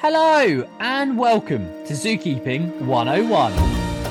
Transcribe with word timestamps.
Hello 0.00 0.64
and 0.78 1.18
welcome 1.18 1.66
to 1.84 1.92
Zookeeping 1.92 2.82
101. 2.82 3.52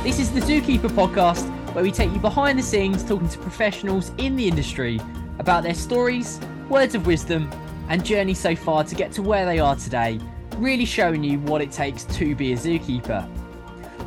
This 0.03 0.19
is 0.19 0.33
the 0.33 0.41
Zookeeper 0.41 0.89
podcast 0.89 1.47
where 1.73 1.81
we 1.81 1.93
take 1.93 2.11
you 2.11 2.19
behind 2.19 2.59
the 2.59 2.63
scenes 2.63 3.05
talking 3.05 3.29
to 3.29 3.37
professionals 3.37 4.11
in 4.17 4.35
the 4.35 4.49
industry 4.49 4.99
about 5.39 5.63
their 5.63 5.73
stories, 5.73 6.41
words 6.67 6.93
of 6.93 7.07
wisdom, 7.07 7.49
and 7.87 8.03
journey 8.03 8.33
so 8.33 8.53
far 8.53 8.83
to 8.83 8.95
get 8.95 9.13
to 9.13 9.21
where 9.21 9.45
they 9.45 9.59
are 9.59 9.77
today, 9.77 10.19
really 10.57 10.83
showing 10.83 11.23
you 11.23 11.39
what 11.39 11.61
it 11.61 11.71
takes 11.71 12.03
to 12.17 12.35
be 12.35 12.51
a 12.51 12.57
zookeeper. 12.57 13.25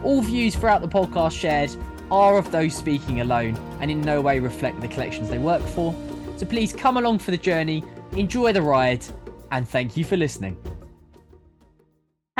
All 0.04 0.20
views 0.20 0.54
throughout 0.54 0.82
the 0.82 0.88
podcast 0.88 1.32
shared 1.32 1.74
are 2.10 2.36
of 2.36 2.52
those 2.52 2.76
speaking 2.76 3.22
alone 3.22 3.56
and 3.80 3.90
in 3.90 4.02
no 4.02 4.20
way 4.20 4.38
reflect 4.38 4.82
the 4.82 4.88
collections 4.88 5.30
they 5.30 5.38
work 5.38 5.62
for. 5.62 5.94
So 6.36 6.44
please 6.44 6.74
come 6.74 6.98
along 6.98 7.20
for 7.20 7.30
the 7.30 7.38
journey, 7.38 7.82
enjoy 8.12 8.52
the 8.52 8.60
ride, 8.60 9.02
and 9.50 9.66
thank 9.66 9.96
you 9.96 10.04
for 10.04 10.18
listening. 10.18 10.58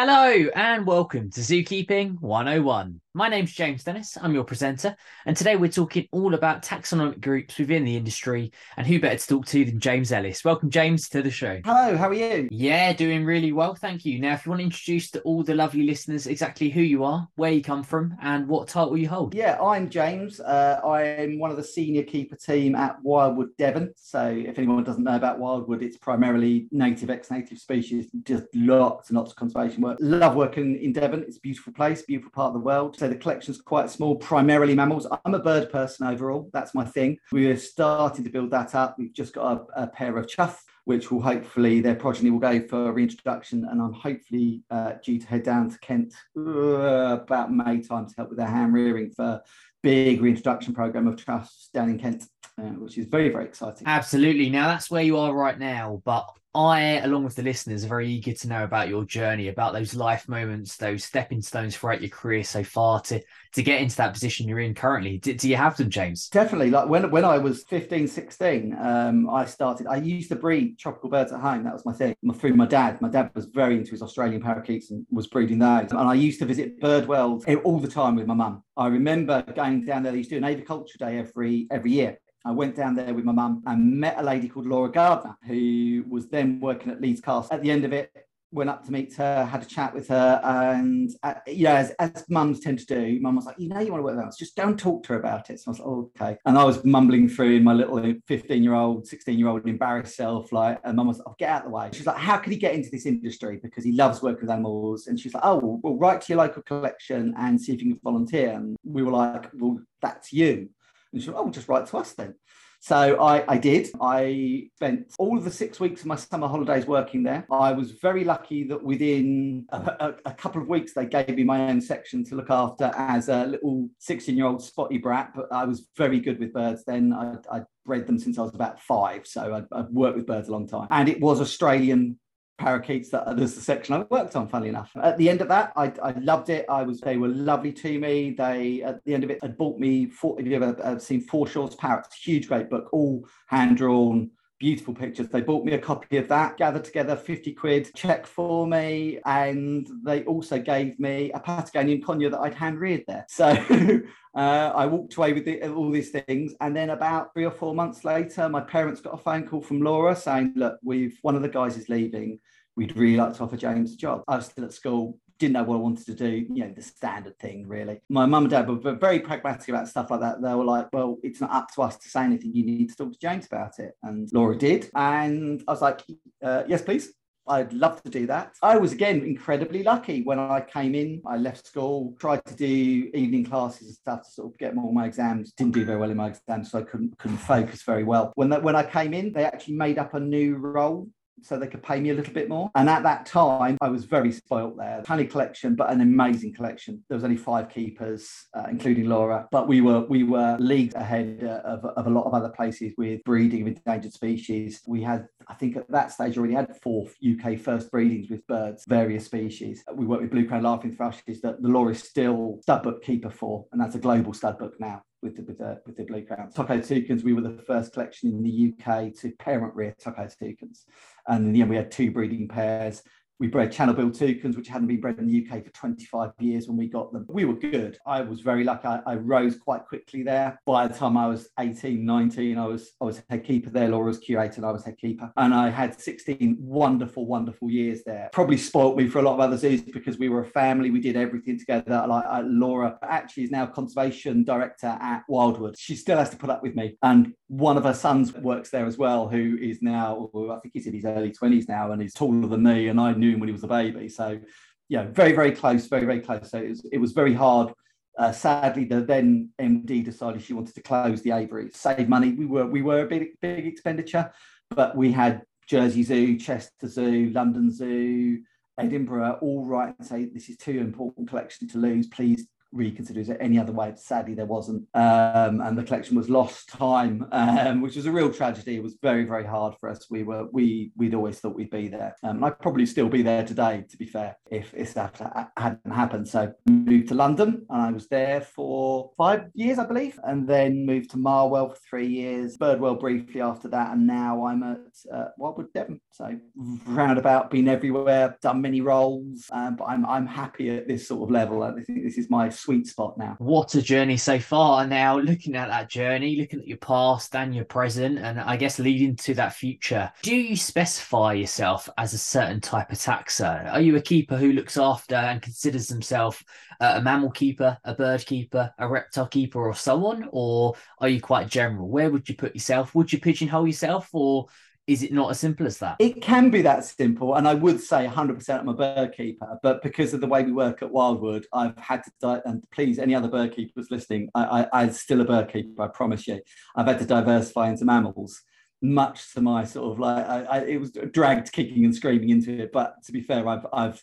Hello 0.02 0.48
and 0.56 0.86
welcome 0.86 1.30
to 1.32 1.42
Zookeeping 1.42 2.18
101. 2.22 3.02
My 3.12 3.28
name's 3.28 3.50
James 3.50 3.82
Dennis, 3.82 4.16
I'm 4.22 4.34
your 4.34 4.44
presenter, 4.44 4.94
and 5.26 5.36
today 5.36 5.56
we're 5.56 5.68
talking 5.68 6.06
all 6.12 6.34
about 6.34 6.62
taxonomic 6.62 7.20
groups 7.20 7.58
within 7.58 7.84
the 7.84 7.96
industry. 7.96 8.52
And 8.76 8.86
who 8.86 9.00
better 9.00 9.18
to 9.18 9.26
talk 9.26 9.46
to 9.46 9.64
than 9.64 9.80
James 9.80 10.12
Ellis? 10.12 10.44
Welcome, 10.44 10.70
James, 10.70 11.08
to 11.08 11.20
the 11.20 11.28
show. 11.28 11.60
Hello, 11.64 11.96
how 11.96 12.08
are 12.10 12.14
you? 12.14 12.48
Yeah, 12.52 12.92
doing 12.92 13.24
really 13.24 13.50
well, 13.50 13.74
thank 13.74 14.04
you. 14.04 14.20
Now, 14.20 14.34
if 14.34 14.46
you 14.46 14.50
want 14.50 14.60
to 14.60 14.64
introduce 14.66 15.10
to 15.10 15.20
all 15.22 15.42
the 15.42 15.56
lovely 15.56 15.82
listeners 15.82 16.28
exactly 16.28 16.70
who 16.70 16.82
you 16.82 17.02
are, 17.02 17.26
where 17.34 17.50
you 17.50 17.62
come 17.62 17.82
from, 17.82 18.14
and 18.22 18.46
what 18.46 18.68
title 18.68 18.96
you 18.96 19.08
hold. 19.08 19.34
Yeah, 19.34 19.60
I'm 19.60 19.90
James. 19.90 20.38
Uh, 20.38 20.80
I'm 20.84 21.40
one 21.40 21.50
of 21.50 21.56
the 21.56 21.64
senior 21.64 22.04
keeper 22.04 22.36
team 22.36 22.76
at 22.76 23.02
Wildwood 23.02 23.56
Devon. 23.58 23.92
So, 23.96 24.28
if 24.28 24.56
anyone 24.56 24.84
doesn't 24.84 25.02
know 25.02 25.16
about 25.16 25.40
Wildwood, 25.40 25.82
it's 25.82 25.96
primarily 25.96 26.68
native, 26.70 27.10
ex 27.10 27.28
native 27.28 27.58
species, 27.58 28.08
just 28.22 28.44
lots 28.54 29.08
and 29.08 29.18
lots 29.18 29.32
of 29.32 29.36
conservation 29.36 29.82
work. 29.82 29.98
Love 30.00 30.36
working 30.36 30.80
in 30.80 30.92
Devon, 30.92 31.24
it's 31.26 31.38
a 31.38 31.40
beautiful 31.40 31.72
place, 31.72 32.02
beautiful 32.02 32.30
part 32.30 32.50
of 32.50 32.54
the 32.54 32.60
world 32.60 32.99
so 33.00 33.08
the 33.08 33.16
collection's 33.16 33.62
quite 33.62 33.88
small, 33.88 34.14
primarily 34.14 34.74
mammals. 34.74 35.06
I'm 35.24 35.32
a 35.32 35.38
bird 35.38 35.72
person 35.72 36.06
overall. 36.06 36.50
That's 36.52 36.74
my 36.74 36.84
thing. 36.84 37.16
We're 37.32 37.56
starting 37.56 38.24
to 38.24 38.30
build 38.30 38.50
that 38.50 38.74
up. 38.74 38.96
We've 38.98 39.14
just 39.14 39.32
got 39.32 39.66
a, 39.74 39.84
a 39.84 39.86
pair 39.86 40.18
of 40.18 40.28
chough, 40.28 40.62
which 40.84 41.10
will 41.10 41.22
hopefully 41.22 41.80
their 41.80 41.94
progeny 41.94 42.28
will 42.28 42.40
go 42.40 42.60
for 42.60 42.92
reintroduction, 42.92 43.66
and 43.70 43.80
I'm 43.80 43.94
hopefully 43.94 44.64
uh, 44.70 44.92
due 45.02 45.18
to 45.18 45.26
head 45.26 45.44
down 45.44 45.70
to 45.70 45.78
Kent 45.78 46.12
uh, 46.36 47.22
about 47.22 47.50
May 47.50 47.80
time 47.80 48.06
to 48.06 48.14
help 48.18 48.28
with 48.28 48.38
their 48.38 48.48
hand 48.48 48.74
rearing 48.74 49.10
for 49.12 49.40
big 49.82 50.20
reintroduction 50.20 50.74
program 50.74 51.06
of 51.06 51.16
trusts 51.16 51.70
down 51.72 51.88
in 51.88 51.98
Kent, 51.98 52.24
uh, 52.58 52.64
which 52.64 52.98
is 52.98 53.06
very 53.06 53.30
very 53.30 53.46
exciting. 53.46 53.86
Absolutely. 53.86 54.50
Now 54.50 54.68
that's 54.68 54.90
where 54.90 55.02
you 55.02 55.16
are 55.16 55.34
right 55.34 55.58
now, 55.58 56.02
but 56.04 56.28
I, 56.52 56.98
along 56.98 57.22
with 57.22 57.36
the 57.36 57.44
listeners, 57.44 57.84
are 57.84 57.88
very 57.88 58.08
eager 58.08 58.32
to 58.32 58.48
know 58.48 58.64
about 58.64 58.88
your 58.88 59.04
journey, 59.04 59.48
about 59.48 59.72
those 59.72 59.94
life 59.94 60.28
moments, 60.28 60.76
those 60.76 61.04
stepping 61.04 61.40
stones 61.42 61.76
throughout 61.76 62.00
your 62.00 62.10
career 62.10 62.42
so 62.42 62.64
far 62.64 63.00
to 63.02 63.20
to 63.52 63.62
get 63.62 63.80
into 63.80 63.96
that 63.96 64.12
position 64.12 64.48
you're 64.48 64.60
in 64.60 64.74
currently. 64.74 65.18
Do, 65.18 65.34
do 65.34 65.48
you 65.48 65.56
have 65.56 65.76
them, 65.76 65.90
James? 65.90 66.28
Definitely. 66.28 66.70
Like 66.70 66.88
when 66.88 67.08
when 67.10 67.24
I 67.24 67.38
was 67.38 67.62
15, 67.64 68.08
16, 68.08 68.76
um, 68.80 69.30
I 69.30 69.44
started, 69.44 69.86
I 69.86 69.96
used 69.96 70.28
to 70.30 70.36
breed 70.36 70.78
tropical 70.78 71.08
birds 71.08 71.32
at 71.32 71.40
home. 71.40 71.62
That 71.64 71.72
was 71.72 71.86
my 71.86 71.92
thing. 71.92 72.16
Through 72.34 72.54
my 72.54 72.66
dad. 72.66 73.00
My 73.00 73.08
dad 73.08 73.30
was 73.34 73.46
very 73.46 73.76
into 73.76 73.92
his 73.92 74.02
Australian 74.02 74.42
parakeets 74.42 74.90
and 74.90 75.06
was 75.10 75.28
breeding 75.28 75.60
those. 75.60 75.90
And 75.90 76.00
I 76.00 76.14
used 76.14 76.40
to 76.40 76.46
visit 76.46 76.80
bird 76.80 77.06
worlds 77.06 77.44
all 77.64 77.78
the 77.78 77.88
time 77.88 78.16
with 78.16 78.26
my 78.26 78.34
mum. 78.34 78.64
I 78.76 78.88
remember 78.88 79.42
going 79.54 79.84
down 79.84 80.02
there, 80.02 80.12
they 80.12 80.18
used 80.18 80.30
to 80.30 80.40
do 80.40 80.44
an 80.44 80.52
aviculture 80.52 80.98
day 80.98 81.18
every 81.18 81.68
every 81.70 81.92
year. 81.92 82.18
I 82.44 82.52
went 82.52 82.74
down 82.76 82.94
there 82.94 83.12
with 83.12 83.24
my 83.24 83.32
mum 83.32 83.62
and 83.66 84.00
met 84.00 84.18
a 84.18 84.22
lady 84.22 84.48
called 84.48 84.66
Laura 84.66 84.90
Gardner, 84.90 85.36
who 85.46 86.04
was 86.08 86.28
then 86.28 86.58
working 86.60 86.90
at 86.90 87.00
Leeds 87.00 87.20
Castle. 87.20 87.52
At 87.52 87.62
the 87.62 87.70
end 87.70 87.84
of 87.84 87.92
it, 87.92 88.10
went 88.52 88.70
up 88.70 88.84
to 88.84 88.92
meet 88.92 89.14
her, 89.14 89.44
had 89.44 89.62
a 89.62 89.64
chat 89.64 89.94
with 89.94 90.08
her, 90.08 90.40
and 90.42 91.10
uh, 91.22 91.34
you 91.46 91.64
know, 91.64 91.76
as, 91.76 91.90
as 92.00 92.24
mums 92.28 92.60
tend 92.60 92.78
to 92.80 92.86
do, 92.86 93.18
mum 93.20 93.36
was 93.36 93.44
like, 93.44 93.58
you 93.58 93.68
know, 93.68 93.78
you 93.78 93.92
want 93.92 94.00
to 94.00 94.04
work 94.04 94.16
with 94.16 94.24
us, 94.24 94.36
just 94.36 94.56
don't 94.56 94.78
talk 94.78 95.02
to 95.04 95.12
her 95.12 95.20
about 95.20 95.50
it. 95.50 95.60
So 95.60 95.68
I 95.68 95.70
was 95.70 95.78
like, 95.78 95.88
oh, 95.88 96.10
okay. 96.20 96.38
And 96.46 96.58
I 96.58 96.64
was 96.64 96.84
mumbling 96.84 97.28
through 97.28 97.56
in 97.56 97.64
my 97.64 97.72
little 97.72 98.12
15 98.26 98.62
year 98.62 98.74
old, 98.74 99.06
16 99.06 99.38
year 99.38 99.48
old 99.48 99.66
embarrassed 99.68 100.16
self, 100.16 100.52
like, 100.52 100.80
and 100.84 100.96
mum 100.96 101.06
was 101.06 101.18
like, 101.18 101.28
oh, 101.28 101.36
get 101.38 101.50
out 101.50 101.64
of 101.64 101.70
the 101.70 101.76
way. 101.76 101.90
She's 101.92 102.06
like, 102.06 102.16
how 102.16 102.38
could 102.38 102.52
he 102.52 102.58
get 102.58 102.74
into 102.74 102.90
this 102.90 103.06
industry? 103.06 103.60
Because 103.62 103.84
he 103.84 103.92
loves 103.92 104.22
working 104.22 104.42
with 104.42 104.50
animals. 104.50 105.06
And 105.06 105.18
she's 105.18 105.34
like, 105.34 105.44
oh, 105.44 105.58
well, 105.58 105.80
well 105.82 105.96
write 105.96 106.22
to 106.22 106.32
your 106.32 106.38
local 106.38 106.62
collection 106.62 107.34
and 107.38 107.60
see 107.60 107.72
if 107.72 107.82
you 107.82 107.92
can 107.92 108.00
volunteer. 108.02 108.50
And 108.50 108.76
we 108.84 109.02
were 109.02 109.12
like, 109.12 109.50
well, 109.54 109.80
that's 110.02 110.32
you. 110.32 110.70
And 111.12 111.20
she 111.20 111.26
said, 111.26 111.34
oh, 111.36 111.50
just 111.50 111.68
write 111.68 111.86
to 111.86 111.98
us 111.98 112.12
then. 112.12 112.34
So 112.82 113.20
I, 113.20 113.44
I 113.46 113.58
did. 113.58 113.90
I 114.00 114.70
spent 114.76 115.12
all 115.18 115.36
of 115.36 115.44
the 115.44 115.50
six 115.50 115.78
weeks 115.78 116.00
of 116.00 116.06
my 116.06 116.16
summer 116.16 116.48
holidays 116.48 116.86
working 116.86 117.22
there. 117.22 117.46
I 117.52 117.72
was 117.72 117.92
very 117.92 118.24
lucky 118.24 118.64
that 118.64 118.82
within 118.82 119.66
a, 119.68 119.76
a, 119.76 120.14
a 120.30 120.32
couple 120.32 120.62
of 120.62 120.68
weeks, 120.68 120.94
they 120.94 121.04
gave 121.04 121.28
me 121.28 121.44
my 121.44 121.68
own 121.68 121.82
section 121.82 122.24
to 122.24 122.36
look 122.36 122.48
after 122.48 122.90
as 122.96 123.28
a 123.28 123.44
little 123.44 123.90
16 123.98 124.34
year 124.34 124.46
old 124.46 124.62
spotty 124.62 124.96
brat. 124.96 125.32
But 125.34 125.52
I 125.52 125.64
was 125.64 125.88
very 125.94 126.20
good 126.20 126.38
with 126.38 126.54
birds 126.54 126.82
then. 126.86 127.12
I, 127.12 127.34
I 127.54 127.62
bred 127.84 128.06
them 128.06 128.18
since 128.18 128.38
I 128.38 128.42
was 128.42 128.54
about 128.54 128.80
five. 128.80 129.26
So 129.26 129.66
I'd 129.70 129.90
worked 129.90 130.16
with 130.16 130.26
birds 130.26 130.48
a 130.48 130.52
long 130.52 130.66
time. 130.66 130.88
And 130.90 131.06
it 131.06 131.20
was 131.20 131.42
Australian 131.42 132.18
parakeets 132.60 133.08
that 133.10 133.36
there's 133.36 133.54
the 133.54 133.60
section 133.60 133.94
I 133.94 134.06
worked 134.10 134.36
on, 134.36 134.46
funnily 134.46 134.68
enough. 134.68 134.92
At 135.02 135.16
the 135.16 135.28
end 135.30 135.40
of 135.40 135.48
that, 135.48 135.72
I, 135.76 135.92
I 136.02 136.12
loved 136.12 136.50
it. 136.50 136.66
I 136.68 136.82
was 136.82 137.00
they 137.00 137.16
were 137.16 137.28
lovely 137.28 137.72
to 137.72 137.98
me. 137.98 138.32
They 138.32 138.82
at 138.82 139.02
the 139.04 139.14
end 139.14 139.24
of 139.24 139.30
it 139.30 139.38
had 139.42 139.56
bought 139.56 139.78
me 139.78 140.06
four, 140.06 140.36
have 140.36 140.46
you 140.46 140.54
ever 140.56 140.76
uh, 140.84 140.98
seen 140.98 141.22
Forshaw's 141.22 141.74
Parrots? 141.74 142.14
Huge 142.14 142.48
great 142.48 142.68
book, 142.68 142.88
all 142.92 143.26
hand 143.46 143.78
drawn, 143.78 144.30
beautiful 144.60 144.94
pictures. 144.94 145.28
They 145.28 145.40
bought 145.40 145.64
me 145.64 145.72
a 145.72 145.78
copy 145.78 146.18
of 146.18 146.28
that, 146.28 146.58
gathered 146.58 146.84
together 146.84 147.16
50 147.16 147.52
quid 147.54 147.90
check 147.96 148.26
for 148.26 148.66
me, 148.66 149.18
and 149.24 149.88
they 150.04 150.22
also 150.24 150.60
gave 150.60 151.00
me 151.00 151.32
a 151.32 151.40
Patagonian 151.40 152.02
conure 152.02 152.30
that 152.30 152.38
I'd 152.38 152.54
hand 152.54 152.78
reared 152.78 153.04
there. 153.08 153.24
So 153.28 153.46
uh, 154.36 154.72
I 154.74 154.86
walked 154.86 155.16
away 155.16 155.32
with 155.32 155.46
the, 155.46 155.66
all 155.68 155.90
these 155.90 156.10
things. 156.10 156.54
And 156.60 156.76
then 156.76 156.90
about 156.90 157.32
three 157.32 157.46
or 157.46 157.50
four 157.50 157.74
months 157.74 158.04
later, 158.04 158.48
my 158.48 158.60
parents 158.60 159.00
got 159.00 159.14
a 159.14 159.18
phone 159.18 159.48
call 159.48 159.62
from 159.62 159.80
Laura 159.80 160.14
saying, 160.14 160.52
Look, 160.54 160.78
we've 160.84 161.18
one 161.22 161.34
of 161.34 161.42
the 161.42 161.48
guys 161.48 161.76
is 161.76 161.88
leaving. 161.88 162.38
We'd 162.76 162.96
really 162.96 163.16
like 163.16 163.34
to 163.36 163.42
offer 163.42 163.56
James 163.56 163.94
a 163.94 163.96
job. 163.96 164.22
I 164.28 164.36
was 164.36 164.46
still 164.46 164.64
at 164.64 164.72
school, 164.72 165.18
didn't 165.40 165.54
know 165.54 165.64
what 165.64 165.76
I 165.76 165.78
wanted 165.78 166.06
to 166.06 166.14
do, 166.14 166.46
you 166.52 166.64
know, 166.64 166.72
the 166.72 166.82
standard 166.82 167.38
thing, 167.38 167.66
really. 167.66 168.00
My 168.08 168.26
mum 168.26 168.44
and 168.44 168.50
dad 168.50 168.68
were 168.68 168.94
very 168.94 169.20
pragmatic 169.20 169.68
about 169.70 169.88
stuff 169.88 170.10
like 170.10 170.20
that. 170.20 170.42
They 170.42 170.54
were 170.54 170.64
like, 170.64 170.88
well, 170.92 171.16
it's 171.22 171.40
not 171.40 171.50
up 171.50 171.72
to 171.74 171.82
us 171.82 171.96
to 171.96 172.08
say 172.08 172.22
anything. 172.22 172.54
You 172.54 172.64
need 172.64 172.90
to 172.90 172.96
talk 172.96 173.12
to 173.12 173.18
James 173.18 173.46
about 173.46 173.78
it. 173.78 173.94
And 174.02 174.28
Laura 174.32 174.56
did. 174.56 174.90
And 174.94 175.64
I 175.66 175.72
was 175.72 175.80
like, 175.80 176.02
uh, 176.42 176.64
yes, 176.68 176.82
please. 176.82 177.12
I'd 177.48 177.72
love 177.72 178.00
to 178.04 178.10
do 178.10 178.26
that. 178.26 178.52
I 178.62 178.76
was 178.76 178.92
again 178.92 179.24
incredibly 179.24 179.82
lucky 179.82 180.22
when 180.22 180.38
I 180.38 180.60
came 180.60 180.94
in. 180.94 181.20
I 181.26 181.36
left 181.36 181.66
school, 181.66 182.14
tried 182.20 182.44
to 182.44 182.54
do 182.54 183.10
evening 183.12 183.44
classes 183.44 183.88
and 183.88 183.96
stuff 183.96 184.22
to 184.22 184.30
sort 184.30 184.52
of 184.52 184.58
get 184.58 184.76
more 184.76 184.92
my 184.92 185.06
exams. 185.06 185.52
Didn't 185.52 185.72
do 185.72 185.84
very 185.84 185.98
well 185.98 186.10
in 186.10 186.16
my 186.16 186.28
exams, 186.28 186.70
so 186.70 186.78
I 186.78 186.82
couldn't 186.82 187.18
couldn't 187.18 187.38
focus 187.38 187.82
very 187.82 188.04
well. 188.04 188.30
When 188.36 188.50
that 188.50 188.62
when 188.62 188.76
I 188.76 188.84
came 188.84 189.14
in, 189.14 189.32
they 189.32 189.44
actually 189.44 189.74
made 189.74 189.98
up 189.98 190.14
a 190.14 190.20
new 190.20 190.56
role 190.56 191.08
so 191.42 191.58
they 191.58 191.66
could 191.66 191.82
pay 191.82 192.00
me 192.00 192.10
a 192.10 192.14
little 192.14 192.34
bit 192.34 192.48
more. 192.48 192.70
And 192.74 192.88
at 192.88 193.02
that 193.02 193.26
time, 193.26 193.78
I 193.80 193.88
was 193.88 194.04
very 194.04 194.32
spoilt 194.32 194.76
there. 194.76 195.02
Tiny 195.04 195.26
collection, 195.26 195.74
but 195.74 195.90
an 195.90 196.00
amazing 196.00 196.54
collection. 196.54 197.02
There 197.08 197.16
was 197.16 197.24
only 197.24 197.36
five 197.36 197.68
keepers, 197.68 198.48
uh, 198.54 198.66
including 198.70 199.08
Laura, 199.08 199.48
but 199.50 199.68
we 199.68 199.80
were 199.80 200.00
we 200.00 200.22
were 200.22 200.56
leagues 200.58 200.94
ahead 200.94 201.40
uh, 201.42 201.68
of, 201.68 201.84
of 201.84 202.06
a 202.06 202.10
lot 202.10 202.24
of 202.24 202.34
other 202.34 202.50
places 202.50 202.92
with 202.96 203.22
breeding 203.24 203.62
of 203.62 203.68
endangered 203.68 204.12
species. 204.12 204.82
We 204.86 205.02
had, 205.02 205.26
I 205.48 205.54
think, 205.54 205.76
at 205.76 205.90
that 205.90 206.12
stage 206.12 206.36
already 206.36 206.54
had 206.54 206.76
four 206.82 207.08
UK 207.24 207.58
first 207.58 207.90
breedings 207.90 208.30
with 208.30 208.46
birds, 208.46 208.84
various 208.88 209.24
species. 209.24 209.84
We 209.94 210.06
worked 210.06 210.22
with 210.22 210.30
blue 210.30 210.46
crown 210.46 210.62
laughing 210.62 210.94
thrushes 210.94 211.40
that 211.42 211.62
the 211.62 211.68
Laura 211.68 211.92
is 211.92 212.02
still 212.02 212.58
stud 212.62 212.82
book 212.82 213.02
keeper 213.02 213.30
for, 213.30 213.66
and 213.72 213.80
that's 213.80 213.94
a 213.94 213.98
global 213.98 214.32
stud 214.32 214.58
book 214.58 214.74
now 214.78 215.02
with 215.22 215.36
the, 215.36 215.42
with 215.42 215.58
the, 215.58 215.80
with 215.86 215.96
the 215.96 216.04
blue 216.04 216.24
crown. 216.24 216.50
Toco 216.50 216.86
toucans, 216.86 217.22
we 217.22 217.32
were 217.32 217.42
the 217.42 217.62
first 217.66 217.92
collection 217.92 218.30
in 218.30 218.42
the 218.42 218.72
UK 218.72 219.14
to 219.20 219.30
parent 219.38 219.74
rear 219.74 219.94
Toco 220.02 220.34
toucans. 220.36 220.86
And 221.26 221.56
end, 221.56 221.70
we 221.70 221.76
had 221.76 221.90
two 221.90 222.10
breeding 222.10 222.48
pairs 222.48 223.02
we 223.40 223.48
bred 223.48 223.72
channel 223.72 223.94
bill 223.94 224.10
toucans, 224.10 224.56
which 224.56 224.68
hadn't 224.68 224.86
been 224.86 225.00
bred 225.00 225.18
in 225.18 225.26
the 225.26 225.48
UK 225.48 225.64
for 225.64 225.70
25 225.70 226.32
years 226.38 226.68
when 226.68 226.76
we 226.76 226.86
got 226.86 227.10
them. 227.10 227.24
We 227.28 227.46
were 227.46 227.54
good. 227.54 227.98
I 228.06 228.20
was 228.20 228.42
very 228.42 228.64
lucky. 228.64 228.86
I, 228.86 229.00
I, 229.06 229.14
rose 229.14 229.56
quite 229.56 229.86
quickly 229.86 230.22
there. 230.22 230.60
By 230.66 230.86
the 230.86 230.94
time 230.94 231.16
I 231.16 231.26
was 231.26 231.48
18, 231.58 232.04
19, 232.04 232.58
I 232.58 232.66
was 232.66 232.92
I 233.00 233.04
was 233.06 233.22
head 233.30 233.44
keeper 233.44 233.70
there. 233.70 233.88
Laura 233.88 234.06
was 234.06 234.18
curator 234.18 234.56
and 234.56 234.66
I 234.66 234.72
was 234.72 234.84
head 234.84 234.98
keeper. 234.98 235.32
And 235.38 235.54
I 235.54 235.70
had 235.70 235.98
16 235.98 236.58
wonderful, 236.60 237.26
wonderful 237.26 237.70
years 237.70 238.02
there. 238.04 238.28
Probably 238.32 238.58
spoilt 238.58 238.96
me 238.96 239.08
for 239.08 239.20
a 239.20 239.22
lot 239.22 239.34
of 239.34 239.40
other 239.40 239.56
zoos 239.56 239.80
because 239.80 240.18
we 240.18 240.28
were 240.28 240.42
a 240.42 240.46
family. 240.46 240.90
We 240.90 241.00
did 241.00 241.16
everything 241.16 241.58
together. 241.58 242.04
Like 242.06 242.24
uh, 242.26 242.42
Laura 242.44 242.98
actually 243.02 243.44
is 243.44 243.50
now 243.50 243.66
conservation 243.66 244.44
director 244.44 244.98
at 245.00 245.22
Wildwood. 245.28 245.78
She 245.78 245.96
still 245.96 246.18
has 246.18 246.28
to 246.30 246.36
put 246.36 246.50
up 246.50 246.62
with 246.62 246.74
me. 246.74 246.98
And 247.02 247.32
one 247.48 247.78
of 247.78 247.84
her 247.84 247.94
sons 247.94 248.34
works 248.34 248.70
there 248.70 248.86
as 248.86 248.98
well, 248.98 249.28
who 249.28 249.56
is 249.60 249.80
now, 249.80 250.30
I 250.34 250.58
think 250.60 250.72
he's 250.74 250.86
in 250.86 250.94
his 250.94 251.04
early 251.04 251.32
20s 251.32 251.68
now 251.68 251.90
and 251.92 252.02
he's 252.02 252.14
taller 252.14 252.46
than 252.46 252.62
me. 252.62 252.88
And 252.88 253.00
I 253.00 253.12
knew 253.12 253.29
when 253.38 253.48
he 253.48 253.52
was 253.52 253.64
a 253.64 253.68
baby. 253.68 254.08
So, 254.08 254.40
yeah, 254.88 255.04
very, 255.04 255.32
very 255.32 255.52
close, 255.52 255.86
very, 255.86 256.04
very 256.04 256.20
close. 256.20 256.50
So 256.50 256.58
it 256.58 256.68
was, 256.68 256.84
it 256.92 256.98
was 256.98 257.12
very 257.12 257.34
hard. 257.34 257.72
Uh, 258.18 258.32
sadly, 258.32 258.84
the 258.84 259.00
then 259.00 259.50
MD 259.60 260.04
decided 260.04 260.42
she 260.42 260.52
wanted 260.52 260.74
to 260.74 260.82
close 260.82 261.22
the 261.22 261.30
aviary, 261.30 261.70
save 261.72 262.08
money. 262.08 262.32
We 262.32 262.46
were 262.46 262.66
we 262.66 262.82
were 262.82 263.02
a 263.02 263.06
big 263.06 263.28
big 263.40 263.66
expenditure, 263.66 264.32
but 264.70 264.96
we 264.96 265.12
had 265.12 265.42
Jersey 265.68 266.02
Zoo, 266.02 266.36
Chester 266.36 266.88
Zoo, 266.88 267.30
London 267.32 267.72
Zoo, 267.72 268.42
Edinburgh 268.78 269.38
all 269.42 269.64
right 269.64 269.94
and 269.98 270.06
say 270.06 270.24
this 270.24 270.48
is 270.48 270.56
too 270.56 270.78
important 270.80 271.28
collection 271.28 271.68
to 271.68 271.78
lose. 271.78 272.08
Please 272.08 272.46
reconsider 272.72 273.20
is 273.20 273.26
there 273.28 273.42
any 273.42 273.58
other 273.58 273.72
way. 273.72 273.92
Sadly 273.96 274.34
there 274.34 274.46
wasn't 274.46 274.86
um, 274.94 275.60
and 275.60 275.76
the 275.76 275.82
collection 275.82 276.16
was 276.16 276.30
lost 276.30 276.68
time 276.68 277.26
um, 277.32 277.80
which 277.80 277.96
was 277.96 278.06
a 278.06 278.12
real 278.12 278.32
tragedy. 278.32 278.76
It 278.76 278.82
was 278.82 278.96
very 279.02 279.24
very 279.24 279.44
hard 279.44 279.74
for 279.80 279.88
us. 279.88 280.06
We 280.10 280.22
were 280.22 280.46
we 280.52 280.92
we'd 280.96 281.14
always 281.14 281.40
thought 281.40 281.54
we'd 281.54 281.70
be 281.70 281.88
there 281.88 282.14
um, 282.22 282.36
and 282.36 282.44
i'd 282.44 282.58
probably 282.58 282.86
still 282.86 283.08
be 283.08 283.22
there 283.22 283.44
today 283.44 283.84
to 283.88 283.96
be 283.96 284.06
fair 284.06 284.36
if 284.50 284.94
that 284.94 285.50
hadn't 285.56 285.92
happened. 285.92 286.28
So 286.28 286.52
moved 286.66 287.08
to 287.08 287.14
london 287.14 287.66
and 287.68 287.82
i 287.82 287.90
was 287.90 288.08
there 288.08 288.40
for 288.40 289.10
five 289.16 289.44
years 289.54 289.78
i 289.78 289.86
believe 289.86 290.18
and 290.24 290.48
then 290.48 290.84
moved 290.86 291.10
to 291.10 291.16
marwell 291.16 291.70
for 291.70 291.78
three 291.88 292.06
years 292.06 292.56
Birdworld 292.56 293.00
briefly 293.00 293.40
after 293.40 293.68
that 293.68 293.92
and 293.92 294.06
now 294.06 294.46
i'm 294.46 294.62
at 294.62 294.78
uh, 295.12 295.28
wildwood 295.36 295.72
devon. 295.72 296.00
So 296.12 296.38
roundabout 296.86 297.50
been 297.50 297.68
everywhere 297.68 298.36
done 298.42 298.60
many 298.60 298.80
roles 298.80 299.48
um, 299.52 299.76
but 299.76 299.84
i'm 299.84 300.04
i'm 300.06 300.26
happy 300.26 300.70
at 300.70 300.88
this 300.88 301.08
sort 301.08 301.22
of 301.22 301.30
level. 301.30 301.62
I 301.62 301.72
think 301.82 302.04
this 302.04 302.18
is 302.18 302.30
my 302.30 302.48
sweet 302.60 302.86
spot 302.86 303.16
now. 303.18 303.36
What 303.38 303.74
a 303.74 303.82
journey 303.82 304.16
so 304.16 304.38
far. 304.38 304.86
Now, 304.86 305.18
looking 305.18 305.56
at 305.56 305.68
that 305.68 305.88
journey, 305.88 306.36
looking 306.36 306.60
at 306.60 306.68
your 306.68 306.78
past 306.78 307.34
and 307.34 307.54
your 307.54 307.64
present, 307.64 308.18
and 308.18 308.40
I 308.40 308.56
guess 308.56 308.78
leading 308.78 309.16
to 309.16 309.34
that 309.34 309.54
future, 309.54 310.12
do 310.22 310.34
you 310.34 310.56
specify 310.56 311.32
yourself 311.34 311.88
as 311.98 312.14
a 312.14 312.18
certain 312.18 312.60
type 312.60 312.92
of 312.92 312.98
taxa? 312.98 313.72
Are 313.72 313.80
you 313.80 313.96
a 313.96 314.00
keeper 314.02 314.36
who 314.36 314.52
looks 314.52 314.76
after 314.76 315.14
and 315.14 315.42
considers 315.42 315.88
himself 315.88 316.44
uh, 316.80 316.94
a 316.96 317.02
mammal 317.02 317.30
keeper, 317.30 317.78
a 317.84 317.94
bird 317.94 318.24
keeper, 318.26 318.72
a 318.78 318.88
reptile 318.88 319.26
keeper, 319.26 319.66
or 319.66 319.74
so 319.74 320.06
on? 320.06 320.28
Or 320.30 320.74
are 320.98 321.08
you 321.08 321.20
quite 321.20 321.48
general? 321.48 321.88
Where 321.88 322.10
would 322.10 322.28
you 322.28 322.36
put 322.36 322.54
yourself? 322.54 322.94
Would 322.94 323.12
you 323.12 323.20
pigeonhole 323.20 323.66
yourself, 323.66 324.08
or 324.12 324.46
is 324.90 325.04
it 325.04 325.12
not 325.12 325.30
as 325.30 325.38
simple 325.38 325.66
as 325.66 325.78
that? 325.78 325.96
It 326.00 326.20
can 326.20 326.50
be 326.50 326.62
that 326.62 326.84
simple. 326.84 327.36
And 327.36 327.46
I 327.46 327.54
would 327.54 327.80
say 327.80 328.08
100% 328.08 328.60
I'm 328.60 328.68
a 328.68 328.74
bird 328.74 329.14
keeper, 329.16 329.56
but 329.62 329.84
because 329.84 330.12
of 330.12 330.20
the 330.20 330.26
way 330.26 330.42
we 330.42 330.50
work 330.50 330.82
at 330.82 330.90
Wildwood, 330.90 331.46
I've 331.52 331.78
had 331.78 332.02
to, 332.02 332.10
di- 332.20 332.40
and 332.44 332.60
please, 332.72 332.98
any 332.98 333.14
other 333.14 333.28
bird 333.28 333.54
keepers 333.54 333.92
listening, 333.92 334.30
I, 334.34 334.62
I, 334.62 334.82
I'm 334.82 334.92
still 334.92 335.20
a 335.20 335.24
bird 335.24 335.52
keeper, 335.52 335.80
I 335.80 335.86
promise 335.86 336.26
you. 336.26 336.40
I've 336.74 336.88
had 336.88 336.98
to 336.98 337.06
diversify 337.06 337.68
into 337.68 337.84
mammals 337.84 338.42
much 338.82 339.32
to 339.34 339.40
my 339.40 339.62
sort 339.62 339.92
of 339.92 339.98
like 339.98 340.26
I, 340.26 340.42
I, 340.44 340.58
it 340.60 340.80
was 340.80 340.90
dragged 340.90 341.52
kicking 341.52 341.84
and 341.84 341.94
screaming 341.94 342.30
into 342.30 342.62
it 342.62 342.72
but 342.72 342.94
to 343.04 343.12
be 343.12 343.20
fair 343.20 343.46
i've 343.46 343.66
i've 343.74 344.02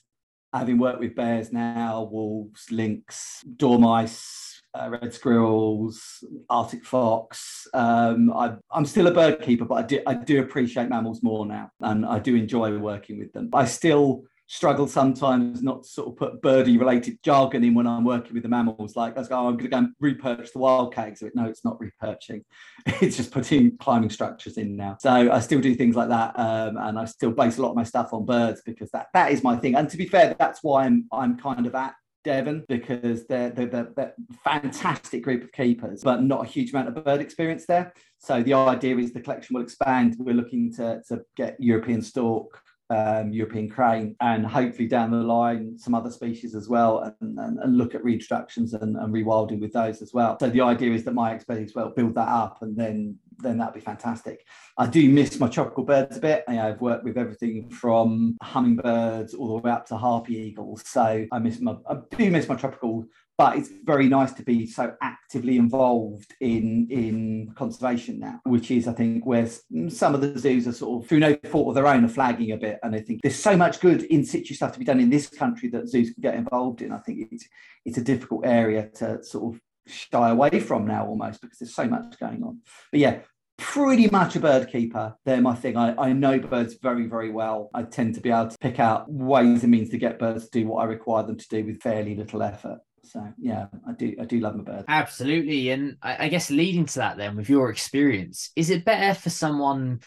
having 0.54 0.78
worked 0.78 1.00
with 1.00 1.16
bears 1.16 1.52
now 1.52 2.04
wolves 2.04 2.68
lynx 2.70 3.44
dormice 3.56 4.47
uh, 4.78 4.90
red 4.90 5.14
squirrels, 5.14 6.24
Arctic 6.50 6.86
fox. 6.86 7.68
Um, 7.74 8.32
I, 8.34 8.56
am 8.74 8.86
still 8.86 9.08
a 9.08 9.14
bird 9.14 9.42
keeper, 9.42 9.66
but 9.66 9.76
I 9.76 9.82
do, 9.84 10.02
I 10.06 10.14
do 10.14 10.42
appreciate 10.42 10.90
mammals 10.90 11.24
more 11.24 11.46
now, 11.46 11.72
and 11.82 12.06
I 12.06 12.20
do 12.20 12.36
enjoy 12.36 12.78
working 12.78 13.20
with 13.20 13.34
them. 13.34 13.50
I 13.54 13.66
still 13.66 14.24
struggle 14.50 14.88
sometimes 14.88 15.62
not 15.62 15.84
to 15.84 15.90
sort 15.90 16.08
of 16.08 16.16
put 16.16 16.42
birdie 16.42 16.78
related 16.78 17.22
jargon 17.22 17.66
in 17.66 17.74
when 17.74 17.86
I'm 17.86 18.06
working 18.06 18.34
with 18.34 18.44
the 18.44 18.50
mammals. 18.50 18.96
Like 18.96 19.18
I 19.18 19.24
go, 19.24 19.36
oh, 19.36 19.48
I'm 19.48 19.58
going 19.58 19.66
to 19.66 19.68
go 19.68 19.78
and 19.78 19.90
reperch 20.02 20.54
the 20.54 20.60
wildcat 20.60 21.10
exhibit. 21.10 21.36
No, 21.36 21.46
it's 21.46 21.66
not 21.66 21.80
reperching. 21.80 22.44
It's 23.02 23.18
just 23.18 23.32
putting 23.32 23.78
climbing 23.78 24.10
structures 24.10 24.58
in 24.58 24.78
now. 24.78 24.96
So 25.02 25.12
I 25.12 25.40
still 25.42 25.60
do 25.60 25.76
things 25.76 25.96
like 25.96 26.10
that, 26.10 26.40
um, 26.40 26.78
and 26.78 26.98
I 26.98 27.06
still 27.06 27.32
base 27.32 27.58
a 27.58 27.62
lot 27.62 27.72
of 27.72 27.76
my 27.76 27.84
stuff 27.84 28.14
on 28.14 28.26
birds 28.26 28.62
because 28.66 28.90
that 28.92 29.08
that 29.14 29.32
is 29.32 29.44
my 29.44 29.58
thing. 29.58 29.76
And 29.76 29.90
to 29.90 29.98
be 29.98 30.06
fair, 30.06 30.36
that's 30.40 30.64
why 30.64 30.86
I'm 30.86 31.06
I'm 31.12 31.38
kind 31.38 31.66
of 31.68 31.76
at 31.76 31.96
Devon 32.28 32.66
because 32.68 33.26
they're, 33.26 33.52
they're, 33.52 34.14
fantastic 34.44 35.24
group 35.24 35.44
of 35.44 35.52
keepers, 35.54 36.04
but 36.04 36.22
not 36.22 36.44
a 36.44 36.48
huge 36.48 36.72
amount 36.72 36.90
of 36.90 37.06
bird 37.06 37.22
experience 37.22 37.66
there. 37.66 37.94
So 38.20 38.44
the 38.44 38.54
idea 38.54 38.98
is 38.98 39.14
the 39.14 39.22
collection 39.22 39.56
will 39.56 39.64
expand. 39.64 40.18
We're 40.20 40.36
looking 40.36 40.74
to, 40.74 41.02
to 41.08 41.22
get 41.38 41.56
European 41.58 42.02
stork, 42.02 42.62
um, 42.90 43.32
European 43.32 43.70
crane, 43.70 44.18
and 44.20 44.46
hopefully 44.46 44.90
down 44.90 45.12
the 45.12 45.18
line 45.18 45.78
some 45.78 45.96
other 45.96 46.12
species 46.12 46.54
as 46.54 46.68
well, 46.68 47.14
and, 47.22 47.40
and, 47.40 47.60
and 47.60 47.78
look 47.78 47.96
at 47.96 48.04
reintroductions 48.04 48.74
and, 48.74 48.98
and, 48.98 49.14
rewilding 49.14 49.62
with 49.62 49.72
those 49.72 50.02
as 50.02 50.12
well. 50.14 50.38
So 50.42 50.50
the 50.50 50.62
idea 50.62 50.92
is 50.92 51.06
that 51.06 51.14
my 51.14 51.34
expertise 51.34 51.74
will 51.76 51.92
build 51.96 52.16
that 52.16 52.28
up, 52.28 52.58
and 52.62 52.76
then 52.76 53.18
then 53.40 53.58
that'd 53.58 53.74
be 53.74 53.80
fantastic. 53.80 54.46
I 54.78 54.88
do 54.88 55.10
miss 55.10 55.40
my 55.40 55.48
tropical 55.48 55.84
birds 55.84 56.18
a 56.18 56.20
bit. 56.20 56.44
You 56.48 56.56
know, 56.56 56.68
I've 56.68 56.82
worked 56.82 57.04
with 57.04 57.18
everything 57.18 57.70
from 57.70 58.38
hummingbirds 58.42 59.34
all 59.34 59.48
the 59.48 59.62
way 59.62 59.72
up 59.72 59.86
to 59.88 59.98
harpy 59.98 60.36
eagles, 60.36 60.84
so 60.86 61.26
I 61.32 61.40
miss 61.40 61.60
my 61.60 61.76
I 61.90 61.98
do 62.18 62.32
miss 62.32 62.48
my 62.48 62.56
tropical 62.56 63.06
but 63.38 63.56
it's 63.56 63.70
very 63.84 64.08
nice 64.08 64.34
to 64.34 64.44
be 64.44 64.66
so 64.66 64.96
actively 65.02 65.58
involved 65.58 66.34
in 66.42 66.88
in 66.90 67.54
conservation 67.56 68.20
now 68.20 68.40
which 68.46 68.72
is 68.72 68.88
i 68.88 68.94
think 68.94 69.26
where 69.26 69.48
some 69.90 70.16
of 70.16 70.22
the 70.22 70.38
zoos 70.38 70.68
are 70.68 70.74
sort 70.74 71.04
of 71.04 71.10
through 71.10 71.20
no 71.20 71.36
fault 71.46 71.70
of 71.70 71.76
their 71.76 71.88
own 71.88 72.04
are 72.04 72.10
flagging 72.10 72.52
a 72.52 72.58
bit 72.58 72.80
and 72.84 72.96
i 72.96 73.00
think 73.00 73.22
there's 73.22 73.36
so 73.36 73.56
much 73.56 73.80
good 73.80 74.04
in 74.04 74.26
situ 74.26 74.54
stuff 74.54 74.72
to 74.72 74.80
be 74.80 74.86
done 74.86 75.00
in 75.00 75.10
this 75.10 75.28
country 75.28 75.70
that 75.70 75.88
zoos 75.88 76.12
can 76.12 76.22
get 76.22 76.36
involved 76.36 76.82
in 76.82 76.92
i 76.92 76.98
think 77.00 77.28
it's 77.32 77.48
it's 77.86 77.98
a 77.98 78.04
difficult 78.04 78.46
area 78.46 78.90
to 78.90 79.24
sort 79.24 79.54
of 79.54 79.62
shy 79.88 80.30
away 80.30 80.60
from 80.60 80.86
now 80.86 81.06
almost 81.06 81.42
because 81.42 81.60
there's 81.60 81.76
so 81.76 81.88
much 81.88 82.20
going 82.20 82.44
on 82.44 82.60
but 82.92 83.00
yeah 83.00 83.20
pretty 83.58 84.08
much 84.10 84.36
a 84.36 84.40
bird 84.40 84.72
keeper. 84.72 85.16
They're 85.26 85.42
my 85.42 85.56
thing. 85.56 85.78
I, 85.78 85.96
I 85.98 86.14
know 86.14 86.40
birds 86.40 86.76
very, 86.82 87.08
very 87.08 87.32
well. 87.32 87.70
I 87.74 87.84
tend 87.84 88.16
to 88.16 88.22
be 88.22 88.30
able 88.30 88.50
to 88.50 88.58
pick 88.60 88.80
out 88.80 89.12
ways 89.12 89.64
and 89.64 89.72
means 89.72 89.90
to 89.90 89.98
get 89.98 90.20
birds 90.20 90.46
to 90.46 90.60
do 90.60 90.68
what 90.68 90.82
I 90.82 90.86
require 90.86 91.24
them 91.24 91.38
to 91.38 91.48
do 91.50 91.66
with 91.66 91.82
fairly 91.82 92.16
little 92.16 92.44
effort. 92.44 92.80
So 93.04 93.26
yeah, 93.38 93.68
I 93.88 93.94
do 93.94 94.16
I 94.20 94.26
do 94.26 94.40
love 94.40 94.56
my 94.56 94.64
bird. 94.64 94.86
Absolutely, 94.88 95.70
and 95.70 95.98
I, 96.02 96.26
I 96.26 96.28
guess 96.30 96.52
leading 96.52 96.86
to 96.86 97.00
that, 97.00 97.18
then 97.18 97.36
with 97.36 97.50
your 97.50 97.70
experience, 97.70 98.52
is 98.56 98.70
it 98.70 98.86
better 98.86 99.20
for 99.20 99.30
someone? 99.30 100.02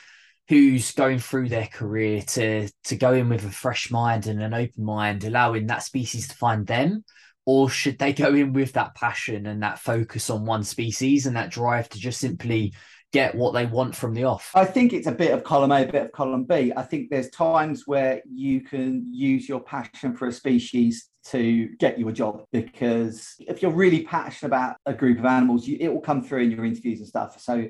who's 0.48 0.90
going 0.90 1.20
through 1.20 1.48
their 1.48 1.68
career 1.68 2.20
to 2.22 2.68
to 2.82 2.96
go 2.96 3.12
in 3.12 3.28
with 3.28 3.44
a 3.44 3.50
fresh 3.50 3.88
mind 3.88 4.26
and 4.26 4.42
an 4.42 4.52
open 4.52 4.84
mind 4.84 5.22
allowing 5.22 5.68
that 5.68 5.80
species 5.80 6.26
to 6.26 6.34
find 6.34 6.66
them 6.66 7.04
or 7.50 7.68
should 7.68 7.98
they 7.98 8.12
go 8.12 8.32
in 8.32 8.52
with 8.52 8.74
that 8.74 8.94
passion 8.94 9.46
and 9.46 9.64
that 9.64 9.80
focus 9.80 10.30
on 10.30 10.46
one 10.46 10.62
species 10.62 11.26
and 11.26 11.34
that 11.34 11.50
drive 11.50 11.88
to 11.88 11.98
just 11.98 12.20
simply 12.20 12.72
get 13.12 13.34
what 13.34 13.52
they 13.54 13.66
want 13.66 13.96
from 13.96 14.14
the 14.14 14.22
off? 14.22 14.52
I 14.54 14.64
think 14.64 14.92
it's 14.92 15.08
a 15.08 15.12
bit 15.12 15.32
of 15.32 15.42
column 15.42 15.72
A, 15.72 15.82
a 15.82 15.90
bit 15.90 16.04
of 16.04 16.12
column 16.12 16.44
B. 16.44 16.72
I 16.76 16.82
think 16.82 17.10
there's 17.10 17.28
times 17.30 17.88
where 17.88 18.22
you 18.32 18.60
can 18.60 19.04
use 19.12 19.48
your 19.48 19.58
passion 19.58 20.14
for 20.16 20.28
a 20.28 20.32
species 20.32 21.08
to 21.24 21.66
get 21.80 21.98
you 21.98 22.08
a 22.08 22.12
job 22.12 22.44
because 22.52 23.34
if 23.40 23.62
you're 23.62 23.72
really 23.72 24.04
passionate 24.04 24.50
about 24.50 24.76
a 24.86 24.94
group 24.94 25.18
of 25.18 25.24
animals, 25.24 25.66
you, 25.66 25.76
it 25.80 25.92
will 25.92 26.00
come 26.00 26.22
through 26.22 26.42
in 26.42 26.52
your 26.52 26.64
interviews 26.64 27.00
and 27.00 27.08
stuff. 27.08 27.40
So 27.40 27.66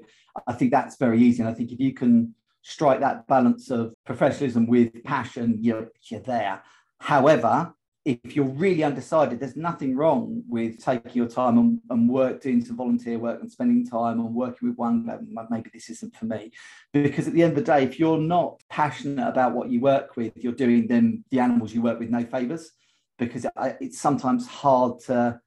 I 0.46 0.52
think 0.52 0.72
that's 0.72 0.98
very 0.98 1.22
easy. 1.22 1.40
And 1.40 1.48
I 1.48 1.54
think 1.54 1.72
if 1.72 1.80
you 1.80 1.94
can 1.94 2.34
strike 2.60 3.00
that 3.00 3.26
balance 3.28 3.70
of 3.70 3.94
professionalism 4.04 4.66
with 4.66 5.02
passion, 5.04 5.56
you're, 5.62 5.88
you're 6.10 6.20
there. 6.20 6.60
However, 6.98 7.72
if 8.04 8.34
you're 8.34 8.46
really 8.46 8.82
undecided, 8.82 9.38
there's 9.38 9.56
nothing 9.56 9.94
wrong 9.94 10.42
with 10.48 10.82
taking 10.82 11.12
your 11.12 11.28
time 11.28 11.58
and, 11.58 11.80
and, 11.90 12.08
work, 12.08 12.40
doing 12.40 12.64
some 12.64 12.76
volunteer 12.76 13.18
work 13.18 13.40
and 13.40 13.52
spending 13.52 13.86
time 13.86 14.20
and 14.20 14.34
working 14.34 14.68
with 14.68 14.78
one. 14.78 15.06
Maybe 15.50 15.70
this 15.72 15.90
isn't 15.90 16.16
for 16.16 16.24
me, 16.24 16.50
because 16.92 17.28
at 17.28 17.34
the 17.34 17.42
end 17.42 17.52
of 17.52 17.64
the 17.64 17.72
day, 17.72 17.84
if 17.84 17.98
you're 17.98 18.18
not 18.18 18.62
passionate 18.70 19.28
about 19.28 19.52
what 19.52 19.70
you 19.70 19.80
work 19.80 20.16
with, 20.16 20.32
you're 20.36 20.52
doing 20.52 20.86
them 20.86 21.24
the 21.30 21.40
animals 21.40 21.74
you 21.74 21.82
work 21.82 21.98
with 21.98 22.10
no 22.10 22.24
favors, 22.24 22.70
because 23.18 23.44
it's 23.80 24.00
sometimes 24.00 24.46
hard 24.46 25.00
to 25.00 25.38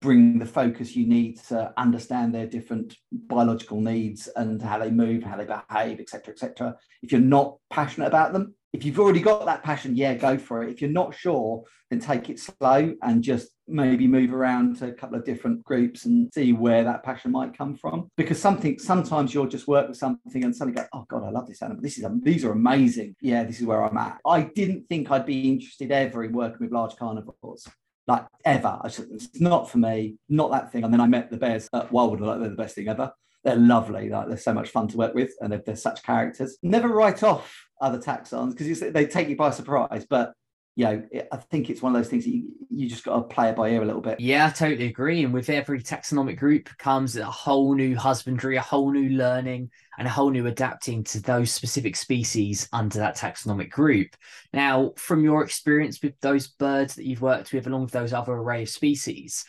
bring 0.00 0.38
the 0.38 0.46
focus 0.46 0.94
you 0.94 1.06
need 1.06 1.38
to 1.48 1.72
understand 1.76 2.34
their 2.34 2.46
different 2.46 2.96
biological 3.12 3.80
needs 3.80 4.28
and 4.36 4.62
how 4.62 4.78
they 4.78 4.90
move, 4.90 5.22
how 5.22 5.36
they 5.36 5.46
behave, 5.46 6.00
etc., 6.00 6.32
etc. 6.34 6.76
If 7.02 7.12
you're 7.12 7.20
not 7.20 7.56
passionate 7.70 8.06
about 8.06 8.32
them, 8.32 8.54
if 8.72 8.84
you've 8.84 9.00
already 9.00 9.20
got 9.20 9.46
that 9.46 9.62
passion, 9.62 9.96
yeah, 9.96 10.14
go 10.14 10.36
for 10.36 10.62
it. 10.62 10.70
If 10.70 10.80
you're 10.80 10.90
not 10.90 11.14
sure, 11.14 11.64
then 11.90 12.00
take 12.00 12.28
it 12.28 12.38
slow 12.38 12.94
and 13.02 13.22
just 13.22 13.48
maybe 13.66 14.06
move 14.06 14.32
around 14.32 14.76
to 14.76 14.88
a 14.88 14.92
couple 14.92 15.16
of 15.16 15.24
different 15.24 15.64
groups 15.64 16.04
and 16.04 16.30
see 16.34 16.52
where 16.52 16.84
that 16.84 17.02
passion 17.02 17.32
might 17.32 17.56
come 17.56 17.74
from. 17.74 18.10
Because 18.16 18.40
something 18.40 18.78
sometimes 18.78 19.32
you'll 19.32 19.46
just 19.46 19.68
work 19.68 19.88
with 19.88 19.96
something 19.96 20.44
and 20.44 20.54
suddenly 20.54 20.76
go, 20.76 20.86
oh 20.92 21.06
god, 21.08 21.24
I 21.24 21.30
love 21.30 21.46
this 21.46 21.62
animal. 21.62 21.82
This 21.82 21.98
is 21.98 22.04
these 22.22 22.44
are 22.44 22.52
amazing. 22.52 23.16
Yeah, 23.22 23.44
this 23.44 23.58
is 23.58 23.66
where 23.66 23.82
I'm 23.82 23.96
at. 23.96 24.18
I 24.26 24.42
didn't 24.42 24.86
think 24.88 25.10
I'd 25.10 25.26
be 25.26 25.48
interested 25.48 25.90
ever 25.90 26.24
in 26.24 26.32
working 26.32 26.58
with 26.60 26.72
large 26.72 26.96
carnivores 26.96 27.66
like 28.08 28.26
ever. 28.44 28.80
It's 28.84 29.40
not 29.40 29.70
for 29.70 29.78
me, 29.78 30.16
not 30.28 30.50
that 30.50 30.72
thing. 30.72 30.82
And 30.82 30.92
then 30.92 31.00
I 31.00 31.06
met 31.06 31.30
the 31.30 31.36
bears 31.36 31.68
at 31.72 31.92
Wildwood, 31.92 32.20
like 32.20 32.40
they're 32.40 32.48
the 32.48 32.56
best 32.56 32.74
thing 32.74 32.88
ever. 32.88 33.12
They're 33.44 33.54
lovely, 33.54 34.08
like 34.08 34.26
they're 34.26 34.36
so 34.36 34.54
much 34.54 34.70
fun 34.70 34.88
to 34.88 34.96
work 34.96 35.14
with, 35.14 35.30
and 35.40 35.52
they're, 35.52 35.62
they're 35.64 35.76
such 35.76 36.02
characters. 36.02 36.58
Never 36.62 36.88
write 36.88 37.22
off 37.22 37.68
other 37.80 37.98
taxons 37.98 38.56
because 38.56 38.80
they 38.80 39.06
take 39.06 39.28
you 39.28 39.36
by 39.36 39.50
surprise. 39.50 40.06
But 40.08 40.32
you 40.78 40.84
know, 40.84 41.02
I 41.32 41.36
think 41.38 41.70
it's 41.70 41.82
one 41.82 41.92
of 41.92 42.00
those 42.00 42.08
things 42.08 42.22
that 42.22 42.30
you, 42.30 42.52
you 42.70 42.88
just 42.88 43.02
got 43.02 43.16
to 43.16 43.22
play 43.22 43.48
it 43.48 43.56
by 43.56 43.68
ear 43.68 43.82
a 43.82 43.84
little 43.84 44.00
bit. 44.00 44.20
Yeah, 44.20 44.46
I 44.46 44.50
totally 44.50 44.86
agree. 44.86 45.24
And 45.24 45.34
with 45.34 45.50
every 45.50 45.82
taxonomic 45.82 46.38
group 46.38 46.68
comes 46.78 47.16
a 47.16 47.24
whole 47.24 47.74
new 47.74 47.96
husbandry, 47.96 48.54
a 48.54 48.60
whole 48.60 48.92
new 48.92 49.08
learning, 49.08 49.70
and 49.98 50.06
a 50.06 50.10
whole 50.10 50.30
new 50.30 50.46
adapting 50.46 51.02
to 51.02 51.20
those 51.20 51.50
specific 51.50 51.96
species 51.96 52.68
under 52.72 53.00
that 53.00 53.16
taxonomic 53.16 53.70
group. 53.70 54.14
Now, 54.52 54.92
from 54.94 55.24
your 55.24 55.42
experience 55.42 56.00
with 56.00 56.14
those 56.20 56.46
birds 56.46 56.94
that 56.94 57.06
you've 57.06 57.22
worked 57.22 57.52
with, 57.52 57.66
along 57.66 57.82
with 57.82 57.92
those 57.92 58.12
other 58.12 58.34
array 58.34 58.62
of 58.62 58.68
species, 58.68 59.44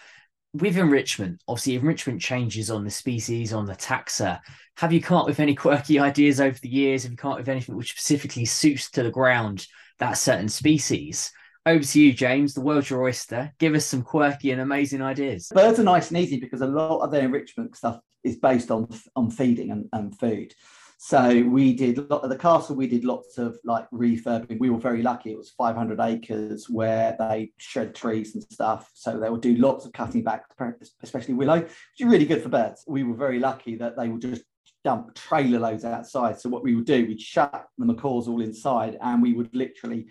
with 0.56 0.78
enrichment, 0.78 1.44
obviously 1.48 1.76
enrichment 1.76 2.22
changes 2.22 2.72
on 2.72 2.84
the 2.84 2.90
species, 2.90 3.54
on 3.54 3.68
the 3.68 3.76
taxa. 3.76 4.40
Have 4.78 4.92
you 4.92 5.00
come 5.00 5.18
up 5.18 5.28
with 5.28 5.40
any 5.40 5.54
quirky 5.54 6.00
ideas 6.00 6.42
over 6.42 6.58
the 6.58 6.70
years? 6.70 7.04
Have 7.04 7.12
you 7.12 7.18
come 7.18 7.34
up 7.34 7.38
with 7.38 7.50
anything 7.50 7.76
which 7.76 7.92
specifically 7.92 8.46
suits 8.46 8.90
to 8.90 9.04
the 9.04 9.12
ground 9.12 9.68
that 10.00 10.14
certain 10.14 10.50
species? 10.50 11.32
Over 11.66 11.84
to 11.84 12.02
you, 12.02 12.14
James. 12.14 12.54
The 12.54 12.62
world's 12.62 12.90
your 12.90 13.04
oyster. 13.04 13.52
Give 13.60 13.76
us 13.76 13.86
some 13.86 14.02
quirky 14.02 14.52
and 14.52 14.62
amazing 14.62 15.02
ideas. 15.02 15.52
Birds 15.54 15.80
are 15.80 15.84
nice 15.84 16.10
and 16.10 16.18
easy 16.18 16.40
because 16.40 16.62
a 16.62 16.68
lot 16.68 17.02
of 17.02 17.12
their 17.12 17.26
enrichment 17.26 17.76
stuff 17.76 18.00
is 18.24 18.38
based 18.38 18.72
on 18.72 18.88
on 19.16 19.30
feeding 19.30 19.72
and, 19.72 19.86
and 19.94 20.18
food. 20.18 20.54
So 21.02 21.44
we 21.44 21.74
did 21.74 21.98
a 21.98 22.02
lot 22.02 22.26
of 22.26 22.30
the 22.30 22.38
castle. 22.38 22.76
We 22.76 22.86
did 22.86 23.06
lots 23.06 23.38
of 23.38 23.58
like 23.64 23.90
refurbing. 23.90 24.60
We 24.60 24.70
were 24.70 24.80
very 24.80 25.02
lucky. 25.02 25.32
It 25.32 25.38
was 25.38 25.50
500 25.52 25.98
acres 26.02 26.70
where 26.70 27.16
they 27.18 27.52
shed 27.58 27.96
trees 27.96 28.36
and 28.36 28.44
stuff. 28.44 28.92
So 28.94 29.18
they 29.18 29.30
would 29.30 29.40
do 29.40 29.56
lots 29.56 29.86
of 29.86 29.94
cutting 29.94 30.26
back, 30.26 30.44
especially 31.02 31.36
willow, 31.36 31.62
which 31.62 31.72
is 32.00 32.06
really 32.06 32.26
good 32.26 32.44
for 32.44 32.50
birds. 32.50 32.84
We 32.86 33.04
were 33.04 33.16
very 33.16 33.40
lucky 33.40 33.78
that 33.78 33.96
they 33.96 34.10
would 34.10 34.22
just 34.22 34.44
dump 34.84 35.14
trailer 35.16 35.60
loads 35.60 35.86
outside. 35.86 36.40
So 36.40 36.50
what 36.50 36.64
we 36.64 36.76
would 36.76 36.86
do, 36.86 37.06
we'd 37.06 37.22
shut 37.22 37.66
the 37.78 37.86
macaws 37.86 38.28
all 38.28 38.42
inside, 38.42 38.98
and 39.02 39.22
we 39.22 39.34
would 39.34 39.54
literally 39.54 40.08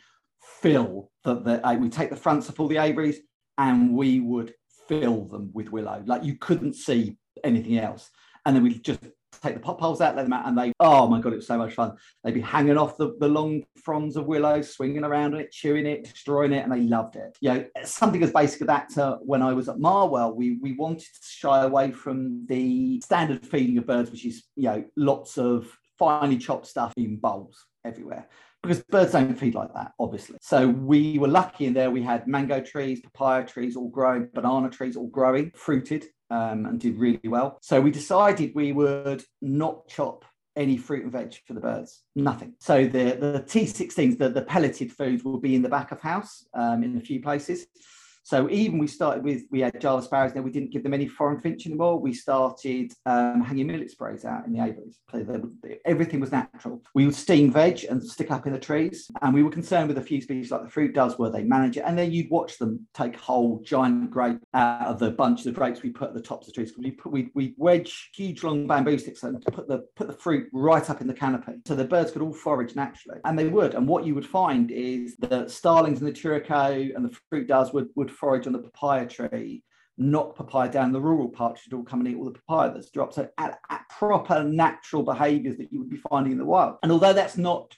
fill 0.60 1.10
the, 1.24 1.40
the 1.40 1.66
uh, 1.66 1.74
we 1.74 1.88
take 1.88 2.10
the 2.10 2.16
fronts 2.16 2.48
of 2.48 2.58
all 2.60 2.68
the 2.68 2.78
aviaries, 2.78 3.20
and 3.56 3.94
we 3.94 4.20
would 4.20 4.54
fill 4.88 5.26
them 5.26 5.50
with 5.52 5.70
willow. 5.70 6.02
Like 6.06 6.24
you 6.24 6.36
couldn't 6.36 6.74
see 6.74 7.16
anything 7.44 7.78
else. 7.78 8.10
And 8.46 8.56
then 8.56 8.62
we'd 8.62 8.84
just 8.84 9.00
take 9.42 9.54
the 9.54 9.60
pop 9.60 9.80
poles 9.80 10.00
out, 10.00 10.16
let 10.16 10.24
them 10.24 10.32
out, 10.32 10.46
and 10.46 10.58
they, 10.58 10.72
oh 10.80 11.08
my 11.08 11.20
God, 11.20 11.32
it 11.32 11.36
was 11.36 11.46
so 11.46 11.58
much 11.58 11.74
fun. 11.74 11.92
They'd 12.24 12.34
be 12.34 12.40
hanging 12.40 12.78
off 12.78 12.96
the, 12.96 13.16
the 13.20 13.28
long 13.28 13.64
fronds 13.82 14.16
of 14.16 14.26
willow, 14.26 14.62
swinging 14.62 15.04
around 15.04 15.34
it, 15.34 15.52
chewing 15.52 15.86
it, 15.86 16.04
destroying 16.04 16.52
it, 16.52 16.64
and 16.64 16.72
they 16.72 16.80
loved 16.80 17.16
it. 17.16 17.36
You 17.40 17.54
know, 17.54 17.64
something 17.84 18.22
as 18.22 18.32
basic 18.32 18.62
as 18.62 18.66
that 18.66 18.90
to 18.90 19.18
when 19.22 19.42
I 19.42 19.52
was 19.52 19.68
at 19.68 19.76
Marwell, 19.76 20.34
we, 20.34 20.58
we 20.60 20.72
wanted 20.72 21.00
to 21.00 21.28
shy 21.28 21.62
away 21.62 21.92
from 21.92 22.46
the 22.46 23.00
standard 23.02 23.46
feeding 23.46 23.78
of 23.78 23.86
birds, 23.86 24.10
which 24.10 24.26
is, 24.26 24.44
you 24.56 24.64
know, 24.64 24.84
lots 24.96 25.38
of 25.38 25.68
finely 25.98 26.38
chopped 26.38 26.66
stuff 26.66 26.92
in 26.96 27.16
bowls 27.16 27.66
everywhere 27.84 28.28
because 28.62 28.82
birds 28.84 29.12
don't 29.12 29.34
feed 29.34 29.54
like 29.54 29.72
that, 29.74 29.92
obviously. 29.98 30.38
So 30.40 30.68
we 30.68 31.18
were 31.18 31.28
lucky 31.28 31.66
in 31.66 31.74
there. 31.74 31.90
We 31.90 32.02
had 32.02 32.26
mango 32.26 32.60
trees, 32.60 33.00
papaya 33.00 33.46
trees 33.46 33.76
all 33.76 33.88
growing, 33.88 34.28
banana 34.34 34.70
trees 34.70 34.96
all 34.96 35.06
growing, 35.08 35.52
fruited 35.54 36.06
um, 36.30 36.66
and 36.66 36.80
did 36.80 36.98
really 36.98 37.28
well. 37.28 37.58
So 37.62 37.80
we 37.80 37.90
decided 37.90 38.52
we 38.54 38.72
would 38.72 39.22
not 39.40 39.88
chop 39.88 40.24
any 40.56 40.76
fruit 40.76 41.04
and 41.04 41.12
veg 41.12 41.34
for 41.46 41.54
the 41.54 41.60
birds, 41.60 42.02
nothing. 42.16 42.54
So 42.58 42.84
the, 42.84 43.16
the 43.20 43.44
T16s, 43.46 44.18
the, 44.18 44.28
the 44.28 44.42
pelleted 44.42 44.92
foods 44.92 45.22
will 45.22 45.38
be 45.38 45.54
in 45.54 45.62
the 45.62 45.68
back 45.68 45.92
of 45.92 46.00
house 46.00 46.44
um, 46.52 46.82
in 46.82 46.96
a 46.96 47.00
few 47.00 47.22
places. 47.22 47.66
So 48.28 48.46
even 48.50 48.78
we 48.78 48.86
started 48.86 49.24
with 49.24 49.44
we 49.50 49.60
had 49.60 49.80
Java 49.80 50.02
sparrows. 50.02 50.34
Now 50.34 50.42
we 50.42 50.50
didn't 50.50 50.70
give 50.70 50.82
them 50.82 50.92
any 50.92 51.08
foreign 51.08 51.40
finch 51.40 51.64
anymore. 51.64 51.98
We 51.98 52.12
started 52.12 52.92
um, 53.06 53.40
hanging 53.40 53.68
millet 53.68 53.90
sprays 53.90 54.26
out 54.26 54.44
in 54.44 54.52
the 54.52 54.62
aviaries. 54.62 54.98
So 55.10 55.50
everything 55.86 56.20
was 56.20 56.30
natural. 56.30 56.82
We 56.94 57.06
would 57.06 57.14
steam 57.14 57.50
veg 57.50 57.84
and 57.84 58.04
stick 58.04 58.30
up 58.30 58.46
in 58.46 58.52
the 58.52 58.58
trees, 58.58 59.10
and 59.22 59.32
we 59.32 59.42
were 59.42 59.50
concerned 59.50 59.88
with 59.88 59.96
a 59.96 60.02
few 60.02 60.20
species 60.20 60.50
like 60.50 60.62
the 60.62 60.68
fruit 60.68 60.94
doves, 60.94 61.18
where 61.18 61.30
they 61.30 61.42
manage 61.42 61.78
it. 61.78 61.84
And 61.86 61.98
then 61.98 62.12
you'd 62.12 62.28
watch 62.28 62.58
them 62.58 62.86
take 62.92 63.16
whole 63.16 63.62
giant 63.64 64.10
grape 64.10 64.40
out 64.52 64.88
of 64.88 64.98
the 64.98 65.10
bunch 65.10 65.46
of 65.46 65.54
grapes 65.54 65.82
we 65.82 65.88
put 65.88 66.08
at 66.08 66.14
the 66.14 66.20
tops 66.20 66.48
of 66.48 66.52
the 66.52 66.60
trees. 66.60 66.74
We 66.76 66.90
put 66.90 67.10
we 67.10 67.30
we 67.34 67.54
wedge 67.56 68.10
huge 68.14 68.44
long 68.44 68.66
bamboo 68.66 68.98
sticks 68.98 69.22
and 69.22 69.42
put 69.46 69.68
the 69.68 69.86
put 69.96 70.06
the 70.06 70.12
fruit 70.12 70.50
right 70.52 70.90
up 70.90 71.00
in 71.00 71.06
the 71.06 71.14
canopy, 71.14 71.54
so 71.66 71.74
the 71.74 71.86
birds 71.86 72.10
could 72.10 72.20
all 72.20 72.34
forage 72.34 72.76
naturally, 72.76 73.20
and 73.24 73.38
they 73.38 73.48
would. 73.48 73.72
And 73.74 73.88
what 73.88 74.04
you 74.04 74.14
would 74.14 74.26
find 74.26 74.70
is 74.70 75.16
the 75.16 75.48
starlings 75.48 76.00
and 76.00 76.06
the 76.06 76.12
turaco 76.12 76.94
and 76.94 77.06
the 77.06 77.16
fruit 77.30 77.48
doves 77.48 77.72
would 77.72 77.88
would 77.94 78.17
forage 78.18 78.46
on 78.46 78.52
the 78.52 78.58
papaya 78.58 79.06
tree, 79.06 79.62
knock 79.96 80.36
papaya 80.36 80.70
down. 80.70 80.92
The 80.92 81.00
roulroul 81.00 81.32
partridge 81.32 81.64
would 81.70 81.76
all 81.76 81.84
come 81.84 82.00
and 82.00 82.08
eat 82.08 82.16
all 82.16 82.24
the 82.24 82.38
papaya 82.38 82.72
that's 82.72 82.90
dropped. 82.90 83.14
So 83.14 83.28
at, 83.38 83.58
at 83.70 83.82
proper 83.98 84.42
natural 84.44 85.02
behaviours 85.02 85.56
that 85.58 85.72
you 85.72 85.78
would 85.80 85.90
be 85.90 86.02
finding 86.10 86.32
in 86.32 86.38
the 86.38 86.44
wild. 86.44 86.76
And 86.82 86.92
although 86.92 87.12
that's 87.12 87.36
not 87.36 87.74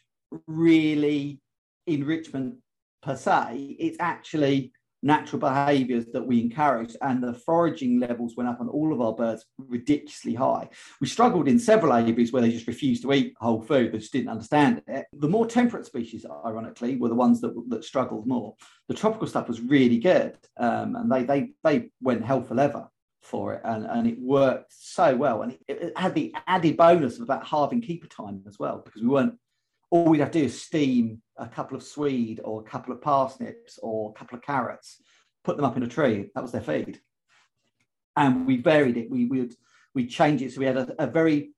really 0.47 1.41
enrichment 1.87 2.57
per 3.03 3.17
se, 3.17 3.77
it's 3.79 3.99
actually 4.01 4.73
natural 5.03 5.41
behaviors 5.41 6.07
that 6.13 6.27
we 6.27 6.41
encouraged, 6.41 6.97
and 7.03 7.23
the 7.23 7.35
foraging 7.35 8.01
levels 8.01 8.37
went 8.37 8.49
up 8.49 8.61
on 8.61 8.69
all 8.69 8.93
of 8.93 9.01
our 9.01 9.13
birds 9.13 9.45
ridiculously 9.59 10.35
high. 10.35 10.69
We 11.01 11.07
struggled 11.07 11.49
in 11.49 11.59
several 11.59 11.95
aviaries 11.95 12.33
where 12.33 12.43
they 12.43 12.51
just 12.51 12.67
refused 12.67 13.03
to 13.03 13.13
eat 13.13 13.35
whole 13.39 13.63
food, 13.63 13.93
they 13.93 13.99
just 13.99 14.13
didn't 14.13 14.31
understand 14.31 14.83
it. 14.87 15.07
The 15.13 15.29
more 15.29 15.47
temperate 15.47 15.87
species, 15.87 16.27
ironically, 16.45 16.97
were 16.97 17.09
the 17.09 17.15
ones 17.15 17.41
that, 17.41 17.55
that 17.69 17.85
struggled 17.85 18.27
more. 18.27 18.55
The 18.89 18.95
tropical 18.95 19.27
stuff 19.27 19.49
was 19.49 19.61
really 19.61 19.99
good, 19.99 20.37
um, 20.59 20.97
and 20.97 21.11
they, 21.11 21.25
they, 21.25 21.51
they 21.63 21.91
went 22.01 22.25
hell 22.25 22.43
for 22.43 22.55
leather 22.55 22.87
for 23.23 23.53
it 23.55 23.61
and, 23.65 23.85
and 23.85 24.07
it 24.07 24.19
worked 24.19 24.73
so 24.73 25.15
well 25.15 25.43
and 25.43 25.53
it, 25.53 25.61
it, 25.69 25.93
had 25.99 26.15
the 26.15 26.35
added 26.47 26.77
bonus 26.77 27.17
of 27.17 27.23
about 27.23 27.47
halving 27.47 27.83
keeper 27.83 28.07
time 28.07 28.43
as 28.49 28.59
well 28.59 28.81
because 28.83 29.03
we 29.03 29.09
weren't 29.09 29.35
all 29.91 30.05
we'd 30.05 30.21
have 30.21 30.31
to 30.31 30.39
do 30.39 30.45
is 30.47 30.63
steam 30.63 31.21
a 31.37 31.49
couple 31.49 31.77
of 31.77 31.83
swede 31.83 32.41
or 32.45 32.61
a 32.61 32.65
couple 32.65 32.93
of 32.93 33.03
parsnips 33.03 33.79
or 33.83 34.11
a 34.11 34.19
couple 34.19 34.39
of 34.39 34.45
carrots, 34.45 35.03
put 35.45 35.57
them 35.57 35.65
up 35.65 35.77
in 35.77 35.83
a 35.83 35.89
tree. 35.89 36.31
That 36.35 36.43
was 36.43 36.53
their 36.53 36.61
feed. 36.61 37.01
And 38.17 38.47
we 38.47 38.59
varied 38.59 38.97
it. 38.97 39.11
We 39.11 39.27
would 39.27 39.55
we 39.93 40.07
change 40.07 40.41
it 40.41 40.53
so 40.53 40.61
we 40.61 40.67
had 40.67 40.77
a, 40.77 41.03
a, 41.03 41.07
very 41.09 41.51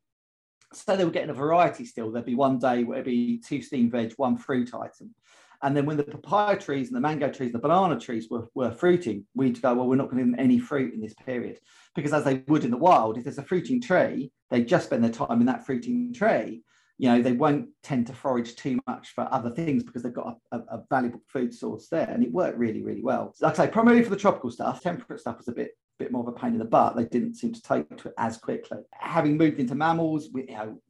so 0.73 0.97
they 0.97 1.05
were 1.05 1.11
getting 1.11 1.31
a 1.31 1.35
variety 1.35 1.85
still. 1.85 2.11
There'd 2.11 2.25
be 2.25 2.35
one 2.35 2.59
day 2.59 2.83
where 2.85 2.99
it'd 2.99 3.07
be 3.07 3.39
two 3.39 3.61
steamed 3.61 3.93
veg, 3.93 4.15
one 4.17 4.39
fruit 4.39 4.73
item. 4.75 5.15
And 5.63 5.77
then 5.77 5.87
when 5.87 5.97
the 5.97 6.03
papaya 6.03 6.59
trees 6.59 6.89
and 6.89 6.97
the 6.97 7.01
mango 7.01 7.29
trees, 7.29 7.53
and 7.53 7.55
the 7.55 7.69
banana 7.69 8.01
trees 8.01 8.29
were, 8.29 8.49
were 8.55 8.73
fruiting, 8.73 9.27
we'd 9.35 9.63
go, 9.63 9.75
well, 9.75 9.87
we're 9.87 9.97
not 9.97 10.11
going 10.11 10.17
to 10.19 10.25
give 10.25 10.33
them 10.33 10.45
any 10.45 10.59
fruit 10.59 10.93
in 10.93 11.01
this 11.01 11.15
period. 11.15 11.61
Because 11.95 12.13
as 12.13 12.25
they 12.25 12.43
would 12.49 12.65
in 12.65 12.73
the 12.73 12.77
wild, 12.77 13.17
if 13.17 13.25
there's 13.25 13.39
a 13.39 13.45
fruiting 13.45 13.81
tree, 13.81 14.33
they 14.51 14.65
just 14.65 14.87
spend 14.87 15.05
their 15.05 15.13
time 15.13 15.41
in 15.41 15.47
that 15.47 15.65
fruiting 15.65 16.13
tree 16.13 16.63
you 16.99 17.09
know 17.09 17.23
they 17.23 17.33
won't 17.33 17.69
tend 17.83 18.07
to 18.07 18.13
forage 18.13 18.55
too 18.57 18.79
much 18.87 19.15
for 19.15 19.27
other 19.33 19.51
things 19.51 19.83
because 19.83 20.03
they've 20.03 20.13
got 20.13 20.39
a, 20.53 20.59
a, 20.59 20.83
valuable 20.91 21.21
food 21.27 21.53
source 21.53 21.89
there 21.89 22.09
and 22.09 22.23
it 22.23 22.33
worked 22.33 22.59
really 22.59 22.83
really 22.83 23.03
well. 23.03 23.33
So 23.35 23.47
like 23.47 23.59
i 23.59 23.67
say 23.67 23.71
primarily 23.71 24.05
for 24.05 24.11
the 24.11 24.17
tropical 24.17 24.51
stuff 24.51 24.83
temperate 24.83 25.21
stuff 25.21 25.39
was 25.39 25.49
a 25.49 25.53
bit 25.53 25.73
bit 25.99 26.13
more 26.13 26.23
of 26.23 26.29
a 26.29 26.39
pain 26.39 26.53
in 26.53 26.59
the 26.59 26.65
butt. 26.65 26.97
They 26.97 27.05
didn't 27.05 27.35
seem 27.35 27.53
to 27.53 27.63
take 27.63 27.89
to 27.99 28.09
it 28.09 28.15
as 28.19 28.37
quickly. 28.37 28.79
Having 28.93 29.37
moved 29.37 29.61
into 29.61 29.75
mammals 29.75 30.29
we, 30.33 30.49
you 30.49 30.55
know 30.55 30.81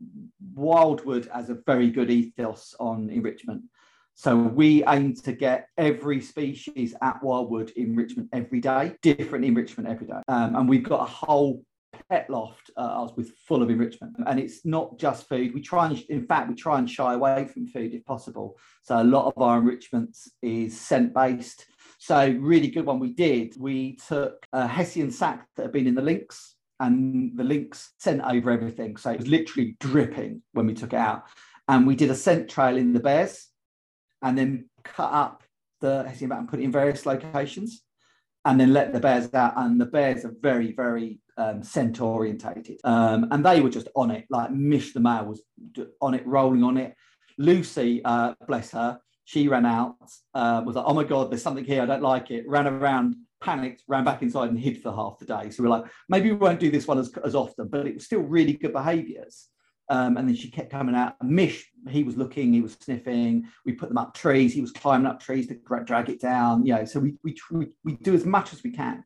wildwood 0.54 1.28
has 1.32 1.50
a 1.50 1.58
very 1.66 1.90
good 1.90 2.10
ethos 2.10 2.74
on 2.78 3.10
enrichment. 3.10 3.62
So 4.14 4.36
we 4.36 4.84
aim 4.86 5.14
to 5.16 5.32
get 5.32 5.68
every 5.78 6.20
species 6.20 6.94
at 7.00 7.22
Wildwood 7.22 7.70
enrichment 7.76 8.28
every 8.32 8.60
day, 8.60 8.94
different 9.00 9.44
enrichment 9.44 9.88
every 9.88 10.06
day. 10.06 10.20
Um, 10.28 10.54
and 10.54 10.68
we've 10.68 10.84
got 10.84 11.00
a 11.00 11.10
whole 11.10 11.64
pet 12.12 12.28
loft 12.28 12.70
uh, 12.76 13.08
with 13.16 13.32
full 13.48 13.62
of 13.62 13.70
enrichment. 13.70 14.14
And 14.26 14.38
it's 14.38 14.66
not 14.66 14.98
just 14.98 15.28
food. 15.28 15.54
We 15.54 15.62
try 15.62 15.86
and 15.86 15.98
in 16.10 16.26
fact 16.26 16.50
we 16.50 16.54
try 16.54 16.78
and 16.78 16.88
shy 16.88 17.14
away 17.14 17.46
from 17.46 17.66
food 17.66 17.94
if 17.94 18.04
possible. 18.04 18.58
So 18.82 19.00
a 19.00 19.10
lot 19.16 19.32
of 19.34 19.42
our 19.42 19.58
enrichments 19.58 20.30
is 20.42 20.78
scent 20.78 21.14
based 21.14 21.66
so 21.98 22.36
really 22.40 22.66
good 22.66 22.84
one 22.84 22.98
we 22.98 23.12
did 23.12 23.54
we 23.60 23.96
took 24.08 24.44
a 24.52 24.66
hessian 24.66 25.08
sack 25.08 25.46
that 25.54 25.62
had 25.62 25.72
been 25.72 25.86
in 25.86 25.94
the 25.94 26.02
lynx 26.02 26.56
and 26.80 27.30
the 27.36 27.44
lynx 27.44 27.92
scent 27.98 28.20
over 28.24 28.50
everything. 28.50 28.96
So 28.96 29.12
it 29.12 29.20
was 29.20 29.28
literally 29.28 29.76
dripping 29.78 30.42
when 30.52 30.66
we 30.66 30.74
took 30.74 30.92
it 30.92 30.98
out. 30.98 31.22
And 31.68 31.86
we 31.86 31.94
did 31.94 32.10
a 32.10 32.14
scent 32.16 32.50
trail 32.50 32.76
in 32.76 32.92
the 32.92 32.98
bears 32.98 33.46
and 34.20 34.36
then 34.36 34.68
cut 34.82 35.12
up 35.12 35.44
the 35.80 36.02
hessian 36.02 36.30
bat 36.30 36.40
and 36.40 36.48
put 36.48 36.58
it 36.58 36.64
in 36.64 36.72
various 36.72 37.06
locations 37.06 37.82
and 38.44 38.58
then 38.58 38.72
let 38.72 38.92
the 38.92 38.98
bears 38.98 39.32
out. 39.32 39.54
And 39.56 39.80
the 39.80 39.86
bears 39.86 40.24
are 40.24 40.34
very, 40.42 40.72
very 40.72 41.20
um, 41.36 41.62
scent 41.62 42.00
orientated. 42.00 42.78
Um, 42.84 43.28
and 43.30 43.44
they 43.44 43.60
were 43.60 43.70
just 43.70 43.88
on 43.94 44.10
it, 44.10 44.26
like 44.30 44.50
Mish 44.50 44.92
the 44.92 45.00
male 45.00 45.24
was 45.24 45.42
on 46.00 46.14
it, 46.14 46.26
rolling 46.26 46.62
on 46.62 46.76
it. 46.76 46.94
Lucy, 47.38 48.02
uh, 48.04 48.34
bless 48.46 48.70
her, 48.72 48.98
she 49.24 49.48
ran 49.48 49.66
out, 49.66 49.96
uh, 50.34 50.62
was 50.64 50.76
like, 50.76 50.84
oh 50.86 50.94
my 50.94 51.04
God, 51.04 51.30
there's 51.30 51.42
something 51.42 51.64
here, 51.64 51.82
I 51.82 51.86
don't 51.86 52.02
like 52.02 52.30
it, 52.30 52.48
ran 52.48 52.66
around, 52.66 53.16
panicked, 53.40 53.82
ran 53.88 54.04
back 54.04 54.22
inside 54.22 54.50
and 54.50 54.58
hid 54.58 54.82
for 54.82 54.92
half 54.92 55.18
the 55.18 55.24
day. 55.24 55.50
So 55.50 55.62
we're 55.62 55.70
like, 55.70 55.84
maybe 56.08 56.30
we 56.30 56.36
won't 56.36 56.60
do 56.60 56.70
this 56.70 56.86
one 56.86 56.98
as, 56.98 57.10
as 57.24 57.34
often, 57.34 57.68
but 57.68 57.86
it 57.86 57.94
was 57.94 58.04
still 58.04 58.20
really 58.20 58.52
good 58.52 58.72
behaviors. 58.72 59.48
Um, 59.88 60.16
and 60.16 60.28
then 60.28 60.34
she 60.34 60.50
kept 60.50 60.70
coming 60.70 60.94
out. 60.94 61.22
Mish, 61.22 61.70
he 61.90 62.02
was 62.02 62.16
looking, 62.16 62.52
he 62.52 62.62
was 62.62 62.78
sniffing. 62.80 63.46
We 63.66 63.72
put 63.72 63.88
them 63.88 63.98
up 63.98 64.14
trees. 64.14 64.54
He 64.54 64.60
was 64.60 64.70
climbing 64.70 65.06
up 65.06 65.20
trees 65.20 65.48
to 65.48 65.58
drag 65.84 66.08
it 66.08 66.20
down. 66.20 66.64
You 66.64 66.76
know, 66.76 66.84
so 66.84 67.00
we 67.00 67.16
we 67.22 67.36
we, 67.50 67.66
we 67.84 67.96
do 67.96 68.14
as 68.14 68.24
much 68.24 68.54
as 68.54 68.62
we 68.62 68.70
can. 68.70 69.04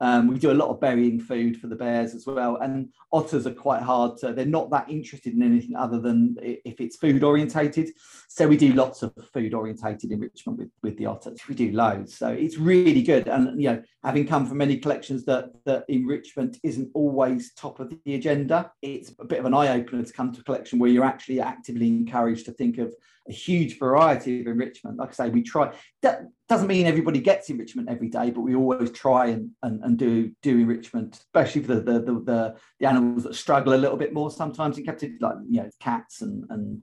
Um, 0.00 0.28
we 0.28 0.38
do 0.38 0.50
a 0.50 0.52
lot 0.52 0.68
of 0.68 0.80
burying 0.80 1.18
food 1.18 1.58
for 1.58 1.68
the 1.68 1.76
bears 1.76 2.14
as 2.14 2.26
well. 2.26 2.56
And 2.56 2.90
otters 3.12 3.46
are 3.46 3.54
quite 3.54 3.82
hard 3.82 4.18
to, 4.18 4.32
they're 4.32 4.44
not 4.44 4.70
that 4.70 4.90
interested 4.90 5.32
in 5.32 5.42
anything 5.42 5.74
other 5.74 6.00
than 6.00 6.36
if 6.40 6.80
it's 6.80 6.96
food 6.96 7.24
orientated. 7.24 7.90
So 8.28 8.46
we 8.46 8.56
do 8.56 8.72
lots 8.72 9.02
of 9.02 9.14
food 9.32 9.54
orientated 9.54 10.12
enrichment 10.12 10.58
with, 10.58 10.70
with 10.82 10.98
the 10.98 11.06
otters. 11.06 11.40
We 11.48 11.54
do 11.54 11.72
loads. 11.72 12.16
So 12.16 12.28
it's 12.28 12.58
really 12.58 13.02
good. 13.02 13.28
And, 13.28 13.60
you 13.60 13.70
know, 13.70 13.82
having 14.04 14.26
come 14.26 14.46
from 14.46 14.58
many 14.58 14.76
collections 14.76 15.24
that, 15.24 15.50
that 15.64 15.84
enrichment 15.88 16.58
isn't 16.62 16.90
always 16.94 17.54
top 17.54 17.80
of 17.80 17.92
the 18.04 18.14
agenda, 18.14 18.70
it's 18.82 19.12
a 19.18 19.24
bit 19.24 19.38
of 19.38 19.46
an 19.46 19.54
eye 19.54 19.68
opener 19.68 20.02
to 20.02 20.12
come 20.12 20.32
to 20.32 20.40
a 20.40 20.44
collection 20.44 20.78
where 20.78 20.90
you're 20.90 21.04
actually 21.04 21.40
actively 21.40 21.88
encouraged 21.88 22.44
to 22.46 22.52
think 22.52 22.78
of 22.78 22.94
a 23.28 23.32
huge 23.32 23.78
variety 23.78 24.40
of 24.40 24.46
enrichment. 24.46 24.98
Like 24.98 25.10
I 25.10 25.12
say, 25.12 25.28
we 25.30 25.42
try. 25.42 25.72
That 26.02 26.22
doesn't 26.48 26.68
mean 26.68 26.86
everybody 26.86 27.20
gets 27.20 27.50
enrichment 27.50 27.88
every 27.88 28.08
day, 28.08 28.30
but 28.30 28.42
we 28.42 28.54
always 28.54 28.90
try 28.90 29.26
and, 29.26 29.50
and, 29.62 29.82
and 29.82 29.98
do 29.98 30.32
do 30.42 30.58
enrichment, 30.58 31.16
especially 31.16 31.62
for 31.62 31.74
the 31.74 31.80
the, 31.80 32.00
the 32.00 32.12
the, 32.20 32.54
the 32.80 32.86
animals 32.86 33.24
that 33.24 33.34
struggle 33.34 33.74
a 33.74 33.76
little 33.76 33.96
bit 33.96 34.12
more 34.12 34.30
sometimes 34.30 34.78
in 34.78 34.84
captivity, 34.84 35.18
like 35.20 35.36
you 35.48 35.62
know 35.62 35.70
cats 35.80 36.22
and 36.22 36.44
and 36.50 36.82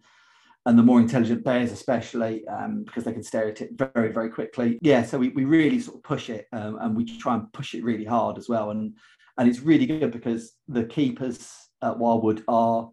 and 0.66 0.80
the 0.80 0.84
more 0.84 1.00
intelligent 1.00 1.44
bears, 1.44 1.72
especially 1.72 2.48
um, 2.48 2.84
because 2.84 3.04
they 3.04 3.12
can 3.12 3.24
stare 3.24 3.50
at 3.50 3.62
it 3.62 3.72
very, 3.74 4.14
very 4.14 4.30
quickly. 4.30 4.80
Yeah, 4.82 5.04
so 5.04 5.18
we, 5.18 5.30
we 5.30 5.44
really 5.44 5.80
sort 5.80 5.98
of 5.98 6.04
push 6.04 6.30
it 6.30 6.48
um, 6.54 6.78
and 6.80 6.96
we 6.96 7.04
try 7.04 7.36
and 7.36 7.52
push 7.52 7.74
it 7.74 7.84
really 7.84 8.06
hard 8.06 8.38
as 8.38 8.48
well. 8.48 8.72
And 8.72 8.96
and 9.38 9.50
it's 9.50 9.60
really 9.60 9.86
good 9.86 10.12
because 10.12 10.54
the 10.68 10.84
keepers 10.86 11.52
at 11.82 11.98
Wildwood 11.98 12.44
are 12.48 12.90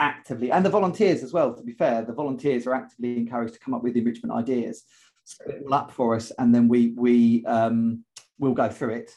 actively 0.00 0.50
and 0.50 0.64
the 0.64 0.70
volunteers 0.70 1.22
as 1.22 1.32
well. 1.32 1.54
To 1.54 1.62
be 1.62 1.72
fair, 1.72 2.02
the 2.02 2.12
volunteers 2.12 2.66
are 2.66 2.74
actively 2.74 3.16
encouraged 3.16 3.54
to 3.54 3.60
come 3.60 3.74
up 3.74 3.82
with 3.82 3.96
enrichment 3.96 4.32
ideas, 4.32 4.82
set 5.24 5.48
it 5.48 5.62
all 5.64 5.74
up 5.74 5.92
for 5.92 6.16
us, 6.16 6.32
and 6.38 6.54
then 6.54 6.66
we 6.66 6.94
we 6.96 7.44
um, 7.46 8.04
we'll 8.38 8.54
go 8.54 8.68
through 8.68 8.94
it 8.94 9.12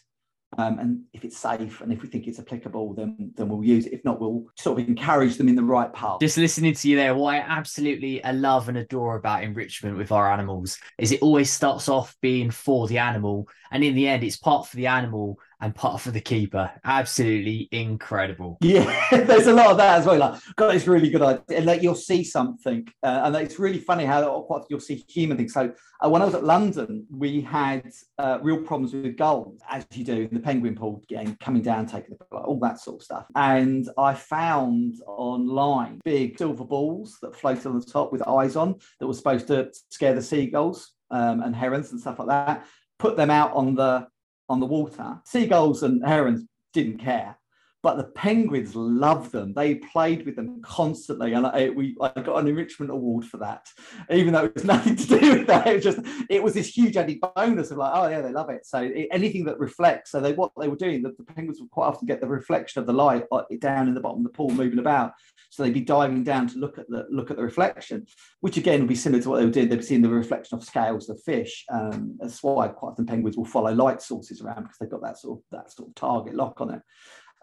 um, 0.57 0.79
and 0.79 1.01
if 1.13 1.25
it's 1.25 1.37
safe 1.37 1.81
and 1.81 1.91
if 1.91 2.01
we 2.01 2.07
think 2.07 2.27
it's 2.27 2.39
applicable, 2.39 2.93
then 2.93 3.33
then 3.35 3.49
we'll 3.49 3.63
use 3.63 3.85
it. 3.85 3.93
If 3.93 4.05
not, 4.05 4.19
we'll 4.19 4.45
sort 4.57 4.79
of 4.79 4.87
encourage 4.87 5.37
them 5.37 5.47
in 5.47 5.55
the 5.55 5.63
right 5.63 5.91
path. 5.93 6.19
Just 6.19 6.37
listening 6.37 6.73
to 6.73 6.89
you 6.89 6.95
there, 6.95 7.15
what 7.15 7.35
I 7.35 7.37
absolutely 7.39 8.21
love 8.33 8.69
and 8.69 8.77
adore 8.77 9.15
about 9.15 9.43
enrichment 9.43 9.97
with 9.97 10.11
our 10.11 10.31
animals 10.31 10.77
is 10.97 11.11
it 11.11 11.21
always 11.21 11.49
starts 11.49 11.89
off 11.89 12.15
being 12.21 12.51
for 12.51 12.87
the 12.87 12.99
animal, 12.99 13.47
and 13.71 13.83
in 13.83 13.95
the 13.95 14.07
end, 14.07 14.23
it's 14.23 14.37
part 14.37 14.67
for 14.67 14.75
the 14.75 14.87
animal 14.87 15.39
and 15.61 15.75
part 15.75 16.01
for 16.01 16.11
the 16.11 16.21
keeper. 16.21 16.71
Absolutely 16.83 17.69
incredible. 17.71 18.57
Yeah, 18.73 19.07
there's 19.11 19.45
a 19.45 19.53
lot 19.53 19.69
of 19.69 19.77
that 19.77 19.99
as 19.99 20.05
well. 20.07 20.17
Like, 20.17 20.41
got 20.55 20.73
this 20.73 20.87
really 20.87 21.09
good 21.11 21.21
idea, 21.21 21.57
and 21.57 21.65
like 21.67 21.83
you'll 21.83 21.93
see 21.93 22.23
something, 22.23 22.87
uh, 23.03 23.21
and 23.25 23.35
it's 23.35 23.59
really 23.59 23.77
funny 23.77 24.03
how 24.03 24.41
quite 24.41 24.63
you'll 24.67 24.79
see 24.79 25.03
human 25.07 25.37
things. 25.37 25.53
So 25.53 25.71
uh, 26.03 26.09
when 26.09 26.23
I 26.23 26.25
was 26.25 26.33
at 26.33 26.43
London, 26.43 27.05
we 27.11 27.41
had 27.41 27.91
uh, 28.17 28.39
real 28.41 28.57
problems 28.57 28.93
with 28.93 29.15
gulls, 29.15 29.61
as 29.69 29.85
you 29.93 30.03
do 30.03 30.27
in 30.29 30.33
the 30.33 30.39
penguin 30.39 30.75
pool, 30.75 31.03
game, 31.07 31.37
coming 31.39 31.61
down, 31.61 31.85
taking 31.85 32.17
the, 32.17 32.37
all 32.37 32.59
that 32.61 32.79
sort 32.79 33.01
of 33.01 33.03
stuff. 33.03 33.25
And 33.35 33.87
I 33.97 34.15
found 34.15 34.95
online 35.07 35.99
big 36.03 36.37
silver 36.37 36.65
balls 36.65 37.17
that 37.21 37.35
floated 37.35 37.67
on 37.67 37.79
the 37.79 37.85
top 37.85 38.11
with 38.11 38.27
eyes 38.27 38.55
on 38.55 38.75
that 38.99 39.07
were 39.07 39.13
supposed 39.13 39.47
to 39.47 39.69
scare 39.89 40.15
the 40.15 40.21
seagulls 40.21 40.93
um, 41.11 41.41
and 41.41 41.55
herons 41.55 41.91
and 41.91 42.01
stuff 42.01 42.19
like 42.19 42.29
that. 42.29 42.65
Put 42.99 43.17
them 43.17 43.29
out 43.29 43.53
on 43.53 43.75
the 43.75 44.07
on 44.49 44.59
the 44.59 44.65
water. 44.65 45.19
Seagulls 45.25 45.83
and 45.83 46.05
herons 46.05 46.45
didn't 46.73 46.97
care, 46.97 47.37
but 47.83 47.97
the 47.97 48.05
penguins 48.05 48.75
loved 48.75 49.33
them. 49.33 49.53
They 49.53 49.75
played 49.75 50.25
with 50.25 50.37
them 50.37 50.61
constantly, 50.61 51.33
and 51.33 51.45
I, 51.45 51.69
we 51.69 51.97
I 51.99 52.09
got 52.21 52.37
an 52.37 52.47
enrichment 52.47 52.89
award 52.89 53.25
for 53.25 53.37
that, 53.39 53.67
even 54.09 54.31
though 54.31 54.45
it 54.45 54.55
was 54.55 54.63
nothing 54.63 54.95
to 54.95 55.19
do 55.19 55.37
with 55.37 55.47
that. 55.47 55.67
It 55.67 55.75
was 55.75 55.83
just 55.83 55.99
it 56.29 56.41
was 56.41 56.53
this 56.53 56.75
huge 56.75 56.95
added 56.95 57.19
bonus 57.35 57.71
of 57.71 57.77
like, 57.77 57.91
oh 57.93 58.07
yeah, 58.07 58.21
they 58.21 58.31
love 58.31 58.49
it. 58.49 58.65
So 58.65 58.79
it, 58.79 59.09
anything 59.11 59.43
that 59.45 59.59
reflects. 59.59 60.11
So 60.11 60.21
they 60.21 60.31
what 60.31 60.53
they 60.57 60.69
were 60.69 60.77
doing, 60.77 61.03
the, 61.03 61.11
the, 61.17 61.25
penguins 61.25 61.59
would 61.59 61.71
quite 61.71 61.87
often 61.87 62.07
get 62.07 62.21
the 62.21 62.27
reflection 62.27 62.79
of 62.79 62.87
the 62.87 62.93
light 62.93 63.25
uh, 63.33 63.43
down 63.59 63.89
in 63.89 63.93
the 63.93 63.99
bottom 63.99 64.19
of 64.19 64.31
the 64.31 64.37
pool, 64.37 64.49
moving 64.49 64.79
about. 64.79 65.11
So 65.49 65.61
they'd 65.61 65.73
be 65.73 65.81
diving 65.81 66.23
down 66.23 66.47
to 66.47 66.57
look 66.59 66.77
at 66.77 66.87
the 66.87 67.05
look 67.11 67.31
at 67.31 67.37
the 67.37 67.43
reflection, 67.43 68.07
which 68.39 68.55
again 68.55 68.79
would 68.79 68.89
be 68.89 68.95
similar 68.95 69.21
to 69.21 69.29
what 69.29 69.39
they 69.39 69.45
were 69.45 69.51
doing. 69.51 69.67
They'd 69.67 69.75
be 69.79 69.83
seeing 69.83 70.01
the 70.01 70.09
reflection 70.09 70.57
of 70.57 70.63
scales 70.63 71.09
of 71.09 71.21
fish. 71.21 71.65
Um, 71.69 72.15
that's 72.17 72.41
why 72.41 72.69
quite 72.69 72.91
often 72.91 73.05
penguins 73.05 73.35
will 73.35 73.43
follow 73.43 73.73
light 73.73 74.01
sources 74.01 74.41
around 74.41 74.63
because 74.63 74.77
they've 74.79 74.89
got 74.89 75.01
that 75.01 75.19
sort 75.19 75.39
of 75.39 75.43
that 75.51 75.69
sort 75.69 75.89
of 75.89 75.95
target 75.95 76.33
lock 76.33 76.61
on 76.61 76.75
it. 76.75 76.81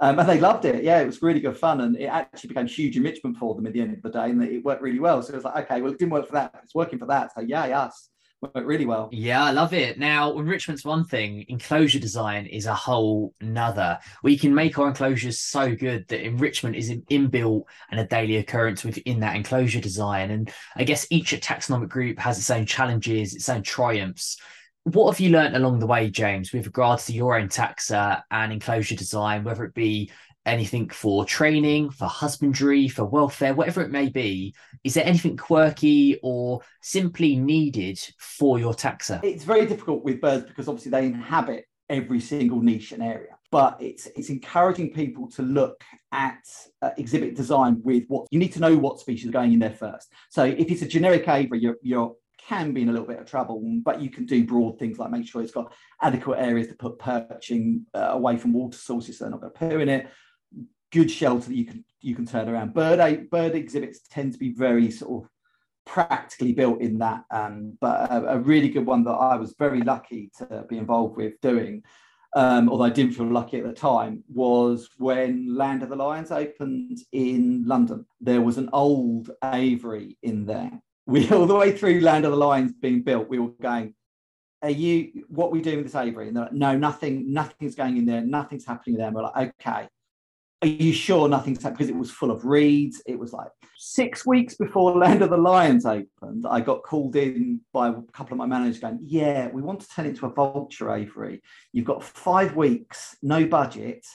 Um, 0.03 0.19
and 0.19 0.29
they 0.29 0.41
loved 0.41 0.65
it. 0.65 0.83
Yeah, 0.83 1.01
it 1.01 1.07
was 1.07 1.21
really 1.21 1.41
good 1.41 1.59
fun, 1.59 1.83
and 1.83 1.97
it 1.97 2.07
actually 2.07 2.49
became 2.49 2.67
huge 2.67 2.97
enrichment 2.97 3.37
for 3.37 3.55
them 3.55 3.67
at 3.67 3.75
the 3.75 3.83
end 3.83 3.95
of 3.95 4.03
the 4.03 4.11
day, 4.11 4.31
and 4.31 4.43
it 4.43 4.65
worked 4.65 4.83
really 4.83 4.99
well. 4.99 5.23
So 5.23 5.33
it 5.33 5.37
was 5.37 5.45
like, 5.45 5.65
okay, 5.65 5.83
well, 5.83 5.93
it 5.93 5.99
didn't 5.99 6.13
work 6.13 6.27
for 6.27 6.33
that, 6.33 6.59
it's 6.63 6.75
working 6.75 6.99
for 6.99 7.07
that. 7.07 7.35
So 7.35 7.43
yeah, 7.43 7.67
yes, 7.67 8.09
worked 8.41 8.67
really 8.67 8.87
well. 8.87 9.11
Yeah, 9.13 9.45
I 9.45 9.51
love 9.51 9.75
it. 9.75 9.99
Now, 9.99 10.39
enrichment's 10.39 10.85
one 10.85 11.05
thing, 11.05 11.45
enclosure 11.49 11.99
design 11.99 12.47
is 12.47 12.67
a 12.67 12.75
whole 12.75 13.35
nother. 13.41 13.99
We 14.23 14.39
can 14.39 14.55
make 14.55 14.79
our 14.79 14.89
enclosures 14.89 15.39
so 15.39 15.75
good 15.75 16.09
that 16.09 16.25
enrichment 16.25 16.77
is 16.77 16.91
inbuilt 16.91 17.65
and 17.91 18.01
a 18.01 18.07
daily 18.07 18.37
occurrence 18.37 18.85
within 18.85 19.21
that 19.21 19.37
enclosure 19.37 19.81
design. 19.81 20.31
And 20.31 20.51
I 20.77 20.85
guess 20.85 21.07
each 21.11 21.33
taxonomic 21.33 21.89
group 21.89 22.19
has 22.19 22.39
its 22.39 22.51
own 22.51 22.67
challenges, 22.67 23.35
its 23.35 23.49
own 23.49 23.63
triumphs. 23.63 24.39
What 24.85 25.13
have 25.13 25.21
you 25.21 25.31
learned 25.31 25.57
along 25.57 25.79
the 25.79 25.87
way, 25.87 26.11
James, 26.11 26.53
with 26.53 26.65
regards 26.65 27.07
to 27.07 27.13
your 27.13 27.39
own 27.39 27.49
taxa 27.49 28.23
and 28.31 28.53
enclosure 28.53 28.97
design, 28.97 29.45
whether 29.45 29.65
it 29.65 29.75
be 29.75 30.11
anything 30.47 30.89
for 30.89 31.27
training, 31.27 31.91
for 31.91 32.07
husbandry, 32.07 32.89
for 32.89 33.05
welfare, 33.05 33.55
whatever 33.55 33.83
it 33.83 33.91
may 33.91 34.09
be. 34.09 34.55
Is 34.83 34.95
there 34.95 35.05
anything 35.05 35.37
quirky 35.37 36.19
or 36.23 36.63
simply 36.81 37.37
needed 37.37 38.01
for 38.19 38.59
your 38.59 38.73
taxa? 38.73 39.21
It's 39.23 39.45
very 39.45 39.67
difficult 39.67 40.03
with 40.03 40.21
birds 40.21 40.47
because 40.47 40.67
obviously 40.67 40.91
they 40.93 41.05
inhabit 41.05 41.67
every 41.91 42.21
single 42.21 42.63
niche 42.63 42.93
and 42.93 43.03
area. 43.03 43.37
But 43.51 43.77
it's 43.81 44.07
it's 44.17 44.31
encouraging 44.31 44.93
people 44.93 45.29
to 45.33 45.43
look 45.43 45.83
at 46.13 46.39
uh, 46.81 46.91
exhibit 46.97 47.35
design 47.35 47.83
with 47.85 48.05
what 48.09 48.29
you 48.31 48.39
need 48.39 48.53
to 48.53 48.61
know 48.61 48.79
what 48.79 49.01
species 49.01 49.29
are 49.29 49.33
going 49.33 49.53
in 49.53 49.59
there 49.59 49.75
first. 49.75 50.13
So 50.31 50.45
if 50.45 50.71
it's 50.71 50.83
a 50.83 50.89
generic 50.89 51.29
aviary, 51.29 51.61
you're, 51.61 51.77
you're 51.83 52.15
can 52.51 52.73
be 52.73 52.83
in 52.83 52.89
a 52.89 52.93
little 52.93 53.07
bit 53.07 53.21
of 53.21 53.27
trouble, 53.27 53.63
but 53.85 54.01
you 54.01 54.11
can 54.11 54.27
do 54.27 54.45
broad 54.45 54.79
things 54.79 54.99
like 54.99 55.11
make 55.11 55.27
sure 55.27 55.41
it's 55.41 55.53
got 55.53 55.73
adequate 56.03 56.39
areas 56.39 56.67
to 56.69 56.75
put 56.75 56.99
perching 56.99 57.87
uh, 57.95 58.11
away 58.11 58.37
from 58.37 58.53
water 58.53 58.77
sources 58.77 59.19
so 59.19 59.25
they're 59.25 59.31
not 59.31 59.41
going 59.41 59.53
to 59.53 59.59
poo 59.59 59.81
in 59.81 59.89
it 59.89 60.09
good 60.91 61.11
shelter 61.11 61.49
that 61.49 61.57
you 61.57 61.65
can 61.65 61.85
you 62.01 62.15
can 62.15 62.27
turn 62.27 62.49
around. 62.49 62.75
Bird 62.75 63.31
bird 63.31 63.55
exhibits 63.55 64.01
tend 64.09 64.33
to 64.33 64.39
be 64.39 64.53
very 64.53 64.91
sort 64.91 65.25
of 65.25 65.31
practically 65.87 66.53
built 66.53 66.81
in 66.81 66.99
that, 66.99 67.25
um, 67.31 67.77
but 67.81 68.11
a, 68.11 68.35
a, 68.35 68.39
really 68.39 68.69
good 68.69 68.87
one 68.87 69.03
that 69.05 69.11
I 69.11 69.37
was 69.37 69.55
very 69.59 69.81
lucky 69.81 70.31
to 70.39 70.65
be 70.69 70.79
involved 70.79 71.17
with 71.17 71.41
doing. 71.41 71.83
Um, 72.37 72.69
although 72.69 72.85
I 72.85 72.91
didn't 72.91 73.15
feel 73.15 73.27
lucky 73.27 73.59
at 73.59 73.65
the 73.65 73.73
time, 73.73 74.23
was 74.29 74.89
when 74.99 75.57
Land 75.57 75.83
of 75.83 75.89
the 75.89 75.97
Lions 75.97 76.31
opened 76.31 76.99
in 77.11 77.65
London. 77.67 78.07
There 78.21 78.41
was 78.41 78.57
an 78.57 78.71
old 78.73 79.31
aviary 79.43 80.17
in 80.23 80.47
there. 80.47 80.71
We 81.11 81.29
all 81.33 81.47
the 81.47 81.55
way 81.55 81.77
through 81.77 82.01
Land 82.01 82.25
of 82.25 82.31
the 82.31 82.37
Lions 82.37 82.73
being 82.73 83.03
built, 83.03 83.29
we 83.29 83.39
were 83.39 83.53
going, 83.61 83.95
are 84.63 84.71
you 84.71 85.25
what 85.29 85.53
we 85.53 85.61
doing 85.61 85.79
with 85.79 85.87
this 85.87 85.95
Avery? 85.95 86.29
And 86.29 86.37
they're 86.37 86.45
like, 86.45 86.53
no, 86.53 86.77
nothing, 86.77 87.33
nothing's 87.33 87.75
going 87.75 87.97
in 87.97 88.05
there, 88.07 88.21
nothing's 88.21 88.67
happening 88.67 88.97
there. 88.97 89.07
And 89.07 89.17
we're 89.17 89.23
like, 89.23 89.55
okay 89.59 89.89
are 90.63 90.69
you 90.69 90.93
sure 90.93 91.29
nothing's 91.29 91.63
happened? 91.63 91.79
Because 91.79 91.91
it 91.91 91.97
was 91.97 92.11
full 92.11 92.31
of 92.31 92.45
reeds. 92.45 93.03
It 93.07 93.19
was 93.19 93.33
like 93.33 93.49
six 93.77 94.27
weeks 94.27 94.57
before 94.57 94.93
Land 94.99 95.23
of 95.23 95.31
the 95.31 95.37
Lions 95.37 95.87
opened. 95.87 96.47
I 96.49 96.61
got 96.61 96.83
called 96.83 97.17
in 97.17 97.61
by 97.73 97.89
a 97.89 97.95
couple 98.13 98.35
of 98.35 98.39
my 98.39 98.47
managers 98.47 98.79
going, 98.79 98.99
Yeah, 99.03 99.49
we 99.49 99.63
want 99.63 99.81
to 99.81 99.89
turn 99.89 100.07
it 100.07 100.11
into 100.11 100.27
a 100.27 100.33
vulture 100.33 100.95
Avery. 100.95 101.43
You've 101.73 101.87
got 101.87 102.03
five 102.03 102.57
weeks, 102.57 103.17
no 103.23 103.47
budget, 103.47 104.07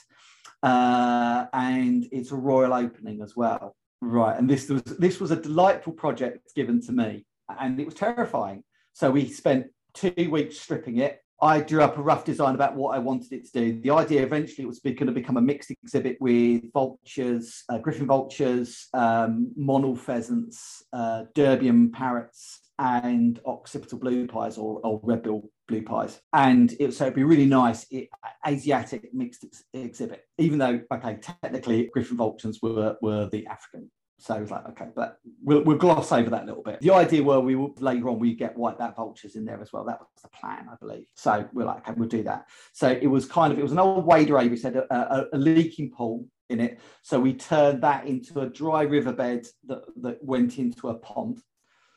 uh, 0.62 1.46
and 1.52 2.06
it's 2.12 2.30
a 2.30 2.36
royal 2.36 2.72
opening 2.72 3.22
as 3.22 3.34
well. 3.34 3.74
Right. 4.00 4.36
And 4.38 4.48
this 4.48 4.68
was 4.68 4.82
this 4.82 5.20
was 5.20 5.30
a 5.30 5.36
delightful 5.36 5.92
project 5.92 6.54
given 6.54 6.80
to 6.82 6.92
me, 6.92 7.26
and 7.48 7.80
it 7.80 7.86
was 7.86 7.94
terrifying. 7.94 8.62
So 8.92 9.10
we 9.10 9.28
spent 9.28 9.66
two 9.94 10.30
weeks 10.30 10.58
stripping 10.58 10.98
it 10.98 11.20
I 11.40 11.60
drew 11.60 11.82
up 11.82 11.98
a 11.98 12.02
rough 12.02 12.24
design 12.24 12.54
about 12.54 12.76
what 12.76 12.94
I 12.94 12.98
wanted 12.98 13.32
it 13.32 13.44
to 13.46 13.52
do. 13.52 13.80
The 13.80 13.90
idea 13.90 14.22
eventually 14.22 14.64
was 14.64 14.78
going 14.78 14.96
to 15.06 15.12
become 15.12 15.36
a 15.36 15.42
mixed 15.42 15.70
exhibit 15.70 16.16
with 16.18 16.72
vultures, 16.72 17.62
uh, 17.68 17.78
griffon 17.78 18.06
vultures, 18.06 18.88
um, 18.94 19.52
monal 19.58 19.98
pheasants, 19.98 20.82
uh, 20.94 21.24
Derbyan 21.34 21.92
parrots, 21.92 22.60
and 22.78 23.40
occipital 23.46 23.98
blue 23.98 24.26
pies 24.26 24.58
or, 24.58 24.80
or 24.84 25.00
red 25.02 25.22
bill 25.22 25.50
blue 25.68 25.82
pies. 25.82 26.20
And 26.32 26.74
it, 26.78 26.94
so 26.94 27.04
it'd 27.04 27.14
be 27.14 27.24
really 27.24 27.46
nice 27.46 27.86
it, 27.90 28.08
Asiatic 28.46 29.12
mixed 29.12 29.44
ex- 29.44 29.64
exhibit, 29.72 30.24
even 30.38 30.58
though, 30.58 30.80
okay, 30.92 31.16
technically 31.16 31.88
griffon 31.92 32.16
vultures 32.16 32.60
were, 32.62 32.96
were 33.00 33.28
the 33.30 33.46
African 33.46 33.90
so 34.18 34.34
it 34.34 34.40
was 34.40 34.50
like, 34.50 34.66
okay, 34.70 34.86
but 34.94 35.18
we'll, 35.42 35.62
we'll 35.62 35.76
gloss 35.76 36.10
over 36.10 36.30
that 36.30 36.44
a 36.44 36.46
little 36.46 36.62
bit. 36.62 36.80
The 36.80 36.92
idea 36.92 37.22
were 37.22 37.40
we 37.40 37.54
will 37.54 37.74
later 37.78 38.08
on 38.08 38.18
we 38.18 38.34
get 38.34 38.56
white 38.56 38.78
back 38.78 38.96
vultures 38.96 39.36
in 39.36 39.44
there 39.44 39.60
as 39.60 39.72
well. 39.72 39.84
That 39.84 40.00
was 40.00 40.08
the 40.22 40.28
plan, 40.28 40.68
I 40.70 40.76
believe. 40.80 41.06
So 41.14 41.46
we're 41.52 41.66
like, 41.66 41.86
okay, 41.86 41.92
we'll 41.96 42.08
do 42.08 42.22
that. 42.22 42.46
So 42.72 42.88
it 42.88 43.06
was 43.06 43.26
kind 43.26 43.52
of 43.52 43.58
it 43.58 43.62
was 43.62 43.72
an 43.72 43.78
old 43.78 44.06
wader 44.06 44.38
We 44.38 44.56
said 44.56 44.76
a, 44.76 44.94
a, 44.94 45.26
a 45.34 45.38
leaking 45.38 45.90
pool 45.90 46.26
in 46.48 46.60
it. 46.60 46.80
So 47.02 47.20
we 47.20 47.34
turned 47.34 47.82
that 47.82 48.06
into 48.06 48.40
a 48.40 48.48
dry 48.48 48.82
riverbed 48.82 49.46
that, 49.66 49.82
that 50.00 50.24
went 50.24 50.58
into 50.58 50.88
a 50.88 50.94
pond. 50.94 51.38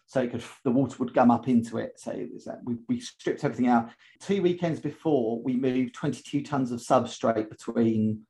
So 0.09 0.27
could 0.27 0.43
the 0.63 0.71
water 0.71 0.95
would 0.97 1.13
gum 1.13 1.29
up 1.29 1.47
into 1.47 1.77
it. 1.77 1.99
So 1.99 2.09
it 2.09 2.31
we, 2.63 2.77
we 2.87 2.99
stripped 2.99 3.43
everything 3.43 3.67
out. 3.67 3.91
Two 4.19 4.41
weekends 4.41 4.79
before, 4.79 5.39
we 5.39 5.55
moved 5.55 5.93
22 5.93 6.41
tons 6.41 6.71
of 6.71 6.79
substrate 6.79 7.47
between 7.47 8.23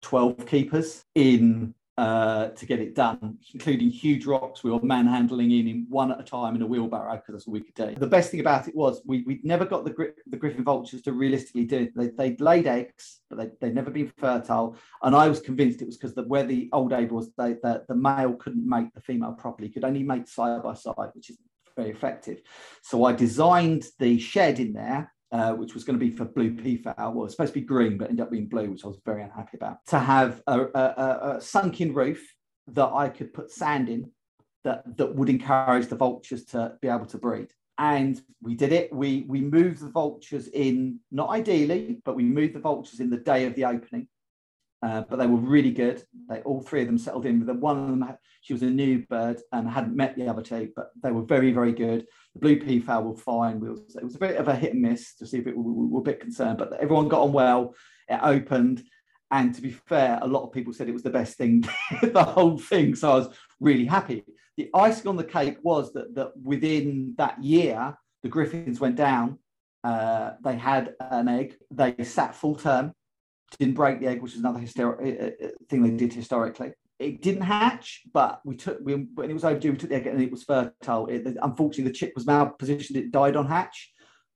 12 0.00 0.46
keepers 0.46 1.04
in 1.14 1.74
uh, 1.98 2.48
to 2.48 2.64
get 2.64 2.80
it 2.80 2.94
done, 2.94 3.38
including 3.52 3.90
huge 3.90 4.24
rocks 4.24 4.64
we 4.64 4.70
were 4.70 4.80
manhandling 4.82 5.50
in, 5.50 5.68
in 5.68 5.86
one 5.90 6.10
at 6.10 6.18
a 6.18 6.22
time 6.22 6.56
in 6.56 6.62
a 6.62 6.66
wheelbarrow 6.66 7.16
because 7.16 7.34
that's 7.34 7.46
all 7.46 7.52
we 7.52 7.60
could 7.60 7.74
do. 7.74 7.94
The 7.94 8.06
best 8.06 8.30
thing 8.30 8.40
about 8.40 8.66
it 8.66 8.74
was 8.74 9.02
we, 9.04 9.22
we 9.24 9.40
never 9.42 9.66
got 9.66 9.84
the, 9.84 10.14
the 10.26 10.36
griffon 10.38 10.64
vultures 10.64 11.02
to 11.02 11.12
realistically 11.12 11.64
do 11.64 11.80
it. 11.80 11.96
They, 11.96 12.08
they 12.08 12.36
laid 12.36 12.66
eggs, 12.66 13.20
but 13.28 13.38
they, 13.38 13.50
they'd 13.60 13.74
never 13.74 13.90
been 13.90 14.10
fertile. 14.16 14.76
And 15.02 15.14
I 15.14 15.28
was 15.28 15.40
convinced 15.40 15.82
it 15.82 15.86
was 15.86 15.98
because 15.98 16.16
where 16.26 16.44
the 16.44 16.70
old 16.72 16.94
age 16.94 17.10
was, 17.10 17.30
they, 17.36 17.54
the, 17.54 17.84
the 17.86 17.94
male 17.94 18.34
couldn't 18.34 18.66
mate 18.66 18.88
the 18.94 19.02
female 19.02 19.32
properly, 19.32 19.68
could 19.68 19.84
only 19.84 20.02
mate 20.02 20.28
side 20.28 20.62
by 20.62 20.74
side, 20.74 21.10
which 21.12 21.28
is 21.28 21.36
very 21.76 21.90
effective. 21.90 22.40
So 22.82 23.04
I 23.04 23.12
designed 23.12 23.84
the 23.98 24.18
shed 24.18 24.60
in 24.60 24.72
there 24.72 25.11
uh, 25.32 25.54
which 25.54 25.74
was 25.74 25.82
going 25.82 25.98
to 25.98 26.04
be 26.04 26.14
for 26.14 26.24
blue 26.26 26.54
peafowl. 26.54 26.94
Well, 26.98 27.10
it 27.10 27.14
was 27.14 27.32
supposed 27.32 27.54
to 27.54 27.60
be 27.60 27.66
green, 27.66 27.96
but 27.96 28.10
ended 28.10 28.24
up 28.24 28.30
being 28.30 28.46
blue, 28.46 28.70
which 28.70 28.84
I 28.84 28.88
was 28.88 29.00
very 29.04 29.22
unhappy 29.22 29.56
about. 29.56 29.78
To 29.88 29.98
have 29.98 30.42
a, 30.46 30.60
a, 30.60 31.36
a 31.36 31.40
sunken 31.40 31.94
roof 31.94 32.22
that 32.68 32.90
I 32.92 33.08
could 33.08 33.32
put 33.32 33.50
sand 33.50 33.88
in 33.88 34.10
that, 34.64 34.84
that 34.98 35.14
would 35.14 35.30
encourage 35.30 35.88
the 35.88 35.96
vultures 35.96 36.44
to 36.46 36.76
be 36.80 36.88
able 36.88 37.06
to 37.06 37.18
breed. 37.18 37.48
And 37.78 38.20
we 38.42 38.54
did 38.54 38.72
it. 38.72 38.92
We 38.92 39.24
we 39.26 39.40
moved 39.40 39.80
the 39.80 39.88
vultures 39.88 40.46
in, 40.48 41.00
not 41.10 41.30
ideally, 41.30 42.00
but 42.04 42.14
we 42.14 42.22
moved 42.22 42.54
the 42.54 42.60
vultures 42.60 43.00
in 43.00 43.08
the 43.08 43.16
day 43.16 43.46
of 43.46 43.54
the 43.54 43.64
opening. 43.64 44.08
Uh, 44.82 45.02
but 45.02 45.16
they 45.16 45.28
were 45.28 45.36
really 45.36 45.70
good. 45.70 46.02
They 46.28 46.40
all 46.40 46.60
three 46.60 46.80
of 46.80 46.88
them 46.88 46.98
settled 46.98 47.24
in 47.24 47.46
them. 47.46 47.60
One 47.60 47.78
of 47.78 47.88
them, 47.88 48.16
she 48.40 48.52
was 48.52 48.62
a 48.62 48.70
new 48.70 49.06
bird 49.06 49.40
and 49.52 49.70
hadn't 49.70 49.94
met 49.94 50.16
the 50.16 50.28
other 50.28 50.42
two, 50.42 50.72
but 50.74 50.90
they 51.02 51.12
were 51.12 51.22
very, 51.22 51.52
very 51.52 51.72
good. 51.72 52.04
The 52.34 52.40
blue 52.40 52.58
peafowl 52.58 53.04
were 53.04 53.16
fine. 53.16 53.60
We 53.60 53.70
was, 53.70 53.94
it 53.94 54.02
was 54.02 54.16
a 54.16 54.18
bit 54.18 54.36
of 54.36 54.48
a 54.48 54.56
hit 54.56 54.72
and 54.72 54.82
miss 54.82 55.14
to 55.16 55.26
see 55.26 55.38
if 55.38 55.46
it, 55.46 55.56
we, 55.56 55.62
we 55.62 55.86
were 55.86 56.00
a 56.00 56.04
bit 56.04 56.18
concerned, 56.18 56.58
but 56.58 56.72
everyone 56.80 57.08
got 57.08 57.22
on 57.22 57.32
well. 57.32 57.76
It 58.08 58.18
opened, 58.20 58.82
and 59.30 59.54
to 59.54 59.62
be 59.62 59.70
fair, 59.70 60.18
a 60.20 60.26
lot 60.26 60.42
of 60.42 60.52
people 60.52 60.72
said 60.72 60.88
it 60.88 60.92
was 60.92 61.04
the 61.04 61.10
best 61.10 61.36
thing, 61.36 61.64
the 62.02 62.24
whole 62.24 62.58
thing. 62.58 62.96
So 62.96 63.12
I 63.12 63.14
was 63.14 63.28
really 63.60 63.84
happy. 63.84 64.24
The 64.56 64.68
icing 64.74 65.06
on 65.06 65.16
the 65.16 65.24
cake 65.24 65.58
was 65.62 65.92
that 65.92 66.12
that 66.16 66.32
within 66.42 67.14
that 67.18 67.42
year, 67.42 67.96
the 68.24 68.28
griffons 68.28 68.80
went 68.80 68.96
down. 68.96 69.38
Uh, 69.84 70.32
they 70.42 70.56
had 70.56 70.94
an 71.00 71.28
egg. 71.28 71.56
They 71.70 71.94
sat 72.02 72.34
full 72.34 72.56
term 72.56 72.94
didn't 73.58 73.74
break 73.74 74.00
the 74.00 74.06
egg, 74.06 74.22
which 74.22 74.34
is 74.34 74.40
another 74.40 74.58
historic 74.58 75.20
uh, 75.20 75.44
uh, 75.44 75.48
thing 75.68 75.82
they 75.82 75.90
did 75.90 76.12
historically. 76.12 76.72
It 76.98 77.22
didn't 77.22 77.42
hatch, 77.42 78.02
but 78.12 78.40
we 78.44 78.56
took 78.56 78.78
we, 78.82 78.94
when 79.14 79.30
it 79.30 79.34
was 79.34 79.44
overdue, 79.44 79.72
we 79.72 79.78
took 79.78 79.90
the 79.90 79.96
egg 79.96 80.06
and 80.06 80.20
it 80.20 80.30
was 80.30 80.44
fertile. 80.44 81.06
It, 81.06 81.26
unfortunately, 81.42 81.84
the 81.84 81.98
chick 81.98 82.12
was 82.14 82.26
malpositioned; 82.26 82.96
it 82.96 83.10
died 83.10 83.36
on 83.36 83.46
hatch. 83.46 83.92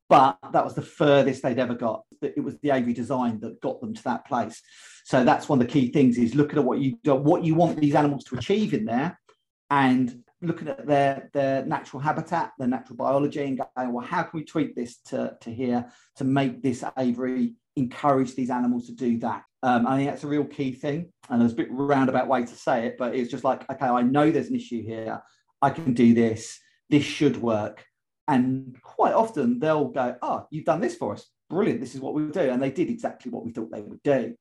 But 0.08 0.38
that 0.52 0.64
was 0.64 0.74
the 0.74 0.82
furthest 0.82 1.42
they'd 1.42 1.58
ever 1.58 1.74
got. 1.74 2.02
It 2.22 2.42
was 2.42 2.58
the 2.60 2.70
aviary 2.70 2.92
design 2.92 3.40
that 3.40 3.60
got 3.60 3.80
them 3.80 3.92
to 3.92 4.02
that 4.04 4.24
place. 4.26 4.62
So 5.04 5.24
that's 5.24 5.48
one 5.48 5.60
of 5.60 5.66
the 5.66 5.72
key 5.72 5.90
things: 5.90 6.18
is 6.18 6.34
looking 6.34 6.58
at 6.58 6.64
what 6.64 6.78
you 6.78 6.98
do, 7.02 7.14
what 7.14 7.44
you 7.44 7.54
want 7.54 7.80
these 7.80 7.94
animals 7.94 8.24
to 8.24 8.36
achieve 8.36 8.72
in 8.72 8.84
there, 8.84 9.18
and 9.70 10.22
looking 10.42 10.68
at 10.68 10.86
their 10.86 11.30
their 11.32 11.64
natural 11.64 12.00
habitat, 12.00 12.52
their 12.58 12.68
natural 12.68 12.96
biology, 12.96 13.42
and 13.42 13.58
going, 13.58 13.92
well, 13.92 14.04
how 14.04 14.22
can 14.22 14.38
we 14.38 14.44
tweak 14.44 14.74
this 14.74 14.98
to 15.06 15.36
to 15.40 15.50
here 15.50 15.90
to 16.16 16.24
make 16.24 16.62
this 16.62 16.84
aviary 16.98 17.54
encourage 17.76 18.34
these 18.34 18.50
animals 18.50 18.86
to 18.86 18.92
do 18.92 19.18
that. 19.18 19.44
Um, 19.62 19.86
I 19.86 19.96
think 19.96 20.10
that's 20.10 20.24
a 20.24 20.28
real 20.28 20.44
key 20.44 20.72
thing. 20.72 21.12
And 21.28 21.40
there's 21.40 21.52
a 21.52 21.56
bit 21.56 21.70
roundabout 21.70 22.28
way 22.28 22.44
to 22.44 22.54
say 22.54 22.86
it, 22.86 22.96
but 22.98 23.14
it's 23.14 23.30
just 23.30 23.44
like, 23.44 23.68
okay, 23.70 23.86
I 23.86 24.02
know 24.02 24.30
there's 24.30 24.48
an 24.48 24.56
issue 24.56 24.82
here. 24.82 25.22
I 25.62 25.70
can 25.70 25.92
do 25.92 26.14
this. 26.14 26.58
This 26.88 27.04
should 27.04 27.36
work. 27.40 27.84
And 28.28 28.76
quite 28.82 29.12
often 29.12 29.58
they'll 29.58 29.88
go, 29.88 30.16
oh, 30.22 30.46
you've 30.50 30.64
done 30.64 30.80
this 30.80 30.96
for 30.96 31.12
us. 31.12 31.26
Brilliant. 31.48 31.80
This 31.80 31.94
is 31.94 32.00
what 32.00 32.14
we 32.14 32.26
do. 32.26 32.40
And 32.40 32.62
they 32.62 32.70
did 32.70 32.90
exactly 32.90 33.30
what 33.30 33.44
we 33.44 33.52
thought 33.52 33.70
they 33.70 33.82
would 33.82 34.02
do. 34.02 34.34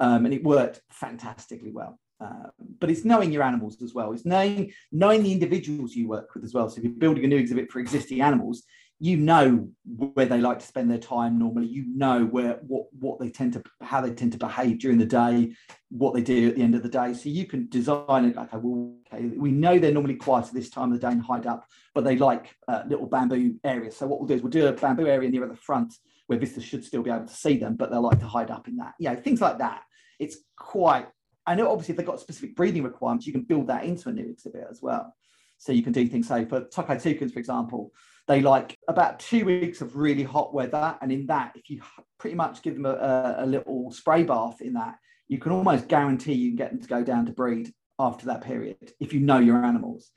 Um, 0.00 0.24
and 0.24 0.34
it 0.34 0.44
worked 0.44 0.80
fantastically 0.90 1.70
well. 1.70 1.98
Um, 2.20 2.50
but 2.80 2.90
it's 2.90 3.04
knowing 3.04 3.30
your 3.30 3.42
animals 3.42 3.82
as 3.82 3.92
well. 3.92 4.12
It's 4.12 4.24
knowing 4.24 4.72
knowing 4.90 5.22
the 5.22 5.32
individuals 5.32 5.94
you 5.94 6.08
work 6.08 6.34
with 6.34 6.44
as 6.44 6.54
well. 6.54 6.68
So 6.68 6.78
if 6.78 6.84
you're 6.84 6.92
building 6.92 7.24
a 7.24 7.28
new 7.28 7.36
exhibit 7.36 7.70
for 7.70 7.78
existing 7.78 8.22
animals, 8.22 8.62
you 8.98 9.18
know 9.18 9.68
where 9.84 10.24
they 10.24 10.40
like 10.40 10.58
to 10.58 10.66
spend 10.66 10.90
their 10.90 10.98
time 10.98 11.38
normally. 11.38 11.66
You 11.66 11.84
know 11.94 12.24
where 12.24 12.54
what 12.66 12.86
what 12.98 13.20
they 13.20 13.28
tend 13.28 13.52
to 13.52 13.62
how 13.82 14.00
they 14.00 14.12
tend 14.12 14.32
to 14.32 14.38
behave 14.38 14.78
during 14.78 14.96
the 14.96 15.04
day 15.04 15.54
what 15.90 16.14
they 16.14 16.22
do 16.22 16.48
at 16.48 16.56
the 16.56 16.62
end 16.62 16.74
of 16.74 16.82
the 16.82 16.88
day. 16.88 17.12
So 17.12 17.28
you 17.28 17.46
can 17.46 17.68
design 17.68 18.24
it 18.24 18.36
okay 18.38 18.56
okay 18.56 19.26
we 19.36 19.50
know 19.50 19.78
they're 19.78 19.92
normally 19.92 20.14
quiet 20.14 20.46
at 20.46 20.54
this 20.54 20.70
time 20.70 20.92
of 20.92 21.00
the 21.00 21.06
day 21.06 21.12
and 21.12 21.22
hide 21.22 21.46
up 21.46 21.66
but 21.94 22.04
they 22.04 22.16
like 22.16 22.54
uh, 22.68 22.84
little 22.88 23.06
bamboo 23.06 23.56
areas. 23.64 23.96
So 23.96 24.06
what 24.06 24.18
we'll 24.18 24.28
do 24.28 24.34
is 24.34 24.42
we'll 24.42 24.50
do 24.50 24.66
a 24.66 24.72
bamboo 24.72 25.06
area 25.06 25.28
near 25.28 25.44
at 25.44 25.50
the 25.50 25.56
front 25.56 25.94
where 26.26 26.38
visitors 26.38 26.64
should 26.64 26.84
still 26.84 27.02
be 27.02 27.10
able 27.10 27.26
to 27.26 27.34
see 27.34 27.58
them 27.58 27.76
but 27.76 27.90
they'll 27.90 28.00
like 28.00 28.20
to 28.20 28.26
hide 28.26 28.50
up 28.50 28.66
in 28.66 28.76
that. 28.76 28.94
Yeah 28.98 29.14
things 29.14 29.42
like 29.42 29.58
that. 29.58 29.82
It's 30.18 30.38
quite 30.56 31.06
i 31.46 31.54
know 31.54 31.70
obviously 31.70 31.92
if 31.92 31.98
they've 31.98 32.06
got 32.06 32.18
specific 32.18 32.56
breeding 32.56 32.82
requirements 32.82 33.26
you 33.26 33.32
can 33.32 33.42
build 33.42 33.66
that 33.66 33.84
into 33.84 34.08
a 34.08 34.12
new 34.12 34.30
exhibit 34.30 34.66
as 34.70 34.80
well. 34.80 35.14
So 35.58 35.72
you 35.72 35.82
can 35.82 35.92
do 35.92 36.06
things 36.06 36.28
so 36.28 36.46
for 36.46 36.62
Toco 36.62 37.00
toucans 37.00 37.34
for 37.34 37.38
example 37.38 37.92
they 38.26 38.40
like 38.40 38.78
about 38.88 39.20
two 39.20 39.44
weeks 39.44 39.80
of 39.80 39.96
really 39.96 40.24
hot 40.24 40.52
weather. 40.52 40.96
And 41.00 41.12
in 41.12 41.26
that, 41.26 41.52
if 41.54 41.70
you 41.70 41.80
pretty 42.18 42.36
much 42.36 42.62
give 42.62 42.74
them 42.74 42.86
a, 42.86 43.36
a 43.38 43.46
little 43.46 43.90
spray 43.90 44.24
bath 44.24 44.60
in 44.60 44.74
that, 44.74 44.96
you 45.28 45.38
can 45.38 45.52
almost 45.52 45.88
guarantee 45.88 46.34
you 46.34 46.50
can 46.50 46.56
get 46.56 46.70
them 46.70 46.80
to 46.80 46.88
go 46.88 47.02
down 47.02 47.26
to 47.26 47.32
breed 47.32 47.72
after 47.98 48.26
that 48.26 48.42
period 48.42 48.92
if 49.00 49.12
you 49.12 49.20
know 49.20 49.38
your 49.38 49.64
animals. 49.64 50.10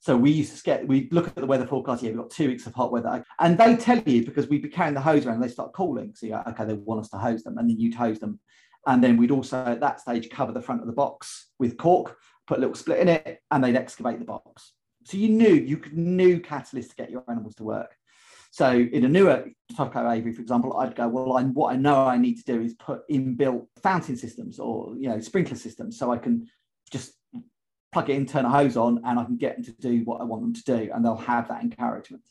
So 0.00 0.16
we 0.16 0.32
used 0.32 0.56
to 0.56 0.62
get, 0.64 0.88
we 0.88 1.08
look 1.12 1.28
at 1.28 1.36
the 1.36 1.46
weather 1.46 1.66
forecast. 1.66 2.02
Yeah, 2.02 2.10
we've 2.10 2.18
got 2.18 2.30
two 2.30 2.48
weeks 2.48 2.66
of 2.66 2.74
hot 2.74 2.90
weather, 2.90 3.24
and 3.38 3.56
they 3.56 3.76
tell 3.76 3.98
you 3.98 4.24
because 4.24 4.48
we'd 4.48 4.62
be 4.62 4.68
carrying 4.68 4.94
the 4.94 5.00
hose 5.00 5.24
around. 5.24 5.36
And 5.36 5.44
they 5.44 5.48
start 5.48 5.72
calling. 5.72 6.12
so 6.16 6.26
you're 6.26 6.48
okay. 6.48 6.64
They 6.64 6.74
want 6.74 7.02
us 7.02 7.08
to 7.10 7.18
hose 7.18 7.44
them, 7.44 7.56
and 7.56 7.70
then 7.70 7.78
you'd 7.78 7.94
hose 7.94 8.18
them, 8.18 8.40
and 8.88 9.02
then 9.02 9.16
we'd 9.16 9.30
also 9.30 9.64
at 9.64 9.80
that 9.80 10.00
stage 10.00 10.28
cover 10.28 10.50
the 10.50 10.60
front 10.60 10.80
of 10.80 10.88
the 10.88 10.92
box 10.92 11.50
with 11.60 11.76
cork, 11.76 12.16
put 12.48 12.58
a 12.58 12.60
little 12.60 12.74
split 12.74 12.98
in 12.98 13.08
it, 13.08 13.38
and 13.52 13.62
they'd 13.62 13.76
excavate 13.76 14.18
the 14.18 14.24
box. 14.24 14.72
So 15.04 15.16
you 15.16 15.28
knew 15.28 15.52
you 15.52 15.76
could 15.76 15.96
new 15.96 16.40
catalyst 16.40 16.90
to 16.90 16.96
get 16.96 17.10
your 17.10 17.24
animals 17.28 17.54
to 17.56 17.64
work. 17.64 17.94
So 18.50 18.70
in 18.70 19.04
a 19.04 19.08
newer 19.08 19.46
Toco 19.72 20.10
aviary, 20.12 20.34
for 20.34 20.42
example, 20.42 20.76
I'd 20.76 20.94
go, 20.94 21.08
well, 21.08 21.38
I, 21.38 21.42
what 21.44 21.72
I 21.72 21.76
know 21.76 22.04
I 22.06 22.18
need 22.18 22.36
to 22.36 22.44
do 22.44 22.60
is 22.60 22.74
put 22.74 23.08
inbuilt 23.10 23.66
fountain 23.82 24.16
systems 24.16 24.58
or 24.58 24.94
you 24.98 25.08
know 25.08 25.18
sprinkler 25.20 25.56
systems, 25.56 25.98
so 25.98 26.12
I 26.12 26.18
can 26.18 26.46
just 26.90 27.14
plug 27.92 28.10
it 28.10 28.16
in, 28.16 28.26
turn 28.26 28.44
a 28.44 28.50
hose 28.50 28.76
on, 28.76 29.00
and 29.04 29.18
I 29.18 29.24
can 29.24 29.38
get 29.38 29.56
them 29.56 29.64
to 29.64 29.72
do 29.72 30.04
what 30.04 30.20
I 30.20 30.24
want 30.24 30.42
them 30.42 30.54
to 30.54 30.64
do, 30.64 30.90
and 30.92 31.04
they'll 31.04 31.16
have 31.16 31.48
that 31.48 31.62
encouragement. 31.62 32.22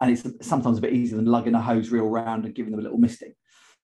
And 0.00 0.10
it's 0.10 0.24
sometimes 0.46 0.78
a 0.78 0.80
bit 0.80 0.92
easier 0.92 1.16
than 1.16 1.26
lugging 1.26 1.54
a 1.54 1.62
hose 1.62 1.90
reel 1.90 2.06
around 2.06 2.44
and 2.44 2.54
giving 2.54 2.72
them 2.72 2.80
a 2.80 2.82
little 2.82 2.98
misting. 2.98 3.34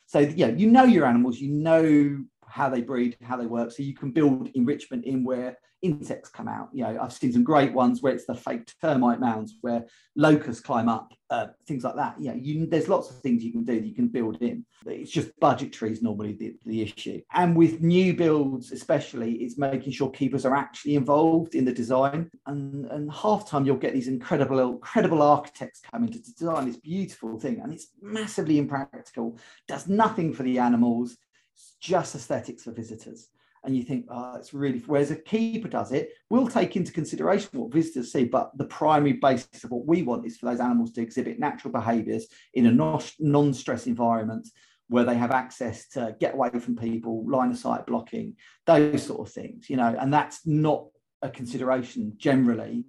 So 0.07 0.19
yeah, 0.19 0.49
you 0.49 0.71
know 0.71 0.85
your 0.85 1.07
animals, 1.07 1.41
you 1.41 1.51
know 1.53 2.25
how 2.55 2.69
they 2.69 2.83
breed, 2.83 3.17
how 3.21 3.37
they 3.37 3.47
work. 3.47 3.73
So 3.73 3.83
you 3.83 3.95
can 3.95 4.13
build 4.13 4.49
enrichment 4.55 5.05
in 5.05 5.25
where 5.25 5.59
insects 5.83 6.31
come 6.31 6.47
out. 6.47 6.69
You 6.73 6.85
know, 6.85 7.01
I've 7.03 7.13
seen 7.13 7.33
some 7.33 7.43
great 7.43 7.73
ones 7.73 8.01
where 8.01 8.15
it's 8.15 8.27
the 8.27 8.35
fake 8.37 8.73
termite 8.81 9.19
mounds 9.19 9.57
where 9.61 9.85
locusts 10.15 10.63
climb 10.63 10.89
up, 10.89 11.13
uh, 11.31 11.49
things 11.67 11.83
like 11.83 11.97
that. 11.97 12.15
Yeah, 12.21 12.35
you, 12.35 12.67
there's 12.67 12.89
lots 12.89 13.11
of 13.11 13.19
things 13.19 13.43
you 13.43 13.51
can 13.51 13.65
do 13.65 13.81
that 13.81 13.87
you 13.87 13.95
can 13.95 14.07
build 14.07 14.41
in. 14.41 14.65
It's 14.87 15.11
just 15.11 15.33
budgetary 15.41 15.91
is 15.91 16.01
normally 16.01 16.35
the, 16.35 16.55
the 16.65 16.83
issue. 16.83 17.21
And 17.33 17.57
with 17.57 17.81
new 17.81 18.15
builds, 18.15 18.71
especially, 18.71 19.33
it's 19.43 19.59
making 19.59 19.93
sure 19.93 20.09
keepers 20.13 20.47
are 20.47 20.55
actually 20.55 20.95
involved 20.95 21.57
in 21.57 21.65
the 21.65 21.73
design. 21.73 22.31
And, 22.47 22.87
and 22.87 23.13
half 23.13 23.51
time 23.51 23.67
you'll 23.67 23.77
get 23.79 23.95
these 23.95 24.07
incredible, 24.07 24.61
incredible 24.61 25.23
architects 25.23 25.81
coming 25.91 26.13
to 26.13 26.23
design 26.23 26.67
this 26.67 26.77
beautiful 26.77 27.37
thing. 27.37 27.61
And 27.61 27.73
it's 27.73 27.89
massively 28.01 28.59
impractical, 28.59 29.39
does 29.67 29.89
nothing 29.89 30.33
for 30.33 30.45
the 30.45 30.61
animals. 30.61 31.17
It's 31.55 31.77
just 31.81 32.15
aesthetics 32.15 32.65
for 32.65 32.73
visitors. 32.73 33.29
And 33.65 33.75
you 33.75 33.83
think, 33.83 34.07
oh, 34.11 34.35
it's 34.37 34.53
really, 34.53 34.83
whereas 34.87 35.11
a 35.11 35.17
keeper 35.17 35.69
does 35.69 35.91
it, 35.93 36.11
we'll 36.29 36.49
take 36.49 36.77
into 36.77 36.93
consideration 36.93 37.49
what 37.59 37.73
visitors 37.73 38.13
see, 38.13 38.25
but 38.25 38.51
the 38.59 38.67
primary 38.67 39.15
basis 39.15 39.65
of 39.65 39.71
what 39.71 39.87
we 39.87 40.03
want 40.03 40.27
is 40.27 40.37
for 40.37 40.47
those 40.47 40.61
animals 40.61 40.93
to 40.93 41.01
exhibit 41.01 41.39
natural 41.39 41.73
behaviors 41.73 42.27
in 42.53 42.67
a 42.67 43.01
non 43.19 43.55
stress 43.55 43.87
environment 43.87 44.47
where 44.89 45.05
they 45.05 45.17
have 45.17 45.31
access 45.31 45.89
to 45.89 46.15
get 46.21 46.35
away 46.35 46.51
from 46.51 46.77
people, 46.77 47.25
line 47.29 47.51
of 47.51 47.57
sight 47.57 47.87
blocking, 47.87 48.37
those 48.67 49.03
sort 49.03 49.27
of 49.27 49.33
things, 49.33 49.71
you 49.71 49.77
know, 49.77 49.97
and 49.99 50.13
that's 50.13 50.47
not 50.47 50.87
a 51.23 51.31
consideration 51.31 52.13
generally 52.19 52.85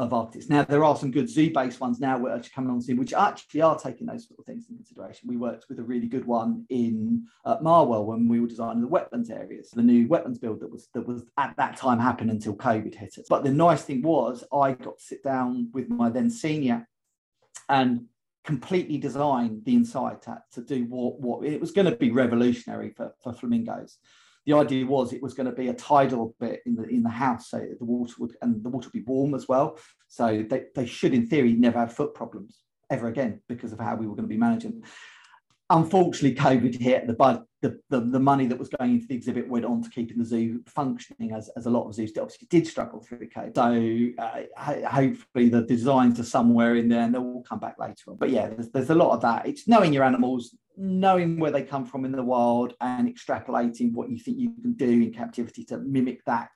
of 0.00 0.14
architects. 0.14 0.48
Now, 0.48 0.64
there 0.64 0.82
are 0.82 0.96
some 0.96 1.10
good 1.10 1.28
zoo-based 1.28 1.78
ones 1.78 2.00
now 2.00 2.18
which 2.18 2.32
are 2.32 2.50
coming 2.50 2.70
on 2.70 2.80
soon, 2.80 2.96
which 2.96 3.12
actually 3.12 3.60
are 3.60 3.78
taking 3.78 4.06
those 4.06 4.26
sort 4.26 4.40
of 4.40 4.46
things 4.46 4.64
into 4.68 4.78
consideration. 4.78 5.28
We 5.28 5.36
worked 5.36 5.66
with 5.68 5.78
a 5.78 5.82
really 5.82 6.06
good 6.06 6.24
one 6.24 6.64
in 6.70 7.26
uh, 7.44 7.58
Marwell 7.58 8.06
when 8.06 8.26
we 8.26 8.40
were 8.40 8.46
designing 8.46 8.80
the 8.80 8.88
wetlands 8.88 9.30
areas, 9.30 9.70
the 9.70 9.82
new 9.82 10.08
wetlands 10.08 10.40
build 10.40 10.60
that 10.60 10.72
was 10.72 10.88
that 10.94 11.06
was 11.06 11.24
at 11.36 11.54
that 11.58 11.76
time 11.76 11.98
happened 11.98 12.30
until 12.30 12.56
COVID 12.56 12.94
hit 12.94 13.18
us. 13.18 13.26
But 13.28 13.44
the 13.44 13.52
nice 13.52 13.82
thing 13.82 14.00
was 14.00 14.42
I 14.52 14.72
got 14.72 14.98
to 14.98 15.04
sit 15.04 15.22
down 15.22 15.70
with 15.74 15.90
my 15.90 16.08
then 16.08 16.30
senior 16.30 16.88
and 17.68 18.06
completely 18.42 18.96
design 18.96 19.60
the 19.64 19.74
inside 19.74 20.22
to, 20.22 20.42
to 20.52 20.62
do 20.62 20.84
what, 20.86 21.20
what 21.20 21.46
it 21.46 21.60
was 21.60 21.72
going 21.72 21.90
to 21.90 21.96
be 21.96 22.10
revolutionary 22.10 22.90
for, 22.96 23.12
for 23.22 23.34
flamingos 23.34 23.98
the 24.46 24.54
idea 24.54 24.86
was 24.86 25.12
it 25.12 25.22
was 25.22 25.34
going 25.34 25.48
to 25.48 25.54
be 25.54 25.68
a 25.68 25.74
tidal 25.74 26.34
bit 26.40 26.62
in 26.66 26.74
the 26.74 26.84
in 26.84 27.02
the 27.02 27.10
house, 27.10 27.50
so 27.50 27.58
the 27.58 27.84
water 27.84 28.14
would 28.18 28.36
and 28.42 28.64
the 28.64 28.70
water 28.70 28.88
would 28.88 29.04
be 29.04 29.12
warm 29.12 29.34
as 29.34 29.46
well. 29.48 29.78
So 30.08 30.44
they, 30.48 30.64
they 30.74 30.86
should, 30.86 31.14
in 31.14 31.26
theory, 31.26 31.52
never 31.52 31.78
have 31.78 31.92
foot 31.92 32.14
problems 32.14 32.58
ever 32.90 33.06
again 33.06 33.40
because 33.48 33.72
of 33.72 33.78
how 33.78 33.94
we 33.94 34.06
were 34.06 34.16
going 34.16 34.28
to 34.28 34.34
be 34.34 34.36
managing. 34.36 34.82
Unfortunately, 35.72 36.34
COVID 36.34 36.80
hit. 36.80 37.06
The, 37.06 37.44
the, 37.62 37.78
the, 37.90 38.00
the 38.00 38.18
money 38.18 38.46
that 38.46 38.58
was 38.58 38.68
going 38.70 38.94
into 38.94 39.06
the 39.06 39.14
exhibit 39.14 39.48
went 39.48 39.64
on 39.64 39.84
to 39.84 39.90
keeping 39.90 40.18
the 40.18 40.24
zoo 40.24 40.64
functioning, 40.66 41.32
as, 41.32 41.48
as 41.56 41.66
a 41.66 41.70
lot 41.70 41.86
of 41.86 41.94
zoos 41.94 42.10
did, 42.10 42.22
obviously 42.22 42.48
did 42.50 42.66
struggle 42.66 43.00
through 43.00 43.28
COVID. 43.28 43.54
So 43.54 44.22
uh, 44.24 44.88
hopefully 44.88 45.48
the 45.48 45.62
designs 45.62 46.18
are 46.18 46.24
somewhere 46.24 46.74
in 46.74 46.88
there, 46.88 47.02
and 47.02 47.14
they'll 47.14 47.22
all 47.22 47.44
come 47.48 47.60
back 47.60 47.76
later 47.78 48.02
on. 48.08 48.16
But 48.16 48.30
yeah, 48.30 48.48
there's, 48.48 48.70
there's 48.70 48.90
a 48.90 48.96
lot 48.96 49.12
of 49.12 49.20
that. 49.20 49.46
It's 49.46 49.68
knowing 49.68 49.92
your 49.92 50.02
animals, 50.02 50.56
knowing 50.76 51.38
where 51.38 51.50
they 51.50 51.62
come 51.62 51.84
from 51.84 52.04
in 52.04 52.12
the 52.12 52.22
wild 52.22 52.74
and 52.80 53.08
extrapolating 53.08 53.92
what 53.92 54.10
you 54.10 54.18
think 54.18 54.38
you 54.38 54.52
can 54.62 54.72
do 54.74 54.88
in 54.88 55.12
captivity 55.12 55.64
to 55.64 55.78
mimic 55.78 56.24
that 56.24 56.50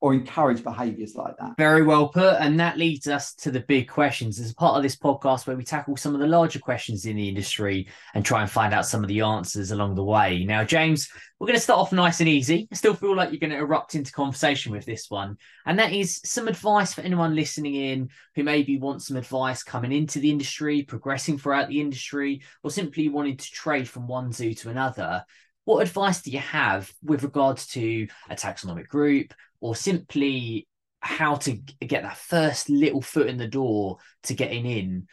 or 0.00 0.14
encourage 0.14 0.64
behaviors 0.64 1.14
like 1.14 1.36
that. 1.38 1.56
Very 1.58 1.82
well 1.82 2.08
put. 2.08 2.36
And 2.40 2.58
that 2.58 2.78
leads 2.78 3.06
us 3.06 3.34
to 3.34 3.50
the 3.50 3.60
big 3.60 3.86
questions. 3.88 4.40
As 4.40 4.54
part 4.54 4.76
of 4.76 4.82
this 4.82 4.96
podcast 4.96 5.46
where 5.46 5.56
we 5.56 5.64
tackle 5.64 5.96
some 5.96 6.14
of 6.14 6.20
the 6.20 6.26
larger 6.26 6.58
questions 6.58 7.04
in 7.04 7.16
the 7.16 7.28
industry 7.28 7.86
and 8.14 8.24
try 8.24 8.40
and 8.40 8.50
find 8.50 8.72
out 8.72 8.86
some 8.86 9.04
of 9.04 9.08
the 9.08 9.20
answers 9.20 9.72
along 9.72 9.94
the 9.94 10.04
way. 10.04 10.44
Now, 10.44 10.64
James, 10.64 11.10
we're 11.38 11.46
going 11.46 11.58
to 11.58 11.62
start 11.62 11.80
off 11.80 11.92
nice 11.92 12.20
and 12.20 12.28
easy. 12.28 12.66
I 12.72 12.76
still 12.76 12.94
feel 12.94 13.14
like 13.14 13.30
you're 13.30 13.40
going 13.40 13.50
to 13.50 13.58
erupt 13.58 13.94
into 13.94 14.12
conversation 14.12 14.72
with 14.72 14.86
this 14.86 15.10
one. 15.10 15.36
And 15.66 15.78
that 15.78 15.92
is 15.92 16.20
some 16.24 16.48
advice 16.48 16.94
for 16.94 17.02
anyone 17.02 17.36
listening 17.36 17.74
in 17.74 18.08
who 18.34 18.42
maybe 18.42 18.78
wants 18.78 19.08
some 19.08 19.18
advice 19.18 19.62
coming 19.62 19.92
into 19.92 20.18
the 20.18 20.30
industry, 20.30 20.82
progressing 20.82 21.36
throughout 21.36 21.68
the 21.68 21.80
industry, 21.80 22.40
or 22.62 22.70
simply 22.70 23.10
wanting 23.10 23.36
to 23.36 23.50
trade 23.50 23.88
from 23.88 24.08
one 24.08 24.32
zoo 24.32 24.54
to 24.54 24.70
another 24.70 25.24
what 25.64 25.86
advice 25.86 26.22
do 26.22 26.30
you 26.30 26.38
have 26.38 26.90
with 27.02 27.22
regards 27.22 27.66
to 27.68 28.08
a 28.28 28.34
taxonomic 28.34 28.88
group 28.88 29.32
or 29.60 29.74
simply 29.74 30.66
how 31.00 31.34
to 31.34 31.52
get 31.52 32.02
that 32.02 32.16
first 32.16 32.68
little 32.68 33.00
foot 33.00 33.26
in 33.26 33.38
the 33.38 33.46
door 33.46 33.98
to 34.22 34.34
getting 34.34 34.66
in 34.66 35.06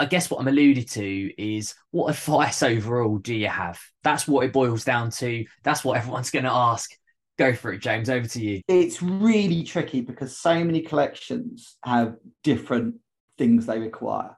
I 0.00 0.06
guess 0.06 0.30
what 0.30 0.38
I'm 0.40 0.48
alluded 0.48 0.88
to 0.90 1.42
is 1.42 1.74
what 1.90 2.10
advice 2.16 2.62
overall 2.62 3.18
do 3.18 3.34
you 3.34 3.48
have? 3.48 3.80
That's 4.04 4.28
what 4.28 4.44
it 4.44 4.52
boils 4.52 4.84
down 4.84 5.10
to. 5.12 5.44
That's 5.64 5.84
what 5.84 5.96
everyone's 5.96 6.30
going 6.30 6.44
to 6.44 6.52
ask. 6.52 6.90
Go 7.36 7.52
for 7.52 7.72
it, 7.72 7.80
James. 7.80 8.08
Over 8.08 8.26
to 8.28 8.40
you. 8.40 8.62
It's 8.68 9.02
really 9.02 9.64
tricky 9.64 10.00
because 10.00 10.36
so 10.36 10.62
many 10.64 10.82
collections 10.82 11.76
have 11.84 12.16
different 12.42 12.96
things 13.38 13.66
they 13.66 13.78
require 13.78 14.37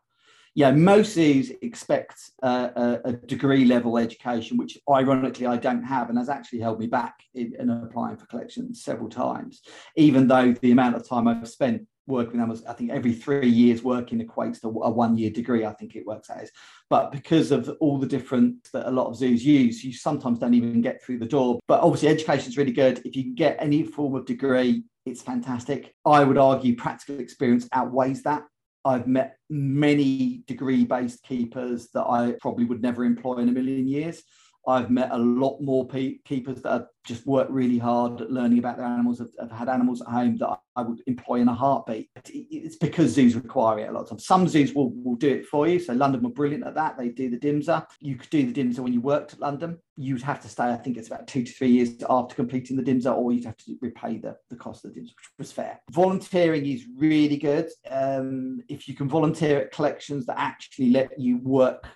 yeah, 0.55 0.73
most 0.73 1.15
zoos 1.15 1.53
expect 1.63 2.19
uh, 2.43 2.99
a, 3.05 3.13
degree 3.13 3.65
level 3.65 3.99
education, 3.99 4.57
which 4.57 4.77
ironically 4.91 5.47
I 5.47 5.57
don't 5.57 5.85
have, 5.85 6.09
and 6.09 6.19
has 6.19 6.29
actually 6.29 6.59
held 6.61 6.81
me 6.81 6.89
back 6.89 7.15
in, 7.35 7.55
in, 7.59 7.71
applying 7.71 8.17
for 8.17 8.27
collections 8.27 8.83
several 8.83 9.09
times. 9.09 9.63
Even 9.97 10.27
though 10.27 10.53
the 10.61 10.73
amount 10.73 10.97
of 10.97 11.09
time 11.09 11.29
I've 11.29 11.49
spent 11.49 11.87
working 12.09 12.33
with 12.33 12.41
animals, 12.41 12.65
I 12.65 12.73
think 12.73 12.91
every 12.91 13.13
three 13.13 13.49
years 13.49 13.85
working 13.85 14.27
equates 14.27 14.61
to 14.63 14.69
a 14.69 14.91
one 14.91 15.17
year 15.17 15.31
degree. 15.31 15.65
I 15.65 15.73
think 15.75 15.95
it 15.95 16.05
works 16.05 16.29
out 16.31 16.41
as, 16.41 16.51
but 16.89 17.13
because 17.13 17.53
of 17.53 17.71
all 17.79 17.99
the 17.99 18.07
different 18.07 18.69
that 18.73 18.89
a 18.89 18.91
lot 18.91 19.07
of 19.07 19.17
zoos 19.17 19.45
use, 19.45 19.85
you 19.85 19.93
sometimes 19.93 20.41
don't 20.41 20.55
even 20.55 20.81
get 20.81 21.01
through 21.01 21.21
the 21.21 21.27
door. 21.27 21.61
But 21.69 21.81
obviously, 21.81 22.09
education 22.09 22.49
is 22.49 22.57
really 22.57 22.73
good. 22.73 23.01
If 23.05 23.15
you 23.15 23.23
can 23.23 23.35
get 23.37 23.57
any 23.61 23.85
form 23.85 24.17
of 24.17 24.27
degree, 24.27 24.83
it's 25.07 25.23
fantastic. 25.23 25.95
I 26.05 26.25
would 26.25 26.39
argue 26.39 26.75
practical 26.75 27.21
experience 27.21 27.69
outweighs 27.73 28.25
that 28.25 28.43
I've 28.85 29.07
met 29.07 29.37
many 29.49 30.43
degree 30.47 30.85
based 30.85 31.23
keepers 31.23 31.89
that 31.95 32.05
I 32.05 32.35
probably 32.41 32.65
would 32.65 32.83
never 32.83 33.05
employ 33.05 33.37
in 33.39 33.49
a 33.49 33.53
million 33.53 33.87
years. 33.87 34.23
I've 34.67 34.91
met 34.91 35.11
a 35.11 35.19
lot 35.19 35.61
more 35.61 35.87
pe- 35.87 36.19
keepers 36.25 36.63
that 36.63 36.73
have 36.73 36.87
just 37.07 37.27
worked 37.27 37.51
really 37.51 37.79
hard 37.79 38.21
at 38.21 38.31
learning 38.31 38.59
about 38.59 38.77
their 38.77 38.87
animals, 38.87 39.19
have, 39.19 39.31
have, 39.41 39.51
had 39.51 39.69
animals 39.69 40.03
at 40.03 40.09
home 40.09 40.37
that 40.39 40.59
I 40.77 40.83
would 40.83 41.01
employ 41.07 41.37
in 41.37 41.49
a 41.49 41.55
heartbeat. 41.55 42.11
It's 42.29 42.77
because 42.77 43.13
zoos 43.13 43.35
require 43.35 43.81
it 43.81 43.89
a 43.89 43.93
lot 43.93 44.03
of 44.03 44.11
times. 44.11 44.27
Some 44.27 44.47
zoos 44.47 44.75
will, 44.75 44.91
will 45.03 45.17
do 45.17 45.31
it 45.31 45.47
for 45.47 45.67
you. 45.67 45.79
So 45.79 45.95
London 45.95 46.23
were 46.23 46.31
brilliant 46.31 46.67
at 46.67 46.75
that. 46.75 46.99
They 46.99 47.09
do 47.09 47.31
the 47.31 47.39
DIMSA. 47.39 47.87
You 48.01 48.17
could 48.17 48.31
do 48.31 48.51
the 48.51 48.63
DIMSA 48.63 48.81
when 48.81 48.93
you 48.93 49.01
worked 49.01 49.33
at 49.33 49.41
London. 49.41 49.79
You'd 49.97 50.23
have 50.23 50.41
to 50.43 50.49
stay, 50.49 50.65
I 50.65 50.77
think 50.77 50.99
it's 50.99 51.09
about 51.09 51.27
two 51.27 51.43
to 51.43 51.53
three 51.53 51.71
years 51.71 51.91
after 52.09 52.35
completing 52.35 52.77
the 52.77 52.83
DIMSA, 52.83 53.17
or 53.17 53.33
you'd 53.33 53.47
have 53.47 53.57
to 53.59 53.77
repay 53.81 54.19
the, 54.19 54.37
the 54.51 54.57
cost 54.57 54.85
of 54.85 54.95
the 54.95 55.01
DIMSA, 55.01 55.15
which 55.15 55.31
was 55.39 55.53
fair. 55.53 55.81
Volunteering 55.91 56.67
is 56.67 56.85
really 56.97 57.39
good. 57.39 57.69
Um, 57.91 58.61
if 58.69 58.89
you 58.89 58.95
can 58.95 59.09
volunteer 59.09 59.63
at 59.63 59.73
collections 59.73 60.27
that 60.27 60.39
actually 60.39 60.91
let 60.91 61.19
you 61.19 61.39
work 61.39 61.87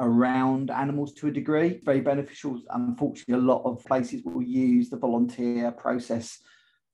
around 0.00 0.70
animals 0.70 1.14
to 1.14 1.28
a 1.28 1.30
degree. 1.30 1.80
Very 1.84 2.00
beneficial. 2.00 2.60
Unfortunately, 2.70 3.34
a 3.34 3.38
lot 3.38 3.62
of 3.64 3.84
places 3.84 4.22
will 4.24 4.42
use 4.42 4.90
the 4.90 4.96
volunteer 4.96 5.70
process 5.72 6.38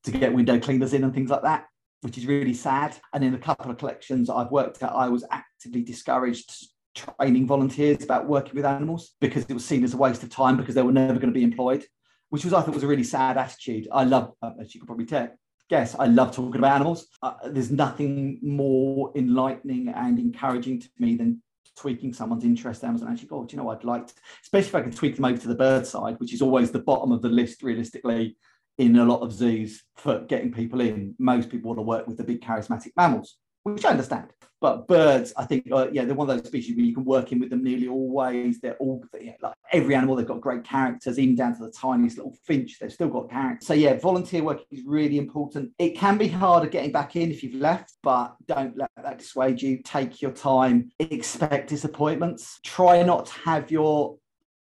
to 0.03 0.11
get 0.11 0.33
window 0.33 0.59
cleaners 0.59 0.93
in 0.93 1.03
and 1.03 1.13
things 1.13 1.29
like 1.29 1.43
that, 1.43 1.65
which 2.01 2.17
is 2.17 2.25
really 2.25 2.53
sad. 2.53 2.95
And 3.13 3.23
in 3.23 3.33
a 3.33 3.39
couple 3.39 3.71
of 3.71 3.77
collections 3.77 4.29
I've 4.29 4.51
worked 4.51 4.81
at, 4.83 4.91
I 4.91 5.09
was 5.09 5.25
actively 5.31 5.83
discouraged 5.83 6.67
training 6.93 7.47
volunteers 7.47 8.03
about 8.03 8.27
working 8.27 8.55
with 8.55 8.65
animals 8.65 9.13
because 9.21 9.45
it 9.45 9.53
was 9.53 9.65
seen 9.65 9.83
as 9.83 9.93
a 9.93 9.97
waste 9.97 10.23
of 10.23 10.29
time 10.29 10.57
because 10.57 10.75
they 10.75 10.81
were 10.81 10.91
never 10.91 11.13
going 11.13 11.33
to 11.33 11.39
be 11.39 11.43
employed, 11.43 11.85
which 12.29 12.43
was 12.43 12.53
I 12.53 12.61
thought 12.61 12.73
was 12.73 12.83
a 12.83 12.87
really 12.87 13.03
sad 13.03 13.37
attitude. 13.37 13.87
I 13.91 14.03
love, 14.03 14.33
as 14.59 14.73
you 14.73 14.81
could 14.81 14.87
probably 14.87 15.05
tell, 15.05 15.29
guess 15.69 15.95
I 15.97 16.05
love 16.05 16.35
talking 16.35 16.57
about 16.57 16.75
animals. 16.75 17.07
Uh, 17.23 17.33
there's 17.45 17.71
nothing 17.71 18.39
more 18.41 19.11
enlightening 19.15 19.87
and 19.87 20.19
encouraging 20.19 20.81
to 20.81 20.89
me 20.99 21.15
than 21.15 21.41
tweaking 21.77 22.13
someone's 22.13 22.43
interest 22.43 22.83
Amazon 22.83 23.09
actually, 23.11 23.29
oh, 23.31 23.45
do 23.45 23.55
you 23.55 23.61
know 23.61 23.69
I'd 23.69 23.83
like 23.83 24.07
to, 24.07 24.13
especially 24.43 24.69
if 24.69 24.75
I 24.75 24.81
can 24.81 24.91
tweak 24.91 25.15
them 25.15 25.25
over 25.25 25.37
to 25.37 25.47
the 25.47 25.55
bird 25.55 25.85
side, 25.85 26.15
which 26.19 26.33
is 26.33 26.41
always 26.41 26.71
the 26.71 26.79
bottom 26.79 27.11
of 27.11 27.21
the 27.21 27.29
list 27.29 27.63
realistically 27.63 28.37
in 28.77 28.97
a 28.97 29.05
lot 29.05 29.21
of 29.21 29.31
zoos 29.31 29.83
for 29.95 30.21
getting 30.21 30.51
people 30.51 30.81
in. 30.81 31.15
Most 31.19 31.49
people 31.49 31.69
want 31.69 31.79
to 31.79 31.83
work 31.83 32.07
with 32.07 32.17
the 32.17 32.23
big 32.23 32.41
charismatic 32.41 32.91
mammals 32.95 33.37
which 33.63 33.85
I 33.85 33.89
understand. 33.89 34.33
But 34.61 34.87
birds, 34.87 35.33
I 35.35 35.45
think, 35.45 35.67
uh, 35.71 35.87
yeah, 35.91 36.05
they're 36.05 36.13
one 36.13 36.29
of 36.29 36.37
those 36.37 36.47
species 36.47 36.75
where 36.75 36.85
you 36.85 36.93
can 36.93 37.03
work 37.03 37.31
in 37.31 37.39
with 37.39 37.49
them 37.49 37.63
nearly 37.63 37.87
always. 37.87 38.59
They're 38.59 38.75
all 38.75 39.03
yeah, 39.19 39.33
like 39.41 39.55
every 39.71 39.95
animal, 39.95 40.15
they've 40.15 40.27
got 40.27 40.39
great 40.39 40.63
characters, 40.63 41.17
even 41.17 41.35
down 41.35 41.57
to 41.57 41.65
the 41.65 41.71
tiniest 41.71 42.17
little 42.17 42.37
finch. 42.45 42.77
They've 42.79 42.93
still 42.93 43.09
got 43.09 43.31
characters. 43.31 43.65
So 43.65 43.73
yeah, 43.73 43.97
volunteer 43.97 44.43
work 44.43 44.61
is 44.69 44.83
really 44.85 45.17
important. 45.17 45.71
It 45.79 45.97
can 45.97 46.19
be 46.19 46.27
harder 46.27 46.67
getting 46.67 46.91
back 46.91 47.15
in 47.15 47.31
if 47.31 47.41
you've 47.41 47.55
left, 47.55 47.93
but 48.03 48.35
don't 48.45 48.77
let 48.77 48.91
that 49.03 49.17
dissuade 49.17 49.59
you. 49.59 49.81
Take 49.83 50.21
your 50.21 50.31
time. 50.31 50.91
Expect 50.99 51.67
disappointments. 51.67 52.59
Try 52.63 53.01
not 53.01 53.25
to 53.25 53.33
have 53.39 53.71
your 53.71 54.17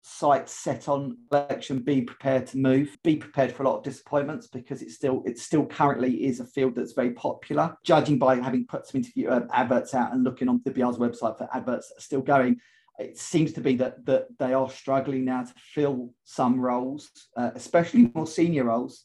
sights 0.03 0.53
set 0.53 0.89
on 0.89 1.17
election 1.31 1.79
be 1.79 2.03
prepared 2.03 2.45
to 2.45 2.59
move 2.59 2.99
be 3.05 3.15
prepared 3.15 3.53
for 3.53 3.63
a 3.63 3.69
lot 3.69 3.79
of 3.79 3.85
disappointments 3.85 4.49
because 4.49 4.83
it's 4.83 4.97
still 4.97 5.23
it 5.25 5.39
still 5.39 5.65
currently 5.65 6.27
is 6.27 6.41
a 6.41 6.45
field 6.45 6.75
that's 6.75 6.93
very 6.93 7.13
popular. 7.13 7.75
Judging 7.85 8.19
by 8.19 8.37
having 8.37 8.67
put 8.67 8.87
some 8.87 9.01
interview 9.01 9.29
uh, 9.29 9.47
adverts 9.53 9.95
out 9.95 10.13
and 10.13 10.25
looking 10.25 10.49
on 10.49 10.61
the 10.65 10.73
BR's 10.73 10.99
website 10.99 11.39
for 11.39 11.49
adverts 11.55 11.89
that 11.89 11.99
are 11.99 12.03
still 12.03 12.21
going 12.21 12.59
it 12.99 13.17
seems 13.17 13.53
to 13.53 13.61
be 13.61 13.77
that 13.77 14.05
that 14.05 14.27
they 14.39 14.53
are 14.53 14.69
struggling 14.69 15.25
now 15.25 15.45
to 15.45 15.55
fill 15.57 16.13
some 16.25 16.61
roles 16.61 17.11
uh, 17.37 17.51
especially 17.55 18.11
more 18.15 18.27
senior 18.27 18.65
roles. 18.65 19.05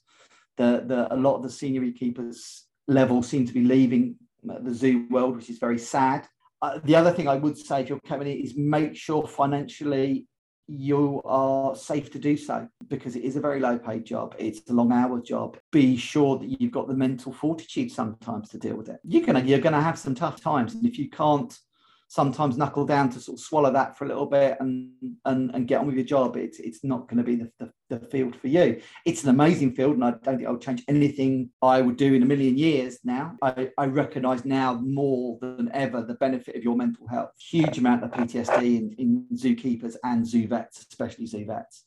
The, 0.58 0.84
the 0.88 1.14
a 1.14 1.16
lot 1.16 1.36
of 1.36 1.44
the 1.44 1.52
senior 1.52 1.92
keepers 1.92 2.66
level 2.88 3.22
seem 3.22 3.46
to 3.46 3.54
be 3.54 3.64
leaving 3.64 4.16
the 4.44 4.74
zoo 4.74 5.08
world 5.12 5.36
which 5.36 5.52
is 5.52 5.60
very 5.60 5.78
sad. 5.78 6.28
Uh, 6.60 6.80
the 6.86 6.96
other 6.96 7.12
thing 7.12 7.28
I 7.28 7.36
would 7.36 7.56
say 7.56 7.82
if 7.82 7.90
you're 7.90 8.00
coming 8.00 8.28
in 8.28 8.40
is 8.40 8.58
make 8.58 8.96
sure 8.96 9.28
financially 9.28 10.26
you 10.68 11.22
are 11.24 11.76
safe 11.76 12.12
to 12.12 12.20
do 12.20 12.36
so 12.36 12.68
because 12.90 13.16
it 13.16 13.24
is 13.24 13.36
a 13.36 13.42
very 13.42 13.60
low 13.60 13.78
paid 13.78 14.06
job. 14.06 14.36
It's 14.38 14.70
a 14.70 14.74
long 14.74 14.92
hour 14.92 15.22
job. 15.22 15.58
Be 15.72 15.96
sure 15.96 16.38
that 16.38 16.62
you've 16.62 16.72
got 16.72 16.88
the 16.88 16.94
mental 16.94 17.32
fortitude 17.32 17.92
sometimes 17.92 18.50
to 18.50 18.58
deal 18.58 18.76
with 18.76 18.90
it. 18.90 19.00
You're 19.04 19.26
gonna 19.26 19.44
you're 19.44 19.60
gonna 19.60 19.82
have 19.82 19.98
some 19.98 20.16
tough 20.16 20.42
times. 20.42 20.76
And 20.76 20.86
if 20.86 21.00
you 21.00 21.10
can't 21.10 21.58
sometimes 22.08 22.58
knuckle 22.58 22.86
down 22.86 23.10
to 23.10 23.20
sort 23.20 23.38
of 23.38 23.44
swallow 23.44 23.72
that 23.72 23.98
for 23.98 24.06
a 24.06 24.08
little 24.08 24.26
bit 24.26 24.58
and 24.60 24.90
and, 25.26 25.54
and 25.54 25.68
get 25.68 25.82
on 25.82 25.88
with 25.88 25.96
your 25.96 26.06
job, 26.06 26.38
it's 26.38 26.60
it's 26.60 26.84
not 26.84 27.08
going 27.08 27.18
to 27.18 27.24
be 27.24 27.36
the, 27.36 27.52
the, 27.60 27.72
the, 27.90 28.06
field 28.08 28.36
for 28.36 28.48
you. 28.48 28.82
It's 29.06 29.24
an 29.24 29.30
amazing 29.30 29.74
field, 29.76 29.96
and 29.96 30.06
I 30.06 30.12
don't 30.12 30.38
think 30.38 30.48
I 30.48 30.52
would 30.52 30.62
change 30.62 30.84
anything 30.88 31.50
I 31.62 31.82
would 31.82 31.98
do 31.98 32.14
in 32.14 32.24
a 32.24 32.26
million 32.26 32.58
years 32.58 33.00
now. 33.04 33.36
I, 33.42 33.70
I 33.78 33.86
recognize 33.86 34.46
now 34.46 34.76
more 34.76 35.38
than 35.42 35.70
ever 35.74 36.02
the 36.02 36.16
benefit 36.16 36.56
of 36.56 36.64
your 36.64 36.76
mental 36.76 37.08
health. 37.08 37.32
Huge 37.40 37.78
amount 37.78 38.04
of 38.04 38.12
PTSD 38.12 38.62
in, 38.64 38.96
in 38.98 39.26
zookeepers 39.38 39.96
and 40.04 40.26
zoo 40.26 40.48
vets, 40.48 40.86
especially 40.90 41.26
zoo 41.26 41.46
vets. 41.46 41.84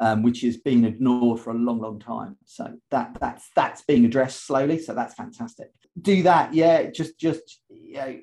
Um, 0.00 0.22
which 0.22 0.42
has 0.42 0.56
been 0.56 0.84
ignored 0.84 1.40
for 1.40 1.50
a 1.50 1.54
long, 1.54 1.80
long 1.80 1.98
time. 1.98 2.36
So 2.44 2.72
that 2.92 3.16
that's 3.20 3.50
that's 3.56 3.82
being 3.82 4.04
addressed 4.04 4.46
slowly. 4.46 4.78
So 4.78 4.94
that's 4.94 5.14
fantastic. 5.14 5.72
Do 6.00 6.22
that, 6.22 6.54
yeah. 6.54 6.84
Just 6.84 7.18
just 7.18 7.62
you 7.68 7.94
know, 7.94 8.20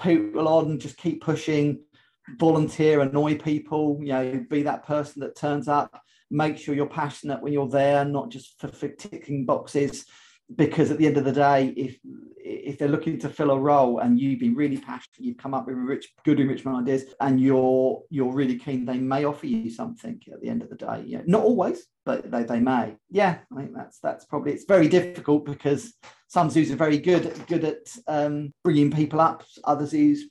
people 0.00 0.48
on, 0.48 0.78
just 0.78 0.96
keep 0.96 1.22
pushing, 1.22 1.80
volunteer, 2.38 3.00
annoy 3.00 3.38
people, 3.38 3.98
you 4.00 4.08
know, 4.08 4.44
be 4.50 4.62
that 4.62 4.86
person 4.86 5.20
that 5.20 5.36
turns 5.36 5.68
up, 5.68 6.00
make 6.30 6.58
sure 6.58 6.74
you're 6.74 6.86
passionate 6.86 7.42
when 7.42 7.52
you're 7.52 7.68
there, 7.68 8.04
not 8.04 8.30
just 8.30 8.58
for, 8.60 8.68
for 8.68 8.88
ticking 8.88 9.44
boxes. 9.44 10.06
Because 10.54 10.92
at 10.92 10.98
the 10.98 11.06
end 11.08 11.16
of 11.16 11.24
the 11.24 11.32
day, 11.32 11.74
if 11.76 11.98
if 12.36 12.78
they're 12.78 12.86
looking 12.86 13.18
to 13.18 13.28
fill 13.28 13.50
a 13.50 13.58
role 13.58 13.98
and 13.98 14.20
you've 14.20 14.38
been 14.38 14.54
really 14.54 14.76
passionate, 14.76 15.18
you've 15.18 15.38
come 15.38 15.54
up 15.54 15.66
with 15.66 15.74
rich, 15.76 16.08
good 16.24 16.38
enrichment 16.38 16.78
ideas, 16.78 17.02
and 17.20 17.40
you're 17.40 18.02
you're 18.10 18.32
really 18.32 18.56
keen, 18.56 18.84
they 18.84 18.98
may 18.98 19.24
offer 19.24 19.46
you 19.46 19.68
something 19.68 20.20
at 20.32 20.40
the 20.40 20.48
end 20.48 20.62
of 20.62 20.70
the 20.70 20.76
day. 20.76 21.02
Yeah, 21.04 21.22
not 21.26 21.42
always, 21.42 21.84
but 22.04 22.30
they, 22.30 22.44
they 22.44 22.60
may. 22.60 22.94
Yeah, 23.10 23.38
I 23.52 23.56
think 23.56 23.74
that's 23.74 23.98
that's 23.98 24.24
probably 24.24 24.52
it's 24.52 24.66
very 24.66 24.86
difficult 24.86 25.46
because 25.46 25.94
some 26.28 26.50
zoos 26.50 26.70
are 26.70 26.76
very 26.76 26.98
good 26.98 27.32
good 27.46 27.64
at 27.64 27.96
um, 28.06 28.52
bringing 28.64 28.90
people 28.90 29.20
up. 29.20 29.44
Other 29.64 29.86
zoos 29.86 30.28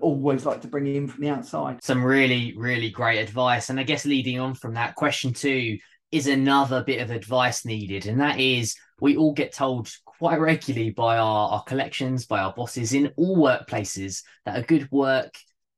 always 0.00 0.44
like 0.44 0.60
to 0.62 0.68
bring 0.68 0.86
in 0.86 1.06
from 1.06 1.22
the 1.22 1.30
outside. 1.30 1.82
Some 1.82 2.04
really 2.04 2.54
really 2.56 2.90
great 2.90 3.18
advice, 3.18 3.70
and 3.70 3.78
I 3.78 3.84
guess 3.84 4.04
leading 4.04 4.38
on 4.40 4.54
from 4.54 4.74
that 4.74 4.94
question 4.94 5.32
two 5.32 5.78
is 6.10 6.26
another 6.26 6.82
bit 6.82 7.00
of 7.00 7.10
advice 7.10 7.64
needed, 7.64 8.06
and 8.06 8.20
that 8.20 8.40
is 8.40 8.76
we 9.00 9.16
all 9.16 9.32
get 9.32 9.52
told 9.52 9.90
quite 10.04 10.40
regularly 10.40 10.90
by 10.90 11.18
our, 11.18 11.50
our 11.50 11.62
collections, 11.62 12.26
by 12.26 12.40
our 12.40 12.52
bosses 12.52 12.92
in 12.92 13.12
all 13.16 13.36
workplaces 13.36 14.22
that 14.44 14.58
a 14.58 14.62
good 14.62 14.90
work 14.90 15.34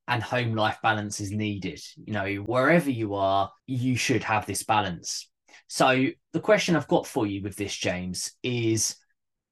and 0.09 0.23
home 0.23 0.55
life 0.55 0.79
balance 0.83 1.21
is 1.21 1.31
needed. 1.31 1.81
You 2.05 2.13
know, 2.13 2.35
wherever 2.37 2.91
you 2.91 3.15
are, 3.15 3.51
you 3.67 3.97
should 3.97 4.25
have 4.25 4.47
this 4.47 4.63
balance. 4.63 5.29
So 5.69 6.07
the 6.33 6.41
question 6.41 6.75
I've 6.75 6.89
got 6.89 7.07
for 7.07 7.27
you 7.27 7.43
with 7.43 7.57
this, 7.57 7.77
James, 7.77 8.33
is 8.43 8.97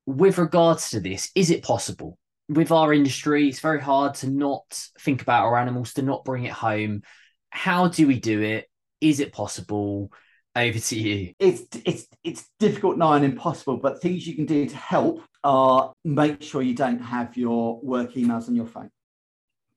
with 0.09 0.39
regards 0.39 0.89
to 0.89 1.01
this, 1.01 1.31
is 1.35 1.51
it 1.51 1.63
possible? 1.63 2.17
With 2.49 2.73
our 2.73 2.95
industry, 2.95 3.47
it's 3.47 3.61
very 3.61 3.81
hard 3.81 4.15
to 4.17 4.31
not 4.31 4.65
think 5.01 5.21
about 5.21 5.45
our 5.45 5.59
animals, 5.59 5.93
to 5.95 6.03
not 6.03 6.25
bring 6.25 6.45
it 6.45 6.53
home. 6.53 7.03
How 7.51 7.89
do 7.89 8.07
we 8.07 8.19
do 8.19 8.41
it? 8.41 8.67
Is 9.03 9.21
it 9.21 9.35
possible? 9.35 10.11
Over 10.57 10.79
to 10.79 10.99
you. 10.99 11.35
It's 11.39 11.63
it's 11.85 12.09
it's 12.25 12.49
difficult, 12.59 12.97
now 12.97 13.13
and 13.13 13.25
impossible. 13.25 13.77
But 13.77 14.01
things 14.01 14.27
you 14.27 14.35
can 14.35 14.47
do 14.47 14.67
to 14.67 14.77
help 14.77 15.23
are 15.45 15.93
make 16.05 16.43
sure 16.43 16.63
you 16.63 16.75
don't 16.75 16.99
have 17.01 17.37
your 17.37 17.79
work 17.83 18.15
emails 18.15 18.49
on 18.49 18.57
your 18.57 18.67
phone. 18.67 18.91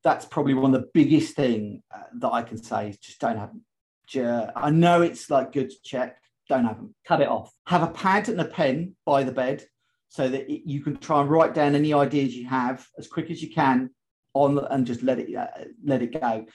That's 0.01 0.25
probably 0.25 0.53
one 0.53 0.73
of 0.73 0.81
the 0.81 0.87
biggest 0.93 1.35
thing 1.35 1.83
uh, 1.93 2.03
that 2.19 2.31
I 2.31 2.41
can 2.41 2.57
say 2.57 2.89
is 2.89 2.97
just 2.97 3.19
don't 3.19 3.37
have 3.37 3.49
them. 3.49 3.65
I 4.55 4.71
know 4.71 5.01
it's 5.01 5.29
like 5.29 5.51
good 5.51 5.69
to 5.69 5.75
check. 5.83 6.17
Don't 6.47 6.65
have 6.65 6.77
them. 6.77 6.95
Cut 7.05 7.21
it 7.21 7.27
off. 7.27 7.53
Have 7.67 7.83
a 7.83 7.87
pad 7.87 8.29
and 8.29 8.41
a 8.41 8.45
pen 8.45 8.95
by 9.05 9.23
the 9.23 9.33
bed 9.33 9.65
so 10.11 10.27
that 10.27 10.51
it, 10.51 10.69
you 10.69 10.81
can 10.81 10.97
try 10.97 11.21
and 11.21 11.29
write 11.29 11.53
down 11.53 11.73
any 11.73 11.93
ideas 11.93 12.35
you 12.35 12.45
have 12.45 12.85
as 12.99 13.07
quick 13.07 13.31
as 13.31 13.41
you 13.41 13.49
can 13.49 13.89
on 14.33 14.59
and 14.69 14.85
just 14.85 15.03
let 15.03 15.19
it 15.19 15.33
uh, 15.33 15.47
let 15.83 16.01
it 16.01 16.19
go, 16.19 16.45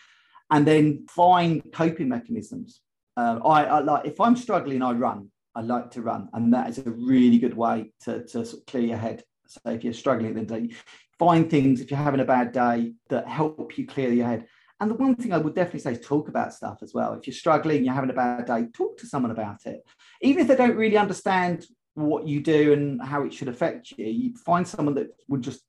and 0.50 0.66
then 0.66 1.06
find 1.10 1.62
coping 1.72 2.08
mechanisms. 2.08 2.82
Um, 3.16 3.40
I, 3.44 3.64
I, 3.64 3.78
like 3.80 4.04
if 4.04 4.20
I'm 4.20 4.36
struggling, 4.36 4.82
I 4.82 4.92
run. 4.92 5.30
I 5.54 5.62
like 5.62 5.90
to 5.92 6.02
run, 6.02 6.28
and 6.34 6.52
that 6.52 6.68
is 6.68 6.78
a 6.78 6.90
really 6.90 7.38
good 7.38 7.56
way 7.56 7.92
to, 8.04 8.22
to 8.24 8.44
sort 8.44 8.52
of 8.52 8.66
clear 8.66 8.84
your 8.84 8.98
head. 8.98 9.24
So 9.46 9.60
if 9.70 9.84
you're 9.84 9.94
struggling 9.94 10.38
at 10.38 10.46
the 10.48 10.60
day, 10.60 10.74
find 11.18 11.50
things 11.50 11.80
if 11.80 11.90
you're 11.90 11.98
having 11.98 12.20
a 12.20 12.26
bad 12.26 12.52
day 12.52 12.92
that 13.08 13.26
help 13.26 13.78
you 13.78 13.86
clear 13.86 14.12
your 14.12 14.26
head. 14.26 14.46
And 14.80 14.90
the 14.90 14.94
one 14.96 15.14
thing 15.14 15.32
I 15.32 15.38
would 15.38 15.54
definitely 15.54 15.80
say 15.80 15.92
is 15.92 16.06
talk 16.06 16.28
about 16.28 16.52
stuff 16.52 16.78
as 16.82 16.92
well. 16.92 17.14
If 17.14 17.26
you're 17.26 17.32
struggling, 17.32 17.84
you're 17.84 17.94
having 17.94 18.10
a 18.10 18.12
bad 18.12 18.44
day, 18.44 18.66
talk 18.74 18.98
to 18.98 19.06
someone 19.06 19.30
about 19.30 19.64
it. 19.64 19.82
Even 20.20 20.42
if 20.42 20.48
they 20.48 20.56
don't 20.56 20.76
really 20.76 20.98
understand 20.98 21.64
what 21.96 22.28
you 22.28 22.40
do 22.40 22.72
and 22.72 23.02
how 23.02 23.24
it 23.24 23.32
should 23.32 23.48
affect 23.48 23.92
you, 23.96 24.06
you 24.06 24.36
find 24.36 24.66
someone 24.66 24.94
that 24.94 25.08
would 25.28 25.42
just 25.42 25.62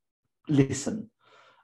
listen 0.48 1.10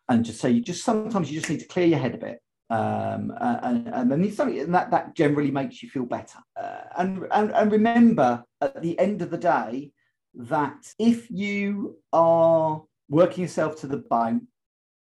and 0.10 0.26
just 0.26 0.40
say 0.40 0.50
you 0.50 0.62
just 0.62 0.84
sometimes 0.84 1.32
you 1.32 1.40
just 1.40 1.50
need 1.50 1.60
to 1.60 1.68
clear 1.68 1.86
your 1.86 2.00
head 2.00 2.16
a 2.16 2.18
bit 2.18 2.40
um, 2.70 3.32
and, 3.40 3.88
and 3.88 4.12
then 4.12 4.32
something 4.32 4.60
and 4.60 4.74
that 4.74 4.90
that 4.92 5.16
generally 5.16 5.52
makes 5.52 5.84
you 5.84 5.90
feel 5.90 6.06
better. 6.06 6.40
Uh, 6.60 6.82
and, 6.98 7.28
and 7.32 7.52
and 7.52 7.72
remember 7.72 8.44
at 8.62 8.82
the 8.82 8.98
end 8.98 9.22
of 9.22 9.30
the 9.30 9.38
day 9.38 9.92
that 10.34 10.92
if 10.98 11.30
you 11.30 11.98
are 12.12 12.82
working 13.10 13.44
yourself 13.44 13.80
to 13.82 13.88
the 13.88 13.98
bone, 13.98 14.48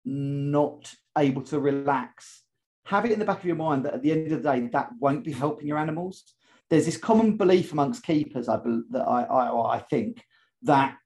not 0.05 0.93
able 1.17 1.43
to 1.43 1.59
relax, 1.59 2.45
have 2.85 3.05
it 3.05 3.13
in 3.13 3.19
the 3.19 3.25
back 3.25 3.41
of 3.41 3.45
your 3.45 3.57
mind 3.57 3.85
that 3.85 3.95
at 3.95 4.03
the 4.03 4.13
end 4.13 4.31
of 4.31 4.43
the 4.43 4.53
day 4.53 4.69
that 4.73 4.91
won't 5.01 5.25
be 5.25 5.33
helping 5.33 5.67
your 5.67 5.79
animals. 5.79 6.23
There's 6.71 6.87
this 6.87 6.97
common 6.97 7.37
belief 7.37 7.73
amongst 7.73 8.03
keepers, 8.03 8.49
I 8.49 8.57
that 8.91 9.03
I 9.03 9.23
I, 9.23 9.77
I 9.77 9.79
think 9.79 10.25
that 10.63 10.97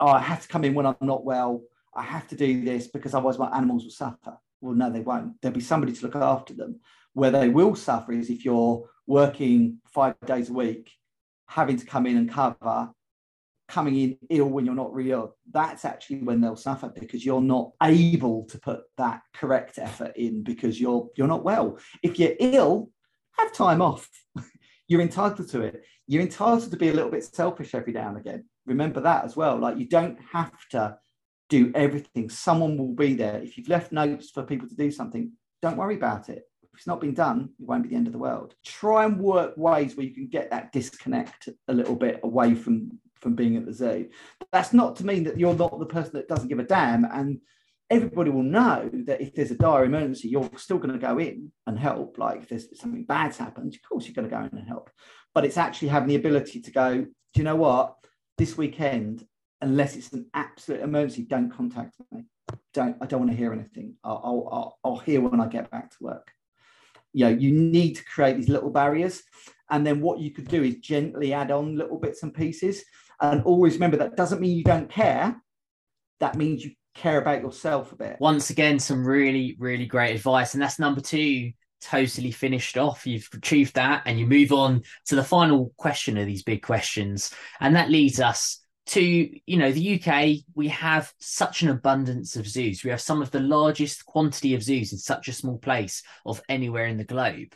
oh, 0.00 0.08
I 0.08 0.20
have 0.20 0.42
to 0.42 0.48
come 0.48 0.64
in 0.64 0.74
when 0.74 0.86
I'm 0.86 0.96
not 1.00 1.24
well. 1.24 1.62
I 1.94 2.02
have 2.02 2.26
to 2.28 2.36
do 2.36 2.64
this 2.64 2.88
because 2.88 3.14
otherwise 3.14 3.38
my 3.38 3.50
animals 3.56 3.84
will 3.84 3.90
suffer. 3.90 4.36
Well, 4.60 4.74
no, 4.74 4.90
they 4.90 5.00
won't. 5.00 5.40
There'll 5.40 5.54
be 5.54 5.60
somebody 5.60 5.92
to 5.92 6.06
look 6.06 6.16
after 6.16 6.54
them. 6.54 6.80
Where 7.12 7.30
they 7.30 7.48
will 7.48 7.76
suffer 7.76 8.12
is 8.12 8.30
if 8.30 8.44
you're 8.44 8.88
working 9.06 9.78
five 9.86 10.16
days 10.26 10.50
a 10.50 10.52
week, 10.52 10.90
having 11.46 11.76
to 11.76 11.86
come 11.86 12.06
in 12.06 12.16
and 12.16 12.30
cover, 12.30 12.90
coming 13.68 13.96
in 13.96 14.18
ill 14.30 14.46
when 14.46 14.66
you're 14.66 14.74
not 14.74 14.94
real. 14.94 15.36
That's 15.50 15.84
actually 15.84 16.22
when 16.22 16.40
they'll 16.40 16.56
suffer 16.56 16.88
because 16.88 17.24
you're 17.24 17.40
not 17.40 17.72
able 17.82 18.46
to 18.46 18.58
put 18.58 18.82
that 18.96 19.22
correct 19.32 19.78
effort 19.78 20.16
in 20.16 20.42
because 20.42 20.80
you're 20.80 21.08
you're 21.16 21.28
not 21.28 21.44
well. 21.44 21.78
If 22.02 22.18
you're 22.18 22.34
ill, 22.40 22.90
have 23.38 23.52
time 23.52 23.82
off. 23.82 24.08
you're 24.88 25.00
entitled 25.00 25.48
to 25.48 25.62
it. 25.62 25.84
You're 26.06 26.22
entitled 26.22 26.70
to 26.70 26.76
be 26.76 26.88
a 26.88 26.92
little 26.92 27.10
bit 27.10 27.24
selfish 27.24 27.74
every 27.74 27.92
now 27.92 28.08
and 28.08 28.18
again. 28.18 28.44
Remember 28.66 29.00
that 29.00 29.24
as 29.24 29.36
well. 29.36 29.58
Like 29.58 29.78
you 29.78 29.88
don't 29.88 30.18
have 30.32 30.52
to 30.70 30.98
do 31.48 31.72
everything. 31.74 32.30
Someone 32.30 32.76
will 32.76 32.94
be 32.94 33.14
there. 33.14 33.40
If 33.42 33.56
you've 33.56 33.68
left 33.68 33.92
notes 33.92 34.30
for 34.30 34.42
people 34.42 34.68
to 34.68 34.74
do 34.74 34.90
something, 34.90 35.32
don't 35.62 35.76
worry 35.76 35.94
about 35.94 36.28
it. 36.28 36.42
If 36.62 36.70
it's 36.74 36.86
not 36.86 37.00
been 37.00 37.14
done, 37.14 37.50
it 37.58 37.66
won't 37.66 37.84
be 37.84 37.90
the 37.90 37.96
end 37.96 38.06
of 38.06 38.12
the 38.12 38.18
world. 38.18 38.54
Try 38.64 39.04
and 39.04 39.18
work 39.18 39.56
ways 39.56 39.96
where 39.96 40.06
you 40.06 40.14
can 40.14 40.26
get 40.26 40.50
that 40.50 40.72
disconnect 40.72 41.48
a 41.68 41.72
little 41.72 41.96
bit 41.96 42.20
away 42.22 42.54
from 42.54 42.98
from 43.20 43.34
being 43.34 43.56
at 43.56 43.64
the 43.64 43.72
zoo. 43.72 44.10
That's 44.52 44.74
not 44.74 44.96
to 44.96 45.06
mean 45.06 45.24
that 45.24 45.38
you're 45.38 45.54
not 45.54 45.78
the 45.78 45.86
person 45.86 46.12
that 46.14 46.28
doesn't 46.28 46.48
give 46.48 46.58
a 46.58 46.64
damn. 46.64 47.04
And 47.04 47.40
everybody 47.90 48.30
will 48.30 48.42
know 48.42 48.90
that 49.06 49.20
if 49.20 49.34
there's 49.34 49.50
a 49.50 49.56
dire 49.56 49.84
emergency, 49.84 50.28
you're 50.28 50.50
still 50.56 50.78
going 50.78 50.92
to 50.92 50.98
go 50.98 51.18
in 51.18 51.52
and 51.66 51.78
help. 51.78 52.18
Like 52.18 52.42
if 52.42 52.48
there's 52.48 52.80
something 52.80 53.04
bad's 53.04 53.36
happened, 53.36 53.74
of 53.74 53.88
course 53.88 54.06
you're 54.06 54.14
going 54.14 54.28
to 54.28 54.34
go 54.34 54.42
in 54.42 54.58
and 54.58 54.68
help. 54.68 54.90
But 55.34 55.44
it's 55.44 55.58
actually 55.58 55.88
having 55.88 56.08
the 56.08 56.14
ability 56.16 56.60
to 56.62 56.70
go, 56.70 56.94
do 56.94 57.08
you 57.34 57.44
know 57.44 57.56
what? 57.56 57.94
This 58.38 58.56
weekend, 58.56 59.26
unless 59.60 59.96
it's 59.96 60.12
an 60.12 60.26
absolute 60.34 60.80
emergency, 60.80 61.22
don't 61.22 61.50
contact 61.50 61.94
me. 62.10 62.24
Don't 62.72 62.96
I 63.00 63.06
don't 63.06 63.20
want 63.20 63.30
to 63.30 63.36
hear 63.36 63.52
anything. 63.52 63.94
I'll, 64.02 64.48
I'll, 64.52 64.78
I'll 64.84 64.98
hear 64.98 65.20
when 65.20 65.40
I 65.40 65.46
get 65.46 65.70
back 65.70 65.90
to 65.90 65.96
work. 66.00 66.30
You 67.12 67.26
know, 67.26 67.30
you 67.30 67.52
need 67.52 67.94
to 67.94 68.04
create 68.04 68.36
these 68.36 68.48
little 68.48 68.70
barriers. 68.70 69.22
And 69.70 69.86
then 69.86 70.00
what 70.00 70.18
you 70.18 70.30
could 70.30 70.48
do 70.48 70.62
is 70.62 70.76
gently 70.76 71.32
add 71.32 71.50
on 71.50 71.76
little 71.76 71.98
bits 71.98 72.22
and 72.22 72.34
pieces. 72.34 72.84
And 73.20 73.42
always 73.44 73.74
remember 73.74 73.96
that 73.98 74.16
doesn't 74.16 74.40
mean 74.40 74.56
you 74.56 74.64
don't 74.64 74.90
care. 74.90 75.40
That 76.20 76.36
means 76.36 76.64
you 76.64 76.72
care 76.94 77.18
about 77.18 77.42
yourself 77.42 77.92
a 77.92 77.96
bit. 77.96 78.16
Once 78.20 78.50
again, 78.50 78.78
some 78.78 79.06
really, 79.06 79.56
really 79.58 79.86
great 79.86 80.14
advice. 80.14 80.54
And 80.54 80.62
that's 80.62 80.78
number 80.78 81.00
two 81.00 81.52
totally 81.80 82.30
finished 82.30 82.78
off. 82.78 83.06
You've 83.06 83.28
achieved 83.34 83.74
that, 83.74 84.02
and 84.06 84.18
you 84.18 84.26
move 84.26 84.52
on 84.52 84.82
to 85.06 85.16
the 85.16 85.24
final 85.24 85.72
question 85.76 86.16
of 86.16 86.26
these 86.26 86.42
big 86.42 86.62
questions. 86.62 87.32
And 87.60 87.76
that 87.76 87.90
leads 87.90 88.20
us 88.20 88.60
to 88.86 89.00
you 89.00 89.56
know 89.56 89.72
the 89.72 89.98
UK 89.98 90.44
we 90.54 90.68
have 90.68 91.12
such 91.18 91.62
an 91.62 91.70
abundance 91.70 92.36
of 92.36 92.46
zoos 92.46 92.84
we 92.84 92.90
have 92.90 93.00
some 93.00 93.22
of 93.22 93.30
the 93.30 93.40
largest 93.40 94.04
quantity 94.04 94.54
of 94.54 94.62
zoos 94.62 94.92
in 94.92 94.98
such 94.98 95.28
a 95.28 95.32
small 95.32 95.58
place 95.58 96.02
of 96.26 96.42
anywhere 96.50 96.86
in 96.86 96.98
the 96.98 97.04
globe 97.04 97.54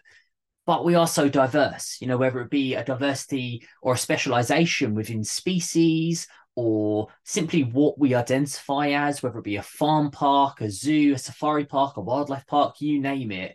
but 0.65 0.87
we 0.87 0.95
are 0.95 1.07
so 1.07 1.29
diverse 1.29 1.99
you 2.01 2.07
know 2.07 2.17
whether 2.17 2.41
it 2.41 2.51
be 2.51 2.75
a 2.75 2.85
diversity 2.85 3.63
or 3.83 3.93
a 3.93 3.99
specialization 3.99 4.95
within 4.95 5.23
species 5.23 6.27
or 6.59 7.07
simply 7.25 7.63
what 7.63 7.97
we 8.01 8.15
identify 8.15 8.89
as 8.89 9.23
whether 9.23 9.39
it 9.39 9.45
be 9.45 9.57
a 9.57 9.63
farm 9.63 10.11
park 10.11 10.61
a 10.61 10.69
zoo 10.69 11.15
a 11.15 11.19
safari 11.19 11.65
park 11.65 11.97
a 11.97 12.01
wildlife 12.01 12.45
park 12.49 12.81
you 12.81 13.01
name 13.01 13.31
it 13.31 13.55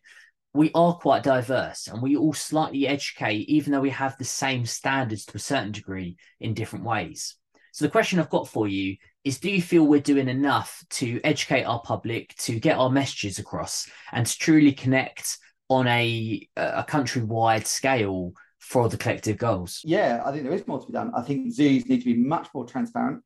we 0.54 0.72
are 0.76 0.96
quite 0.96 1.24
diverse 1.24 1.88
and 1.88 2.02
we 2.02 2.16
all 2.16 2.34
slightly 2.34 2.88
educate 2.88 3.50
even 3.50 3.72
though 3.72 3.82
we 3.82 3.90
have 3.90 4.18
the 4.18 4.24
same 4.24 4.66
standards 4.66 5.26
to 5.26 5.38
a 5.38 5.40
certain 5.40 5.72
degree 5.72 6.16
in 6.40 6.54
different 6.54 6.86
ways. 6.86 7.36
So 7.72 7.86
the 7.86 7.92
question 7.92 8.20
I've 8.20 8.30
got 8.30 8.48
for 8.48 8.68
you 8.68 8.96
is 9.24 9.40
do 9.40 9.50
you 9.50 9.62
feel 9.62 9.84
we're 9.84 10.00
doing 10.00 10.30
enough 10.30 10.84
to 10.92 11.20
educate 11.24 11.64
our 11.64 11.82
public, 11.82 12.36
to 12.38 12.60
get 12.60 12.78
our 12.78 12.90
messages 12.90 13.40
across 13.40 13.90
and 14.12 14.28
to 14.28 14.38
truly 14.38 14.74
connect 14.74 15.40
on 15.70 15.88
a 15.88 16.48
a 16.56 16.84
countrywide 16.88 17.66
scale 17.66 18.34
for 18.64 18.90
the 18.90 18.98
collective 18.98 19.38
goals? 19.38 19.82
Yeah, 19.84 20.22
I 20.26 20.32
think 20.32 20.44
there 20.44 20.54
is 20.54 20.68
more 20.68 20.80
to 20.80 20.88
be 20.88 20.94
done. 20.94 21.12
I 21.16 21.22
think 21.22 21.52
zoos 21.52 21.88
need 21.88 22.00
to 22.00 22.06
be 22.06 22.16
much 22.16 22.48
more 22.54 22.66
transparent 22.66 23.22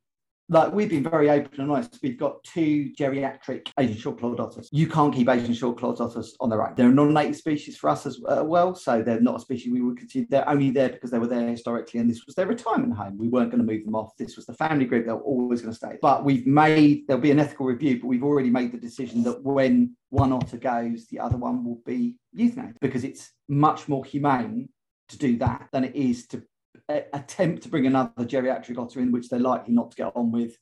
like 0.50 0.72
we've 0.72 0.90
been 0.90 1.04
very 1.04 1.30
open 1.30 1.60
and 1.60 1.72
honest. 1.72 2.00
We've 2.02 2.18
got 2.18 2.42
two 2.44 2.92
geriatric 2.98 3.70
Asian 3.78 3.98
short 3.98 4.20
clawed 4.20 4.40
otters. 4.40 4.70
You 4.72 4.88
can't 4.88 5.14
keep 5.14 5.28
Asian 5.28 5.54
short 5.54 5.78
clawed 5.78 6.00
otters 6.00 6.36
on 6.40 6.50
their 6.50 6.66
own. 6.66 6.74
They're 6.76 6.90
a 6.90 6.94
non-native 6.94 7.36
species 7.36 7.78
for 7.78 7.90
us 7.90 8.06
as 8.06 8.20
uh, 8.28 8.44
well, 8.46 8.74
so 8.74 9.02
they're 9.02 9.20
not 9.20 9.36
a 9.36 9.40
species 9.40 9.72
we 9.72 9.82
would 9.82 9.98
consider. 9.98 10.26
They're 10.30 10.50
only 10.50 10.72
there 10.72 10.90
because 10.90 11.12
they 11.12 11.20
were 11.20 11.28
there 11.28 11.50
historically, 11.50 12.00
and 12.00 12.10
this 12.10 12.26
was 12.26 12.36
their 12.36 12.48
retirement 12.48 12.94
home. 12.94 13.18
We 13.18 13.28
weren't 13.28 13.52
going 13.52 13.66
to 13.66 13.72
move 13.72 13.84
them 13.84 13.96
off. 13.96 14.16
This 14.18 14.38
was 14.38 14.46
the 14.46 14.54
family 14.54 14.86
group. 14.86 15.06
They 15.06 15.12
were 15.12 15.20
always 15.20 15.62
going 15.62 15.74
to 15.74 15.78
stay. 15.78 15.98
But 16.02 16.24
we've 16.24 16.48
made 16.48 17.08
there'll 17.08 17.22
be 17.22 17.32
an 17.32 17.40
ethical 17.40 17.66
review, 17.66 18.00
but 18.00 18.08
we've 18.08 18.24
already 18.24 18.50
made 18.50 18.72
the 18.72 18.78
decision 18.78 19.24
that 19.24 19.44
when 19.44 19.96
one 20.10 20.32
otter 20.32 20.58
goes, 20.58 21.08
the 21.08 21.20
other 21.20 21.38
one 21.38 21.66
will 21.66 21.82
be 21.86 22.16
euthanized 22.38 22.78
because 22.80 23.04
it's 23.04 23.32
much 23.50 23.90
more 23.90 24.06
humane 24.06 24.70
to 25.10 25.18
do 25.18 25.38
that 25.38 25.70
than 25.72 25.84
it 25.84 25.96
is 25.96 26.28
to 26.28 26.44
uh, 26.90 27.02
attempt 27.14 27.64
to 27.64 27.70
bring 27.70 27.86
another 27.86 28.26
geriatric 28.26 28.78
otter 28.78 29.00
in, 29.00 29.12
which 29.12 29.30
they're 29.30 29.40
likely 29.40 29.74
not 29.74 29.92
to 29.92 29.98
get 29.98 30.12
on 30.16 30.32
with, 30.32 30.58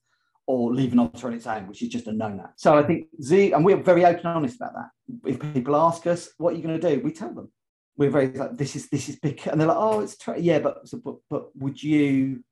or 0.47 0.73
leave 0.73 0.93
an 0.93 0.99
otter 0.99 1.27
on 1.27 1.33
its 1.33 1.47
own, 1.47 1.67
which 1.67 1.81
is 1.81 1.89
just 1.89 2.07
a 2.07 2.11
no-no. 2.11 2.47
So 2.55 2.77
I 2.77 2.83
think 2.83 3.07
Z, 3.21 3.51
and 3.53 3.65
we're 3.65 3.77
very 3.77 4.05
open 4.05 4.25
and 4.27 4.37
honest 4.37 4.57
about 4.57 4.73
that. 4.75 4.89
If 5.25 5.39
people 5.53 5.75
ask 5.75 6.05
us, 6.07 6.29
what 6.37 6.53
are 6.53 6.57
you 6.57 6.63
going 6.63 6.79
to 6.79 6.95
do? 6.95 7.01
We 7.01 7.11
tell 7.11 7.33
them. 7.33 7.51
We're 7.97 8.09
very 8.09 8.27
like, 8.27 8.57
this 8.57 8.75
is 8.75 8.89
this 8.89 9.07
is 9.07 9.15
big, 9.15 9.47
and 9.47 9.59
they're 9.59 9.69
like, 9.69 9.77
oh, 9.77 10.01
it's 10.01 10.17
tra-. 10.17 10.37
yeah, 10.37 10.59
but, 10.59 10.79
but 11.03 11.15
but 11.29 11.55
would 11.55 11.81
you, 11.81 12.43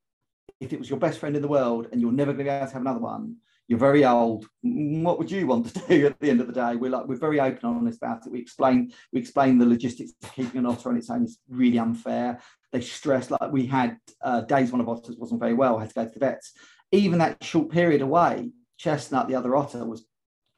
if 0.62 0.72
it 0.72 0.80
was 0.80 0.90
your 0.90 1.00
best 1.00 1.20
friend 1.20 1.36
in 1.36 1.42
the 1.42 1.50
world 1.50 1.88
and 1.92 2.00
you're 2.00 2.14
never 2.14 2.32
going 2.32 2.46
to 2.46 2.52
be 2.52 2.56
able 2.56 2.68
to 2.68 2.74
have 2.74 2.82
another 2.82 3.00
one, 3.00 3.36
you're 3.74 3.80
very 3.80 4.06
old. 4.06 4.46
What 4.62 5.18
would 5.18 5.32
you 5.32 5.48
want 5.48 5.74
to 5.74 5.80
do 5.90 6.06
at 6.06 6.20
the 6.20 6.30
end 6.30 6.42
of 6.42 6.48
the 6.48 6.54
day? 6.54 6.76
We're 6.76 6.92
like 6.92 7.08
we're 7.08 7.16
very 7.16 7.40
open 7.40 7.60
and 7.64 7.78
honest 7.78 7.98
about 7.98 8.26
it. 8.26 8.32
We 8.32 8.40
explain 8.40 8.94
we 9.12 9.20
explain 9.20 9.58
the 9.58 9.66
logistics 9.66 10.14
of 10.24 10.34
keeping 10.34 10.60
an 10.60 10.66
otter 10.66 10.90
on 10.90 10.98
its 10.98 11.10
own 11.10 11.24
is 11.24 11.40
really 11.50 11.80
unfair 11.80 12.40
they 12.74 12.82
stress 12.82 13.30
like 13.30 13.52
we 13.52 13.68
had 13.68 13.98
uh, 14.22 14.42
days 14.42 14.72
one 14.72 14.82
of 14.82 14.90
otters 14.90 15.16
wasn't 15.18 15.40
very 15.40 15.54
well, 15.54 15.78
had 15.78 15.90
to 15.90 15.96
go 15.96 16.06
to 16.06 16.12
the 16.12 16.20
vets. 16.20 16.54
Even 16.92 17.20
that 17.20 17.42
short 17.44 17.70
period 17.70 18.02
away, 18.02 18.52
Chestnut, 18.78 19.28
the 19.28 19.36
other 19.36 19.56
otter, 19.56 19.86
was 19.86 20.06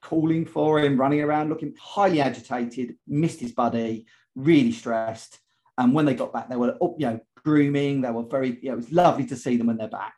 calling 0.01 0.45
for 0.45 0.79
him, 0.79 0.99
running 0.99 1.21
around, 1.21 1.49
looking 1.49 1.75
highly 1.79 2.21
agitated, 2.21 2.95
missed 3.05 3.41
his 3.41 3.51
buddy, 3.51 4.05
really 4.33 4.71
stressed. 4.71 5.39
And 5.77 5.93
when 5.93 6.05
they 6.05 6.15
got 6.15 6.31
back, 6.31 6.49
they 6.49 6.55
were 6.55 6.77
up, 6.81 6.95
you 6.97 7.07
know, 7.07 7.19
grooming. 7.43 8.01
They 8.01 8.11
were 8.11 8.23
very, 8.23 8.59
yeah, 8.61 8.71
it 8.71 8.77
was 8.77 8.91
lovely 8.93 9.25
to 9.27 9.35
see 9.35 9.57
them 9.57 9.67
when 9.67 9.77
they're 9.77 9.89
back. 9.89 10.15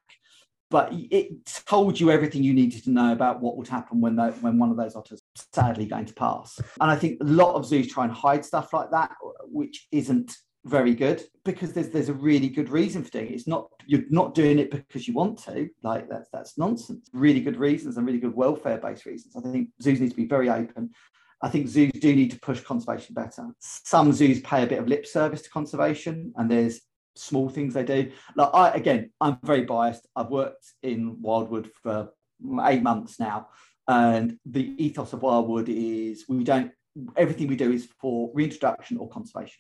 But 0.69 0.89
it 0.91 1.45
told 1.65 1.99
you 1.99 2.11
everything 2.11 2.43
you 2.43 2.53
needed 2.53 2.83
to 2.83 2.89
know 2.89 3.13
about 3.13 3.41
what 3.41 3.55
would 3.55 3.69
happen 3.69 4.01
when 4.01 4.17
the, 4.17 4.31
when 4.41 4.57
one 4.57 4.69
of 4.69 4.75
those 4.75 4.95
otters 4.95 5.21
sadly 5.53 5.85
going 5.85 6.05
to 6.05 6.13
pass. 6.13 6.59
And 6.81 6.91
I 6.91 6.95
think 6.95 7.21
a 7.21 7.25
lot 7.25 7.55
of 7.55 7.65
zoos 7.65 7.87
try 7.87 8.03
and 8.03 8.13
hide 8.13 8.43
stuff 8.43 8.73
like 8.73 8.91
that, 8.91 9.15
which 9.45 9.87
isn't 9.91 10.35
very 10.67 10.93
good 10.93 11.23
because 11.45 11.73
there's 11.73 11.89
there's 11.89 12.09
a 12.09 12.13
really 12.13 12.49
good 12.49 12.69
reason 12.69 13.03
for 13.03 13.09
doing 13.11 13.27
it. 13.27 13.33
It's 13.33 13.47
not 13.47 13.69
you're 13.85 14.03
not 14.09 14.35
doing 14.35 14.59
it 14.59 14.69
because 14.69 15.07
you 15.07 15.13
want 15.13 15.41
to. 15.43 15.69
Like 15.81 16.09
that's 16.09 16.29
that's 16.31 16.57
nonsense. 16.57 17.09
Really 17.13 17.39
good 17.39 17.57
reasons 17.57 17.97
and 17.97 18.05
really 18.05 18.19
good 18.19 18.35
welfare 18.35 18.77
based 18.77 19.05
reasons. 19.05 19.35
I 19.35 19.49
think 19.51 19.69
zoos 19.81 20.01
need 20.01 20.09
to 20.09 20.15
be 20.15 20.25
very 20.25 20.49
open. 20.49 20.91
I 21.41 21.49
think 21.49 21.67
zoos 21.67 21.91
do 21.93 22.15
need 22.15 22.31
to 22.31 22.39
push 22.39 22.61
conservation 22.61 23.13
better. 23.13 23.47
Some 23.59 24.11
zoos 24.11 24.41
pay 24.41 24.63
a 24.63 24.67
bit 24.67 24.79
of 24.79 24.87
lip 24.87 25.05
service 25.05 25.43
to 25.43 25.49
conservation, 25.49 26.33
and 26.35 26.49
there's 26.49 26.81
small 27.17 27.49
things 27.49 27.73
they 27.73 27.83
do. 27.83 28.11
Like 28.35 28.49
I, 28.53 28.69
again, 28.71 29.11
I'm 29.21 29.37
very 29.43 29.65
biased. 29.65 30.07
I've 30.15 30.29
worked 30.29 30.65
in 30.83 31.21
Wildwood 31.21 31.69
for 31.83 32.09
eight 32.65 32.83
months 32.83 33.19
now, 33.19 33.49
and 33.87 34.37
the 34.45 34.73
ethos 34.83 35.13
of 35.13 35.21
Wildwood 35.21 35.69
is 35.69 36.25
we 36.27 36.43
don't. 36.43 36.71
Everything 37.15 37.47
we 37.47 37.55
do 37.55 37.71
is 37.71 37.87
for 38.01 38.31
reintroduction 38.33 38.97
or 38.97 39.09
conservation. 39.09 39.59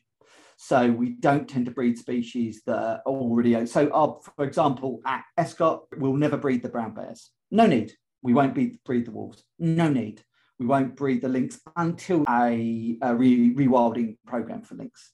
So 0.59 0.89
we 0.91 1.11
don't 1.11 1.47
tend 1.47 1.65
to 1.65 1.71
breed 1.71 1.99
species 1.99 2.63
that 2.65 2.75
are 2.75 3.01
already. 3.05 3.63
So, 3.67 3.89
our, 3.91 4.19
for 4.35 4.43
example, 4.43 5.01
at 5.05 5.23
Escot, 5.37 5.83
we'll 5.97 6.13
never 6.13 6.35
breed 6.35 6.63
the 6.63 6.69
brown 6.69 6.95
bears. 6.95 7.29
No 7.51 7.67
need. 7.67 7.93
We 8.23 8.33
won't 8.33 8.55
breed, 8.55 8.79
breed 8.83 9.05
the 9.05 9.11
wolves. 9.11 9.43
No 9.59 9.87
need 9.87 10.23
we 10.59 10.65
won't 10.65 10.95
breed 10.95 11.21
the 11.21 11.29
lynx 11.29 11.59
until 11.75 12.25
a, 12.27 12.97
a 13.01 13.15
re- 13.15 13.53
rewilding 13.53 14.17
program 14.25 14.61
for 14.61 14.75
lynx. 14.75 15.11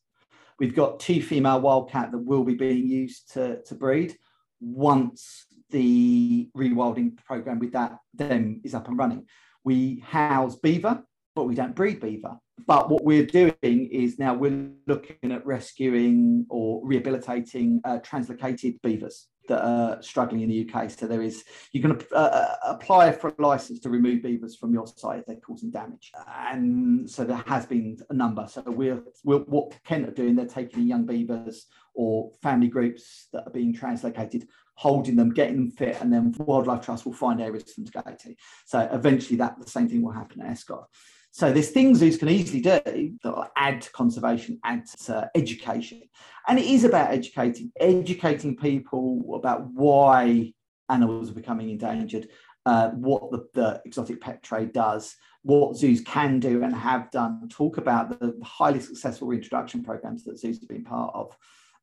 We've 0.64 0.74
got 0.74 1.02
two 1.02 1.22
female 1.22 1.60
wildcat 1.60 2.14
that 2.14 2.20
will 2.20 2.46
be 2.46 2.54
being 2.54 2.88
used 2.88 3.34
to, 3.34 3.62
to 3.64 3.76
breed 3.76 4.16
once 4.62 5.46
the 5.72 6.50
rewilding 6.56 7.18
program 7.26 7.60
with 7.60 7.74
that 7.74 7.98
them 8.14 8.62
is 8.64 8.74
up 8.74 8.88
and 8.88 8.98
running. 8.98 9.26
We 9.66 10.00
house 10.08 10.56
beaver, 10.56 11.04
but 11.36 11.44
we 11.44 11.56
don't 11.56 11.76
breed 11.76 12.00
beaver. 12.00 12.38
But 12.66 12.90
what 12.90 13.04
we're 13.04 13.26
doing 13.26 13.90
is 13.92 14.18
now 14.18 14.36
we're 14.36 14.70
looking 14.88 15.34
at 15.34 15.46
rescuing 15.46 16.46
or 16.50 16.80
rehabilitating 16.88 17.82
uh, 17.84 18.00
translocated 18.00 18.82
beavers 18.82 19.28
that 19.48 19.64
are 19.64 20.02
struggling 20.02 20.42
in 20.42 20.50
the 20.50 20.70
UK. 20.70 20.90
So 20.90 21.08
there 21.08 21.22
is 21.22 21.44
you 21.72 21.82
can 21.82 22.02
uh, 22.12 22.16
uh, 22.16 22.56
apply 22.66 23.12
for 23.12 23.30
a 23.30 23.42
license 23.42 23.80
to 23.82 23.90
remove 23.90 24.24
beavers 24.24 24.56
from 24.56 24.74
your 24.74 24.88
site 24.88 25.20
if 25.20 25.26
they're 25.26 25.36
causing 25.38 25.72
damage, 25.72 26.12
and 26.28 27.10
so 27.10 27.24
there 27.24 27.44
has 27.48 27.66
been 27.66 27.98
a 28.10 28.14
number. 28.14 28.48
So 28.50 28.64
we're, 28.66 29.04
we're 29.24 29.40
what 29.40 29.76
Kent 29.84 30.08
are 30.08 30.12
doing. 30.12 30.36
They're 30.36 30.46
taking 30.46 30.88
young 30.88 31.06
beavers 31.06 31.68
or 31.94 32.32
family 32.42 32.68
groups 32.68 33.28
that 33.34 33.46
are 33.46 33.52
being 33.52 33.74
translocated, 33.74 34.48
holding 34.76 35.16
them, 35.16 35.34
getting 35.34 35.56
them 35.56 35.72
fit, 35.72 36.02
and 36.02 36.12
then 36.12 36.34
Wildlife 36.38 36.86
Trust 36.86 37.06
will 37.06 37.14
find 37.14 37.42
areas 37.42 37.64
for 37.64 37.82
them 37.82 37.86
to 37.86 37.92
go 37.92 38.16
to. 38.24 38.36
So 38.66 38.90
eventually, 38.92 39.38
that 39.38 39.60
the 39.60 39.70
same 39.70 39.90
thing 39.90 40.02
will 40.02 40.12
happen 40.12 40.42
at 40.42 40.52
Escot. 40.52 40.88
So 41.34 41.52
there's 41.52 41.72
things 41.72 41.98
zoos 41.98 42.18
can 42.18 42.30
easily 42.30 42.62
do 42.62 43.18
that 43.24 43.52
add 43.56 43.82
to 43.82 43.92
conservation, 43.92 44.60
add 44.64 44.86
to 45.06 45.32
education. 45.34 46.04
And 46.48 46.60
it 46.60 46.66
is 46.66 46.84
about 46.84 47.10
educating, 47.10 47.72
educating 47.80 48.56
people 48.56 49.34
about 49.34 49.66
why 49.74 50.54
animals 50.90 51.32
are 51.32 51.34
becoming 51.34 51.72
endangered, 51.72 52.28
uh, 52.68 52.92
what 52.92 53.32
the, 53.32 53.48
the, 53.56 53.82
exotic 53.84 54.22
pet 54.22 54.44
trade 54.44 54.74
does, 54.74 55.16
what 55.42 55.76
zoos 55.76 56.02
can 56.02 56.40
do 56.40 56.62
and 56.62 56.76
have 56.76 57.10
done, 57.10 57.50
talk 57.50 57.78
about 57.78 58.20
the 58.20 58.40
highly 58.44 58.80
successful 58.80 59.28
reintroduction 59.28 59.84
programs 59.84 60.24
that 60.26 60.38
zoos 60.38 60.60
have 60.60 60.70
been 60.70 60.84
part 60.84 61.16
of. 61.16 61.36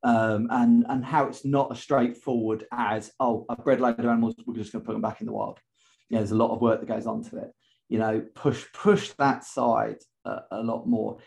Um, 0.04 0.46
and, 0.50 0.86
and 0.88 1.04
how 1.04 1.26
it's 1.26 1.44
not 1.44 1.72
as 1.72 1.80
straightforward 1.80 2.66
as, 2.70 3.10
oh, 3.18 3.46
I've 3.48 3.64
bred 3.64 3.80
load 3.80 3.98
of 3.98 4.06
animals, 4.06 4.36
we're 4.46 4.54
just 4.54 4.70
going 4.70 4.82
to 4.82 4.86
put 4.86 4.92
them 4.92 5.02
back 5.02 5.20
in 5.20 5.26
the 5.26 5.32
wild. 5.32 5.58
You 6.08 6.14
know, 6.14 6.20
there's 6.20 6.30
a 6.30 6.36
lot 6.36 6.54
of 6.54 6.60
work 6.60 6.78
that 6.78 6.86
goes 6.86 7.08
on 7.08 7.24
to 7.24 7.38
it 7.38 7.52
you 7.90 7.98
know 7.98 8.24
push 8.34 8.64
push 8.72 9.10
that 9.18 9.44
side 9.44 9.98
a, 10.24 10.38
a 10.52 10.62
lot 10.62 10.86
more. 10.86 11.18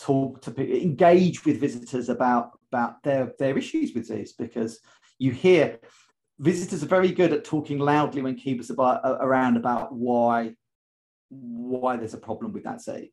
Talk 0.00 0.40
to 0.42 0.82
engage 0.82 1.44
with 1.44 1.60
visitors 1.60 2.08
about 2.08 2.58
about 2.72 3.02
their 3.02 3.32
their 3.38 3.58
issues 3.58 3.92
with 3.94 4.08
this 4.08 4.32
because 4.32 4.80
you 5.18 5.30
hear 5.30 5.78
visitors 6.38 6.82
are 6.82 6.86
very 6.86 7.12
good 7.12 7.32
at 7.32 7.44
talking 7.44 7.78
loudly 7.78 8.22
when 8.22 8.34
keepers 8.36 8.70
are 8.70 9.18
around 9.20 9.56
about 9.56 9.94
why 9.94 10.54
why 11.28 11.96
there's 11.96 12.14
a 12.14 12.18
problem 12.18 12.52
with 12.52 12.64
that 12.64 12.82
zoo 12.82 13.06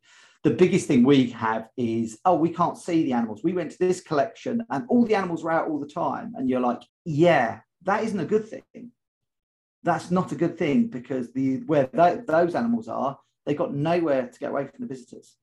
the 0.43 0.49
biggest 0.49 0.87
thing 0.87 1.03
we 1.03 1.29
have 1.29 1.67
is 1.77 2.19
oh 2.25 2.35
we 2.35 2.49
can't 2.49 2.77
see 2.77 3.03
the 3.03 3.13
animals. 3.13 3.43
We 3.43 3.53
went 3.53 3.71
to 3.71 3.77
this 3.79 4.01
collection 4.01 4.63
and 4.69 4.85
all 4.89 5.05
the 5.05 5.15
animals 5.15 5.43
were 5.43 5.51
out 5.51 5.69
all 5.69 5.79
the 5.79 5.87
time. 5.87 6.33
And 6.35 6.49
you're 6.49 6.61
like 6.61 6.81
yeah 7.05 7.59
that 7.83 8.03
isn't 8.03 8.19
a 8.19 8.25
good 8.25 8.47
thing 8.47 8.91
that's 9.83 10.11
not 10.11 10.31
a 10.31 10.35
good 10.35 10.57
thing 10.57 10.87
because 10.87 11.31
the 11.33 11.57
where 11.65 11.87
th- 11.87 12.25
those 12.27 12.55
animals 12.55 12.87
are, 12.87 13.17
they 13.45 13.53
got 13.53 13.73
nowhere 13.73 14.27
to 14.27 14.39
get 14.39 14.51
away 14.51 14.67
from 14.67 14.81
the 14.81 14.87
visitors. 14.87 15.37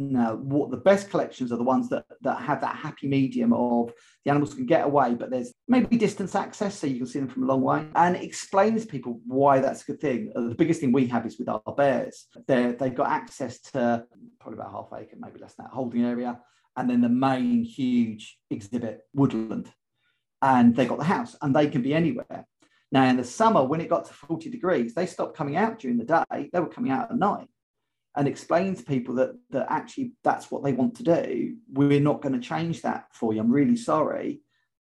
Now, 0.00 0.36
what 0.36 0.70
the 0.70 0.76
best 0.76 1.10
collections 1.10 1.50
are 1.50 1.56
the 1.56 1.64
ones 1.64 1.88
that, 1.88 2.04
that 2.20 2.40
have 2.40 2.60
that 2.60 2.76
happy 2.76 3.08
medium 3.08 3.52
of 3.52 3.92
the 4.24 4.30
animals 4.30 4.54
can 4.54 4.64
get 4.64 4.84
away, 4.84 5.14
but 5.14 5.28
there's 5.28 5.52
maybe 5.66 5.96
distance 5.96 6.36
access 6.36 6.78
so 6.78 6.86
you 6.86 6.98
can 6.98 7.06
see 7.06 7.18
them 7.18 7.26
from 7.26 7.42
a 7.42 7.46
long 7.46 7.62
way. 7.62 7.84
And 7.96 8.14
explains 8.14 8.82
to 8.82 8.88
people 8.88 9.20
why 9.26 9.58
that's 9.58 9.82
a 9.82 9.86
good 9.86 10.00
thing. 10.00 10.32
Uh, 10.36 10.42
the 10.42 10.54
biggest 10.54 10.80
thing 10.80 10.92
we 10.92 11.08
have 11.08 11.26
is 11.26 11.36
with 11.36 11.48
our 11.48 11.60
bears. 11.76 12.26
they 12.46 12.72
they've 12.78 12.94
got 12.94 13.08
access 13.08 13.58
to 13.72 14.04
probably 14.38 14.60
about 14.60 14.70
half 14.70 15.00
acre, 15.00 15.16
maybe 15.18 15.40
less 15.40 15.54
than 15.54 15.64
that, 15.64 15.74
holding 15.74 16.04
area, 16.04 16.38
and 16.76 16.88
then 16.88 17.00
the 17.00 17.08
main 17.08 17.64
huge 17.64 18.38
exhibit, 18.50 19.00
woodland. 19.14 19.68
And 20.40 20.76
they 20.76 20.86
got 20.86 20.98
the 20.98 21.04
house 21.04 21.34
and 21.42 21.56
they 21.56 21.66
can 21.66 21.82
be 21.82 21.92
anywhere. 21.92 22.46
Now, 22.90 23.04
in 23.04 23.16
the 23.16 23.24
summer, 23.24 23.62
when 23.62 23.80
it 23.80 23.90
got 23.90 24.06
to 24.06 24.14
40 24.14 24.50
degrees, 24.50 24.94
they 24.94 25.06
stopped 25.06 25.36
coming 25.36 25.56
out 25.56 25.78
during 25.78 25.98
the 25.98 26.04
day. 26.04 26.50
They 26.52 26.60
were 26.60 26.68
coming 26.68 26.90
out 26.90 27.10
at 27.10 27.18
night 27.18 27.48
and 28.16 28.26
explain 28.26 28.74
to 28.74 28.82
people 28.82 29.14
that, 29.16 29.36
that 29.50 29.66
actually 29.68 30.12
that's 30.24 30.50
what 30.50 30.64
they 30.64 30.72
want 30.72 30.96
to 30.96 31.02
do. 31.02 31.56
We're 31.70 32.00
not 32.00 32.22
going 32.22 32.32
to 32.32 32.46
change 32.46 32.82
that 32.82 33.06
for 33.12 33.32
you. 33.32 33.40
I'm 33.40 33.52
really 33.52 33.76
sorry, 33.76 34.40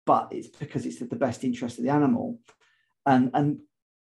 but 0.05 0.29
it's 0.31 0.47
because 0.47 0.85
it's 0.85 0.99
the 0.99 1.05
best 1.15 1.43
interest 1.43 1.77
of 1.77 1.83
the 1.83 1.91
animal. 1.91 2.39
And, 3.05 3.31
and 3.33 3.59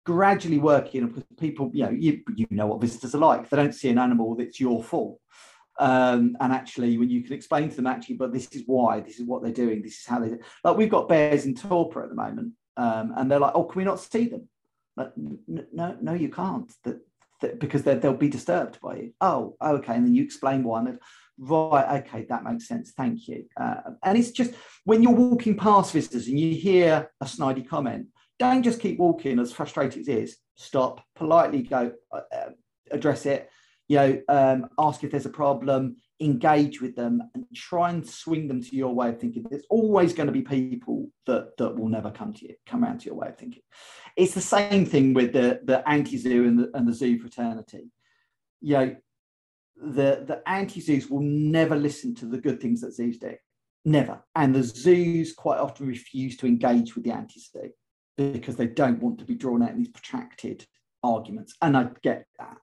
gradually 0.06 0.60
working 0.60 1.08
because 1.08 1.24
people, 1.40 1.72
you 1.74 1.84
know, 1.84 1.92
you, 1.92 2.22
you 2.36 2.48
know 2.52 2.68
what 2.68 2.82
visitors 2.82 3.16
are 3.16 3.20
like. 3.20 3.50
They 3.50 3.58
don't 3.58 3.76
see 3.76 3.90
an 3.90 3.98
animal 3.98 4.36
that's 4.36 4.60
your 4.60 4.84
fault. 4.84 5.20
Um, 5.80 6.36
and 6.42 6.52
actually, 6.52 6.98
when 6.98 7.10
you 7.10 7.24
can 7.24 7.34
explain 7.34 7.70
to 7.70 7.76
them, 7.76 7.88
actually, 7.88 8.16
but 8.16 8.34
this 8.34 8.50
is 8.52 8.64
why, 8.66 9.00
this 9.00 9.18
is 9.18 9.26
what 9.26 9.42
they're 9.42 9.52
doing, 9.52 9.82
this 9.82 10.00
is 10.00 10.06
how 10.06 10.20
they. 10.20 10.36
Like 10.64 10.78
we've 10.78 10.90
got 10.90 11.08
bears 11.08 11.46
in 11.46 11.56
torpor 11.56 12.04
at 12.04 12.10
the 12.10 12.16
moment, 12.16 12.54
um, 12.80 13.14
and 13.18 13.30
they're 13.30 13.40
like, 13.40 13.54
"Oh, 13.56 13.66
can 13.66 13.80
we 13.80 13.84
not 13.84 14.00
see 14.00 14.28
them?" 14.28 14.48
Like, 14.96 15.12
no, 15.18 15.98
no, 16.02 16.14
you 16.14 16.30
can't. 16.30 16.72
That, 16.84 17.02
that 17.42 17.60
because 17.60 17.84
they'll 17.84 18.14
be 18.14 18.30
disturbed 18.30 18.80
by 18.82 18.96
you. 18.96 19.14
Oh, 19.22 19.56
okay, 19.62 19.96
and 19.96 20.06
then 20.06 20.16
you 20.16 20.24
explain 20.24 20.64
why. 20.64 20.80
And 20.80 21.00
right, 21.38 22.02
okay, 22.02 22.26
that 22.30 22.44
makes 22.44 22.68
sense. 22.68 22.92
Thank 22.92 23.28
you. 23.28 23.46
Uh, 23.60 23.76
and 24.04 24.18
it's 24.18 24.32
just 24.32 24.54
when 24.86 25.04
you're 25.04 25.12
walking 25.12 25.58
past 25.58 25.94
visitors 25.94 26.28
and 26.28 26.40
you 26.40 26.56
hear 26.56 27.12
a 27.22 27.26
snidey 27.26 27.68
comment, 27.68 28.08
don't 28.40 28.64
just 28.64 28.80
keep 28.80 28.98
walking. 28.98 29.40
As 29.40 29.52
frustrating 29.52 30.02
as 30.02 30.08
it 30.08 30.18
is, 30.18 30.38
stop 30.56 31.02
politely, 31.16 31.64
go 31.64 31.92
uh, 32.12 32.22
uh 32.34 32.50
address 32.92 33.26
it. 33.26 33.50
You 33.88 33.98
know, 33.98 34.22
um, 34.30 34.70
ask 34.78 35.04
if 35.04 35.12
there's 35.12 35.26
a 35.26 35.30
problem 35.30 35.98
engage 36.22 36.82
with 36.82 36.96
them 36.96 37.22
and 37.34 37.46
try 37.56 37.90
and 37.90 38.08
swing 38.08 38.48
them 38.48 38.62
to 38.62 38.76
your 38.76 38.94
way 38.94 39.10
of 39.10 39.20
thinking. 39.20 39.46
There's 39.50 39.66
always 39.70 40.14
going 40.14 40.28
to 40.28 40.34
be 40.34 40.42
people 40.42 41.10
that 41.26 41.56
that 41.58 41.78
will 41.78 41.88
never 41.88 42.12
come 42.12 42.34
to 42.34 42.48
you, 42.48 42.56
come 42.66 42.84
around 42.84 43.00
to 43.00 43.06
your 43.06 43.16
way 43.16 43.30
of 43.30 43.38
thinking. 43.38 43.64
It's 44.16 44.34
the 44.34 44.42
same 44.42 44.86
thing 44.86 45.14
with 45.14 45.34
the 45.34 45.62
the 45.64 45.88
anti-zoo 45.88 46.46
and 46.46 46.60
the, 46.60 46.72
and 46.74 46.88
the 46.88 46.94
zoo 46.94 47.20
fraternity. 47.20 47.92
You 48.62 48.74
know, 48.74 48.96
the 49.78 50.26
the 50.28 50.42
anti-zoos 50.46 51.10
will 51.10 51.22
never 51.22 51.76
listen 51.76 52.16
to 52.16 52.26
the 52.26 52.40
good 52.40 52.62
things 52.62 52.82
that 52.82 52.94
zoos 52.94 53.18
do. 53.18 53.36
Never. 53.86 54.22
And 54.36 54.54
the 54.54 54.64
zoos 54.64 55.34
quite 55.34 55.60
often 55.60 55.88
refuse 55.88 56.36
to 56.38 56.48
engage 56.48 56.96
with 56.96 57.06
the 57.06 57.12
anti-zoo 57.12 57.72
because 58.18 58.58
they 58.58 58.68
don't 58.68 59.02
want 59.02 59.20
to 59.20 59.26
be 59.26 59.36
drawn 59.36 59.64
out 59.64 59.72
in 59.72 59.78
these 59.78 59.88
protracted 59.88 60.66
arguments. 61.02 61.56
And 61.62 61.78
I 61.78 61.88
get 62.04 62.26
that. 62.38 62.58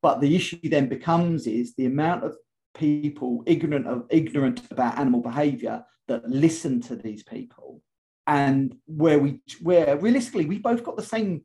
But 0.00 0.20
the 0.20 0.34
issue 0.34 0.58
then 0.62 0.88
becomes 0.88 1.46
is 1.46 1.74
the 1.74 1.86
amount 1.86 2.24
of 2.24 2.34
people 2.78 3.42
ignorant 3.46 3.86
of 3.86 4.06
ignorant 4.10 4.62
about 4.70 4.98
animal 4.98 5.20
behavior 5.20 5.84
that 6.06 6.28
listen 6.28 6.80
to 6.82 6.96
these 6.96 7.22
people. 7.22 7.82
And 8.26 8.76
where 8.86 9.18
we 9.18 9.40
where 9.62 9.96
realistically 9.96 10.46
we've 10.46 10.62
both 10.62 10.84
got 10.84 10.96
the 10.96 11.02
same 11.02 11.42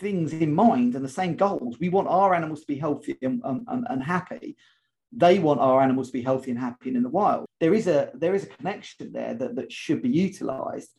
things 0.00 0.32
in 0.32 0.52
mind 0.52 0.94
and 0.94 1.04
the 1.04 1.08
same 1.08 1.36
goals. 1.36 1.78
We 1.78 1.88
want 1.88 2.08
our 2.08 2.34
animals 2.34 2.60
to 2.60 2.66
be 2.66 2.78
healthy 2.78 3.16
and, 3.22 3.40
and, 3.44 3.86
and 3.88 4.02
happy. 4.02 4.56
They 5.12 5.38
want 5.38 5.60
our 5.60 5.80
animals 5.80 6.08
to 6.08 6.14
be 6.14 6.22
healthy 6.22 6.50
and 6.50 6.60
happy 6.60 6.88
and 6.88 6.96
in 6.96 7.02
the 7.02 7.08
wild. 7.08 7.46
There 7.60 7.74
is 7.74 7.86
a 7.86 8.10
there 8.14 8.34
is 8.34 8.44
a 8.44 8.54
connection 8.56 9.12
there 9.12 9.34
that, 9.34 9.56
that 9.56 9.70
should 9.70 10.02
be 10.02 10.08
utilized 10.08 10.90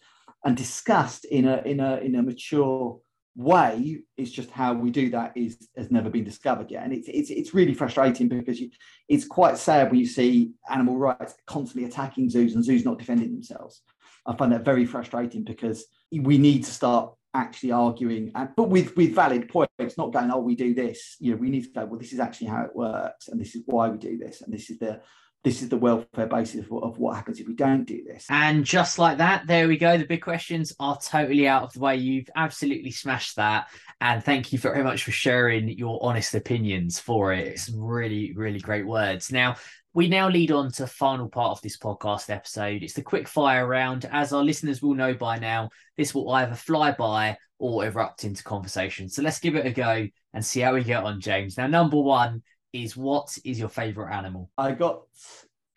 and 0.46 0.56
discussed 0.56 1.26
in 1.26 1.48
a 1.48 1.62
in 1.66 1.80
a 1.80 1.98
in 1.98 2.16
a 2.16 2.24
mature 2.24 3.00
way 3.36 4.00
it's 4.16 4.30
just 4.32 4.52
how 4.52 4.74
we 4.74 4.92
do 4.92 5.10
that 5.10 5.36
is 5.36 5.70
has 5.76 5.90
never 5.90 6.10
been 6.10 6.24
discovered 6.24 6.70
yet. 6.70 6.84
And 6.84 6.94
it's 6.94 7.08
it's, 7.08 7.30
it's 7.30 7.54
really 7.54 7.74
frustrating 7.74 8.28
because 8.28 8.60
you, 8.60 8.70
it's 9.10 9.26
quite 9.26 9.58
sad 9.58 9.90
when 9.90 10.00
you 10.00 10.06
see 10.06 10.52
animal 10.70 10.98
rights 10.98 11.36
constantly 11.48 11.88
attacking 11.90 12.30
zoos 12.30 12.56
and 12.56 12.64
zoos 12.64 12.86
not 12.86 13.00
defending 13.00 13.32
themselves. 13.32 13.82
I 14.26 14.36
find 14.36 14.52
that 14.54 14.64
very 14.66 14.86
frustrating 14.86 15.44
because 15.44 15.86
we 16.12 16.38
need 16.38 16.64
to 16.64 16.72
start 16.72 17.14
actually 17.34 17.72
arguing, 17.72 18.32
and, 18.36 18.50
but 18.56 18.70
with 18.70 18.96
with 18.96 19.16
valid 19.16 19.50
points, 19.50 19.98
not 19.98 20.14
going, 20.14 20.32
oh, 20.32 20.40
we 20.40 20.56
do 20.56 20.74
this. 20.74 21.16
You 21.20 21.32
know, 21.32 21.38
we 21.38 21.50
need 21.50 21.64
to 21.64 21.70
go, 21.70 21.86
well, 21.86 22.00
this 22.00 22.14
is 22.14 22.20
actually 22.20 22.48
how 22.48 22.64
it 22.64 22.76
works, 22.76 23.28
and 23.28 23.42
this 23.42 23.56
is 23.56 23.64
why 23.66 23.90
we 23.90 23.98
do 23.98 24.18
this, 24.18 24.42
and 24.42 24.54
this 24.54 24.70
is 24.70 24.78
the 24.78 25.02
this 25.44 25.62
is 25.62 25.70
the 25.70 25.78
welfare 25.78 26.28
basis 26.28 26.66
of, 26.66 26.72
of 26.84 26.98
what 26.98 27.16
happens 27.16 27.40
if 27.40 27.48
we 27.48 27.54
don't 27.54 27.84
do 27.84 28.04
this. 28.04 28.26
And 28.30 28.64
just 28.64 28.98
like 28.98 29.18
that, 29.18 29.46
there 29.46 29.68
we 29.68 29.78
go. 29.78 29.98
The 29.98 30.06
big 30.06 30.22
questions 30.22 30.74
are 30.80 30.98
totally 30.98 31.48
out 31.48 31.64
of 31.64 31.74
the 31.74 31.80
way. 31.80 31.98
You've 31.98 32.30
absolutely 32.36 32.92
smashed 32.92 33.36
that. 33.36 33.68
And 34.00 34.24
thank 34.24 34.54
you 34.54 34.60
very 34.60 34.84
much 34.84 35.04
for 35.04 35.12
sharing 35.12 35.68
your 35.70 36.00
honest 36.02 36.34
opinions 36.34 37.00
for 37.00 37.34
it. 37.34 37.48
It's 37.48 37.70
really, 37.70 38.34
really 38.34 38.60
great 38.60 38.88
words. 38.88 39.32
Now, 39.32 39.56
we 39.94 40.08
now 40.08 40.30
lead 40.30 40.52
on 40.52 40.72
to 40.74 40.88
final 40.88 41.28
part 41.28 41.52
of 41.52 41.62
this 41.62 41.78
podcast 41.78 42.30
episode. 42.30 42.82
It's 42.82 42.94
the 42.94 43.04
quick 43.04 43.28
fire 43.28 43.68
round. 43.68 44.10
As 44.12 44.34
our 44.34 44.44
listeners 44.44 44.82
will 44.82 44.96
know 44.96 45.14
by 45.14 45.40
now, 45.40 45.70
this 45.98 46.16
will 46.16 46.32
either 46.32 46.56
fly 46.56 46.92
by 46.92 47.38
or 47.60 47.86
erupt 47.86 48.24
into 48.24 48.44
conversation. 48.44 49.08
So 49.08 49.22
let's 49.22 49.40
give 49.40 49.56
it 49.56 49.66
a 49.66 49.72
go 49.72 50.08
and 50.34 50.44
see 50.44 50.62
how 50.62 50.74
we 50.74 50.84
get 50.84 51.04
on, 51.04 51.22
James. 51.22 51.58
Now, 51.58 51.68
number 51.68 52.00
one 52.00 52.42
is 52.74 52.98
what 52.98 53.38
is 53.46 53.60
your 53.60 53.70
favourite 53.70 54.14
animal? 54.14 54.50
I 54.58 54.72
got 54.72 55.04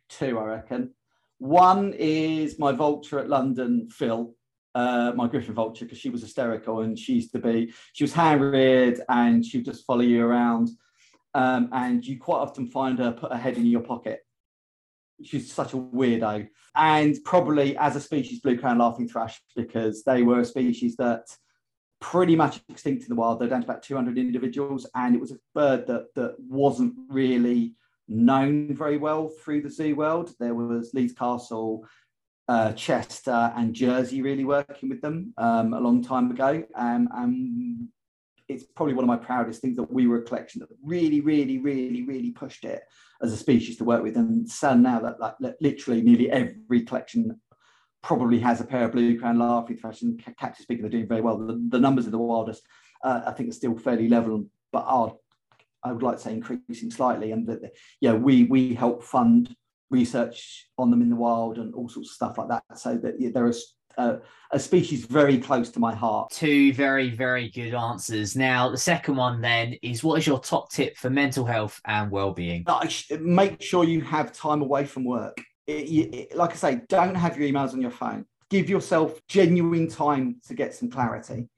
two, 0.08 0.38
I 0.38 0.44
reckon. 0.44 0.94
One 1.38 1.92
is 1.92 2.58
my 2.58 2.72
vulture 2.72 3.18
at 3.18 3.28
London, 3.28 3.88
Phil, 3.90 4.34
uh, 4.74 5.12
my 5.14 5.28
Griffon 5.28 5.54
vulture, 5.54 5.84
because 5.84 5.98
she 5.98 6.08
was 6.08 6.22
hysterical 6.22 6.80
and 6.80 6.98
she 6.98 7.14
used 7.14 7.32
to 7.32 7.38
be, 7.38 7.72
she 7.92 8.04
was 8.04 8.14
hand 8.14 8.40
reared 8.40 9.02
and 9.08 9.44
she 9.44 9.58
would 9.58 9.66
just 9.66 9.84
follow 9.84 10.00
you 10.00 10.24
around 10.24 10.70
um, 11.34 11.68
and 11.72 12.04
you 12.04 12.18
quite 12.18 12.38
often 12.38 12.66
find 12.66 12.98
her 12.98 13.12
put 13.12 13.30
her 13.30 13.38
head 13.38 13.58
in 13.58 13.66
your 13.66 13.82
pocket. 13.82 14.20
She's 15.22 15.52
such 15.52 15.74
a 15.74 15.76
weirdo. 15.76 16.48
And 16.74 17.16
probably 17.24 17.76
as 17.76 17.96
a 17.96 18.00
species, 18.00 18.40
blue 18.40 18.58
crown 18.58 18.78
laughing 18.78 19.08
thrush, 19.08 19.38
because 19.54 20.02
they 20.04 20.22
were 20.22 20.40
a 20.40 20.44
species 20.44 20.96
that 20.96 21.26
pretty 22.10 22.36
much 22.36 22.60
extinct 22.68 23.02
in 23.02 23.08
the 23.08 23.16
wild. 23.16 23.40
They're 23.40 23.48
down 23.48 23.62
to 23.62 23.66
about 23.66 23.82
200 23.82 24.16
individuals, 24.16 24.88
and 24.94 25.14
it 25.14 25.20
was 25.20 25.32
a 25.32 25.38
bird 25.54 25.88
that 25.88 26.14
that 26.14 26.36
wasn't 26.38 26.94
really 27.08 27.74
known 28.06 28.72
very 28.76 28.96
well 28.96 29.28
through 29.28 29.62
the 29.62 29.70
zoo 29.70 29.96
world. 29.96 30.32
There 30.38 30.54
was 30.54 30.94
Leeds 30.94 31.14
Castle, 31.14 31.84
uh, 32.46 32.72
Chester, 32.74 33.52
and 33.56 33.74
Jersey 33.74 34.22
really 34.22 34.44
working 34.44 34.88
with 34.88 35.00
them 35.00 35.34
um, 35.36 35.74
a 35.74 35.80
long 35.80 36.00
time 36.00 36.30
ago, 36.30 36.62
um, 36.76 37.08
and 37.12 37.88
it's 38.48 38.62
probably 38.62 38.94
one 38.94 39.02
of 39.02 39.08
my 39.08 39.16
proudest 39.16 39.60
things 39.60 39.76
that 39.76 39.92
we 39.92 40.06
were 40.06 40.18
a 40.18 40.22
collection 40.22 40.60
that 40.60 40.68
really, 40.84 41.20
really, 41.20 41.58
really, 41.58 42.04
really 42.04 42.30
pushed 42.30 42.64
it 42.64 42.82
as 43.20 43.32
a 43.32 43.36
species 43.36 43.78
to 43.78 43.84
work 43.84 44.04
with. 44.04 44.16
And 44.16 44.48
so 44.48 44.74
now 44.74 45.00
that, 45.00 45.38
that, 45.40 45.56
literally 45.60 46.02
nearly 46.02 46.30
every 46.30 46.82
collection 46.82 47.40
probably 48.06 48.38
has 48.38 48.60
a 48.60 48.64
pair 48.64 48.84
of 48.84 48.92
blue 48.92 49.18
crown 49.18 49.36
laughing 49.40 49.76
thrush 49.76 50.02
and 50.02 50.24
captive 50.38 50.62
speaker, 50.62 50.82
they're 50.82 50.90
doing 50.90 51.08
very 51.08 51.20
well. 51.20 51.36
The, 51.38 51.60
the 51.70 51.80
numbers 51.80 52.06
of 52.06 52.12
the 52.12 52.18
wildest, 52.18 52.62
uh, 53.02 53.22
I 53.26 53.32
think, 53.32 53.48
are 53.48 53.52
still 53.52 53.76
fairly 53.76 54.08
level, 54.08 54.46
but 54.72 54.84
are, 54.86 55.12
I 55.82 55.90
would 55.90 56.04
like 56.04 56.18
to 56.18 56.22
say, 56.22 56.32
increasing 56.32 56.92
slightly. 56.92 57.32
And 57.32 57.48
that, 57.48 57.72
yeah, 58.00 58.12
we 58.12 58.44
we 58.44 58.74
help 58.74 59.02
fund 59.02 59.54
research 59.90 60.68
on 60.78 60.90
them 60.90 61.02
in 61.02 61.10
the 61.10 61.16
wild 61.16 61.58
and 61.58 61.74
all 61.74 61.88
sorts 61.88 62.10
of 62.10 62.14
stuff 62.14 62.38
like 62.38 62.48
that. 62.48 62.78
So 62.78 62.96
that 62.96 63.20
yeah, 63.20 63.30
there 63.34 63.46
are 63.46 63.54
a, 63.98 64.18
a 64.52 64.58
species 64.60 65.04
very 65.06 65.38
close 65.38 65.70
to 65.70 65.80
my 65.80 65.92
heart. 65.92 66.30
Two 66.30 66.72
very, 66.74 67.10
very 67.10 67.50
good 67.50 67.74
answers. 67.74 68.36
Now, 68.36 68.70
the 68.70 68.78
second 68.78 69.16
one 69.16 69.40
then 69.40 69.74
is 69.82 70.04
what 70.04 70.20
is 70.20 70.28
your 70.28 70.38
top 70.38 70.70
tip 70.70 70.96
for 70.96 71.10
mental 71.10 71.44
health 71.44 71.80
and 71.84 72.12
well-being? 72.12 72.64
Make 73.20 73.60
sure 73.60 73.82
you 73.82 74.00
have 74.02 74.32
time 74.32 74.62
away 74.62 74.84
from 74.84 75.04
work. 75.04 75.36
It, 75.66 75.72
it, 75.72 76.36
like 76.36 76.52
I 76.52 76.56
say, 76.56 76.80
don't 76.88 77.14
have 77.14 77.38
your 77.38 77.48
emails 77.48 77.72
on 77.72 77.82
your 77.82 77.90
phone. 77.90 78.26
Give 78.50 78.68
yourself 78.68 79.20
genuine 79.28 79.88
time 79.88 80.40
to 80.46 80.54
get 80.54 80.74
some 80.74 80.90
clarity. 80.90 81.48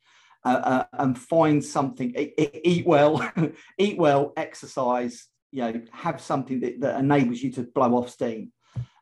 Uh, 0.45 0.49
uh, 0.49 0.85
and 0.93 1.19
find 1.19 1.63
something. 1.63 2.15
Eat, 2.17 2.61
eat 2.65 2.87
well, 2.87 3.29
eat 3.79 3.99
well, 3.99 4.33
exercise. 4.37 5.27
You 5.51 5.63
know, 5.63 5.83
have 5.93 6.21
something 6.21 6.61
that, 6.61 6.81
that 6.81 7.01
enables 7.01 7.41
you 7.41 7.51
to 7.53 7.63
blow 7.63 7.97
off 7.97 8.11
steam 8.11 8.53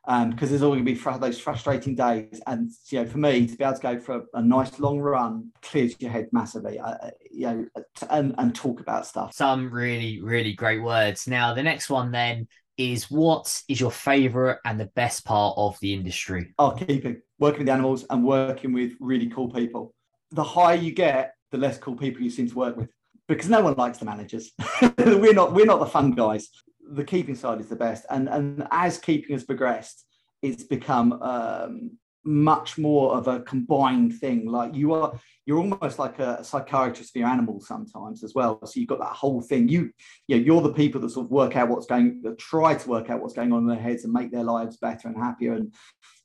because 0.07 0.23
um, 0.23 0.35
there's 0.39 0.61
always 0.61 0.77
going 0.77 0.85
to 0.85 0.91
be 0.93 0.95
fr- 0.95 1.17
those 1.17 1.37
frustrating 1.37 1.93
days. 1.93 2.39
And 2.47 2.71
you 2.89 3.03
know, 3.03 3.09
for 3.09 3.17
me, 3.17 3.45
to 3.45 3.57
be 3.57 3.63
able 3.65 3.75
to 3.75 3.81
go 3.81 3.99
for 3.99 4.15
a, 4.15 4.21
a 4.35 4.41
nice 4.41 4.79
long 4.79 4.99
run 4.99 5.51
clears 5.61 5.95
your 5.99 6.11
head 6.11 6.29
massively. 6.31 6.79
Uh, 6.79 6.91
uh 6.91 7.09
you 7.29 7.47
know, 7.47 7.65
and 8.09 8.33
and 8.37 8.55
talk 8.55 8.79
about 8.79 9.05
stuff. 9.05 9.33
Some 9.33 9.69
really 9.69 10.21
really 10.21 10.53
great 10.53 10.81
words. 10.81 11.27
Now 11.27 11.53
the 11.53 11.63
next 11.63 11.89
one 11.89 12.11
then 12.11 12.47
is 12.77 13.09
what 13.09 13.61
is 13.67 13.79
your 13.79 13.91
favorite 13.91 14.59
and 14.65 14.79
the 14.79 14.91
best 14.95 15.25
part 15.25 15.55
of 15.57 15.79
the 15.79 15.93
industry? 15.93 16.53
Oh, 16.59 16.71
keeping 16.71 17.21
working 17.39 17.59
with 17.59 17.69
animals 17.69 18.05
and 18.09 18.23
working 18.23 18.73
with 18.73 18.93
really 18.99 19.27
cool 19.27 19.49
people. 19.49 19.93
The 20.31 20.43
higher 20.43 20.75
you 20.75 20.91
get, 20.91 21.33
the 21.51 21.57
less 21.57 21.77
cool 21.77 21.95
people 21.95 22.21
you 22.21 22.29
seem 22.29 22.49
to 22.49 22.55
work 22.55 22.77
with 22.77 22.89
because 23.27 23.49
no 23.49 23.61
one 23.61 23.75
likes 23.75 23.97
the 23.97 24.05
managers. 24.05 24.51
we're 24.97 25.33
not 25.33 25.53
we're 25.53 25.65
not 25.65 25.79
the 25.79 25.85
fun 25.85 26.11
guys 26.11 26.49
the 26.89 27.03
keeping 27.03 27.35
side 27.35 27.59
is 27.59 27.67
the 27.67 27.75
best. 27.75 28.05
And 28.09 28.29
and 28.29 28.67
as 28.71 28.97
keeping 28.97 29.33
has 29.33 29.43
progressed, 29.43 30.05
it's 30.41 30.63
become 30.63 31.21
um, 31.21 31.97
much 32.27 32.77
more 32.77 33.15
of 33.15 33.27
a 33.27 33.39
combined 33.39 34.13
thing. 34.19 34.45
Like 34.45 34.75
you 34.75 34.93
are, 34.93 35.17
you're 35.45 35.59
almost 35.59 35.97
like 35.97 36.19
a 36.19 36.43
psychiatrist 36.43 37.13
for 37.13 37.19
your 37.19 37.29
animals 37.29 37.67
sometimes 37.67 38.23
as 38.23 38.33
well. 38.35 38.59
So 38.65 38.79
you've 38.79 38.89
got 38.89 38.99
that 38.99 39.13
whole 39.13 39.41
thing. 39.41 39.69
You, 39.69 39.91
you 40.27 40.37
know, 40.37 40.43
you're 40.43 40.61
the 40.61 40.73
people 40.73 40.99
that 41.01 41.09
sort 41.09 41.25
of 41.25 41.31
work 41.31 41.55
out 41.55 41.69
what's 41.69 41.85
going, 41.85 42.21
that 42.23 42.37
try 42.37 42.75
to 42.75 42.89
work 42.89 43.09
out 43.09 43.21
what's 43.21 43.33
going 43.33 43.53
on 43.53 43.59
in 43.59 43.67
their 43.67 43.79
heads 43.79 44.03
and 44.03 44.13
make 44.13 44.31
their 44.31 44.43
lives 44.43 44.77
better 44.77 45.07
and 45.07 45.17
happier 45.17 45.53
and 45.53 45.73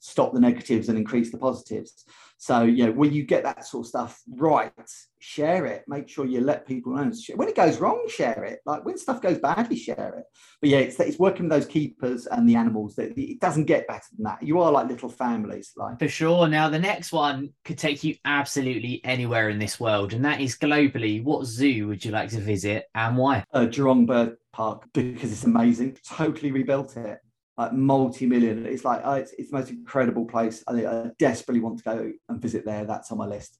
stop 0.01 0.35
the 0.35 0.41
negatives 0.41 0.89
and 0.89 0.99
increase 0.99 1.31
the 1.31 1.39
positives. 1.39 2.05
So, 2.43 2.65
you 2.65 2.87
know, 2.87 2.91
when 2.91 3.13
you 3.13 3.23
get 3.23 3.45
that 3.45 3.65
sort 3.65 3.85
of 3.85 3.89
stuff 3.89 4.21
right, 4.29 4.73
share 5.21 5.65
it. 5.65 5.85
Make 5.87 6.09
sure 6.09 6.27
you 6.27 6.41
let 6.41 6.67
people 6.67 6.93
know. 6.93 7.13
When 7.37 7.47
it 7.47 7.55
goes 7.55 7.79
wrong, 7.79 8.05
share 8.09 8.43
it. 8.43 8.59
Like 8.67 8.85
when 8.85 8.99
stuff 8.99 9.23
goes 9.23 9.39
badly, 9.39 9.77
share 9.77 10.13
it. 10.19 10.25
But 10.61 10.71
yeah, 10.71 10.79
it's, 10.79 10.99
it's 10.99 11.21
working 11.21 11.45
with 11.45 11.53
those 11.53 11.71
keepers 11.71 12.27
and 12.27 12.49
the 12.49 12.57
animals 12.57 12.97
that 12.97 13.17
it 13.17 13.39
doesn't 13.39 13.67
get 13.67 13.87
better 13.87 14.03
than 14.17 14.25
that. 14.25 14.43
You 14.43 14.61
are 14.61 14.73
like 14.73 14.89
little 14.89 15.09
families. 15.09 15.71
Like 15.77 16.01
for 16.01 16.09
sure. 16.09 16.49
Now, 16.49 16.69
the 16.69 16.81
next 16.81 17.13
one 17.13 17.51
could 17.65 17.79
take 17.79 18.03
you 18.03 18.17
absolutely 18.25 19.01
anywhere 19.05 19.49
in 19.49 19.61
this 19.61 19.79
world, 19.79 20.13
and 20.13 20.25
that 20.25 20.41
is 20.41 20.59
globally. 20.59 21.23
What 21.23 21.47
zoo 21.47 21.87
would 21.87 22.05
you 22.05 22.11
like 22.11 22.31
to 22.31 22.41
visit 22.41 22.87
and 22.93 23.17
why? 23.17 23.45
Uh, 23.53 23.67
Jurong 23.67 24.05
Bird 24.05 24.37
Park 24.53 24.89
because 24.93 25.31
it's 25.31 25.45
amazing. 25.45 25.97
Totally 26.05 26.51
rebuilt 26.51 26.97
it 26.97 27.21
like 27.63 27.73
multi-million. 27.73 28.67
It's 28.67 28.85
like 28.85 29.03
oh, 29.05 29.15
it's, 29.15 29.33
it's 29.39 29.51
the 29.51 29.59
most 29.59 29.71
incredible 29.71 30.25
place. 30.25 30.63
I, 30.67 30.85
I, 30.85 31.11
desperately 31.19 31.61
want 31.61 31.79
to 31.79 31.85
go 31.85 32.13
and 32.29 32.43
visit 32.43 32.65
there. 32.65 32.85
That's 32.85 33.13
on 33.13 33.19
my 33.19 33.27
list. 33.27 33.59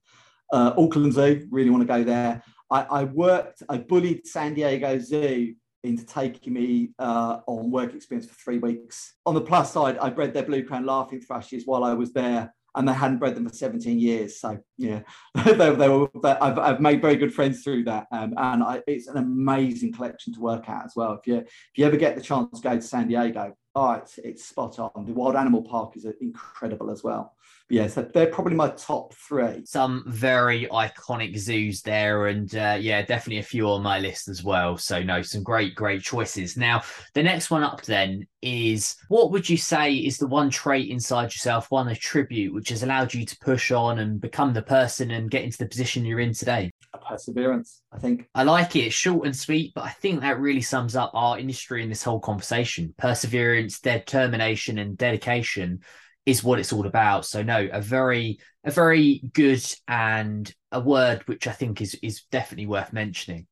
Uh, 0.53 0.73
Auckland 0.77 1.15
Zoo, 1.15 1.47
really 1.51 1.71
want 1.71 1.83
to 1.83 1.87
go 1.87 2.05
there. 2.05 2.43
I, 2.71 2.83
I, 2.83 3.05
worked, 3.05 3.63
I 3.69 3.79
bullied 3.79 4.27
San 4.27 4.55
Diego 4.55 4.99
Zoo 4.99 5.55
into 5.85 6.05
taking 6.05 6.53
me 6.53 6.91
uh, 6.99 7.39
on 7.47 7.71
work 7.71 7.95
experience 7.95 8.29
for 8.29 8.35
three 8.35 8.59
weeks. 8.59 9.15
On 9.25 9.35
the 9.35 9.41
plus 9.41 9.73
side, 9.73 9.99
I 9.99 10.11
bred 10.11 10.35
their 10.35 10.45
blue 10.45 10.65
crown 10.65 10.85
laughing 10.85 11.21
thrushes 11.21 11.65
while 11.67 11.85
I 11.85 11.95
was 11.95 12.13
there 12.13 12.53
and 12.75 12.89
they 12.89 12.93
hadn't 12.93 13.19
bred 13.19 13.35
them 13.35 13.49
for 13.49 13.55
17 13.55 13.99
years. 13.99 14.41
So 14.41 14.59
yeah, 14.79 15.01
they, 15.45 15.53
they, 15.75 15.89
were. 15.89 16.09
I've, 16.25 16.59
I've 16.59 16.81
made 16.81 17.03
very 17.03 17.17
good 17.17 17.35
friends 17.35 17.63
through 17.63 17.85
that, 17.85 18.07
um, 18.11 18.35
and 18.37 18.63
I, 18.63 18.83
it's 18.87 19.09
an 19.09 19.19
amazing 19.19 19.93
collection 19.93 20.33
to 20.35 20.41
work 20.41 20.69
at 20.69 20.87
as 20.87 20.93
well. 20.97 21.13
If 21.15 21.27
you 21.27 21.37
if 21.37 21.49
you 21.77 21.87
ever 21.87 21.97
get 21.97 22.17
the 22.17 22.23
chance 22.23 22.61
to 22.61 22.69
go 22.69 22.77
to 22.77 22.83
San 22.83 23.09
Diego, 23.09 23.55
oh, 23.75 23.93
it's, 23.93 24.19
it's 24.19 24.45
spot 24.45 24.79
on. 24.79 25.05
The 25.05 25.13
Wild 25.13 25.37
Animal 25.37 25.63
Park 25.63 25.97
is 25.97 26.07
incredible 26.21 26.91
as 26.91 27.03
well. 27.03 27.35
Yeah, 27.73 27.87
so 27.87 28.03
they're 28.03 28.27
probably 28.27 28.55
my 28.55 28.69
top 28.69 29.15
three. 29.15 29.65
Some 29.65 30.05
very 30.07 30.67
iconic 30.67 31.39
zoos 31.39 31.81
there, 31.81 32.27
and 32.27 32.55
uh, 32.55 32.77
yeah, 32.79 33.01
definitely 33.01 33.39
a 33.39 33.45
few 33.45 33.67
on 33.67 33.83
my 33.83 33.99
list 33.99 34.29
as 34.29 34.45
well. 34.45 34.77
So 34.77 35.03
no, 35.03 35.23
some 35.23 35.43
great, 35.43 35.75
great 35.75 36.03
choices. 36.03 36.55
Now, 36.55 36.83
the 37.15 37.23
next 37.23 37.51
one 37.51 37.63
up 37.63 37.81
then 37.83 38.27
is 38.43 38.97
what 39.09 39.31
would 39.31 39.49
you 39.49 39.57
say 39.57 39.95
is 39.95 40.19
the 40.19 40.27
one 40.27 40.51
trait 40.51 40.91
inside 40.91 41.33
yourself, 41.33 41.71
one 41.71 41.89
attribute 41.89 42.53
which 42.53 42.69
has 42.69 42.83
allowed 42.83 43.15
you 43.15 43.25
to 43.25 43.39
push 43.39 43.71
on 43.71 44.01
and 44.01 44.21
become 44.21 44.53
the 44.53 44.61
person 44.61 45.11
and 45.11 45.31
get 45.31 45.45
into 45.45 45.57
the 45.57 45.67
position 45.67 46.05
you're 46.05 46.21
in 46.21 46.35
today? 46.35 46.71
perseverance, 47.09 47.81
I 47.91 47.99
think. 47.99 48.29
I 48.35 48.43
like 48.43 48.77
it. 48.77 48.81
It's 48.81 48.95
short 48.95 49.25
and 49.25 49.35
sweet, 49.35 49.73
but 49.75 49.85
I 49.85 49.91
think 49.91 50.21
that 50.21 50.39
really 50.39 50.61
sums 50.61 50.95
up 50.95 51.11
our 51.15 51.39
industry 51.39 51.83
in 51.83 51.89
this 51.89 52.03
whole 52.03 52.21
conversation. 52.21 52.95
Perseverance, 52.99 53.81
determination, 53.81 54.79
and 54.79 54.97
dedication 54.97 55.81
is 56.27 56.45
what 56.45 56.59
it's 56.59 56.73
all 56.73 56.87
about. 56.87 57.27
So 57.27 57.43
no, 57.43 57.69
a 57.73 57.81
very 57.81 58.39
a 58.65 58.71
very 58.71 59.23
good 59.33 59.65
and 59.89 60.53
a 60.71 60.81
word 60.81 61.23
which 61.27 61.47
I 61.47 61.53
think 61.53 61.81
is 61.81 61.95
is 62.03 62.23
definitely 62.31 62.67
worth 62.67 62.93
mentioning. 62.93 63.47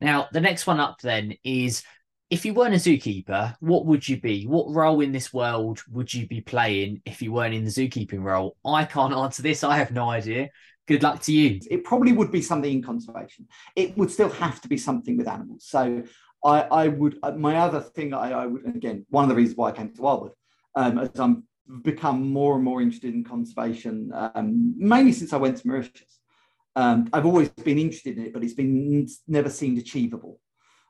Now, 0.00 0.28
the 0.32 0.40
next 0.40 0.66
one 0.66 0.80
up 0.80 1.00
then 1.00 1.34
is 1.42 1.82
if 2.28 2.44
you 2.44 2.54
weren't 2.54 2.74
a 2.74 2.78
zookeeper, 2.78 3.54
what 3.60 3.86
would 3.86 4.06
you 4.06 4.20
be? 4.20 4.44
What 4.44 4.74
role 4.74 5.00
in 5.00 5.12
this 5.12 5.32
world 5.32 5.80
would 5.90 6.12
you 6.12 6.26
be 6.26 6.40
playing 6.40 7.00
if 7.04 7.22
you 7.22 7.32
weren't 7.32 7.54
in 7.54 7.64
the 7.64 7.70
zookeeping 7.70 8.22
role? 8.22 8.56
I 8.64 8.84
can't 8.84 9.14
answer 9.14 9.42
this. 9.42 9.62
I 9.62 9.76
have 9.76 9.92
no 9.92 10.10
idea. 10.10 10.50
Good 10.88 11.02
luck 11.02 11.22
to 11.22 11.32
you. 11.32 11.60
It 11.70 11.84
probably 11.84 12.12
would 12.12 12.32
be 12.32 12.42
something 12.42 12.70
in 12.70 12.82
conservation. 12.82 13.46
It 13.74 13.96
would 13.96 14.10
still 14.10 14.28
have 14.28 14.60
to 14.62 14.68
be 14.68 14.76
something 14.76 15.16
with 15.16 15.28
animals. 15.28 15.66
So 15.66 16.02
I, 16.44 16.60
I 16.62 16.88
would, 16.88 17.18
my 17.36 17.56
other 17.56 17.80
thing 17.80 18.12
I, 18.12 18.32
I 18.32 18.46
would, 18.46 18.66
again, 18.66 19.06
one 19.08 19.24
of 19.24 19.28
the 19.28 19.34
reasons 19.34 19.56
why 19.56 19.70
I 19.70 19.72
came 19.72 19.92
to 19.94 20.02
Wildwood, 20.02 20.32
um, 20.74 20.98
as 20.98 21.10
I'm 21.18 21.44
become 21.82 22.32
more 22.32 22.54
and 22.54 22.64
more 22.64 22.80
interested 22.80 23.14
in 23.14 23.24
conservation, 23.24 24.12
um, 24.14 24.74
mainly 24.76 25.12
since 25.12 25.32
I 25.32 25.36
went 25.36 25.56
to 25.58 25.66
Mauritius. 25.66 26.20
Um, 26.74 27.08
I've 27.12 27.26
always 27.26 27.48
been 27.48 27.78
interested 27.78 28.18
in 28.18 28.26
it, 28.26 28.32
but 28.32 28.44
it's 28.44 28.54
been 28.54 29.06
never 29.26 29.50
seemed 29.50 29.78
achievable. 29.78 30.38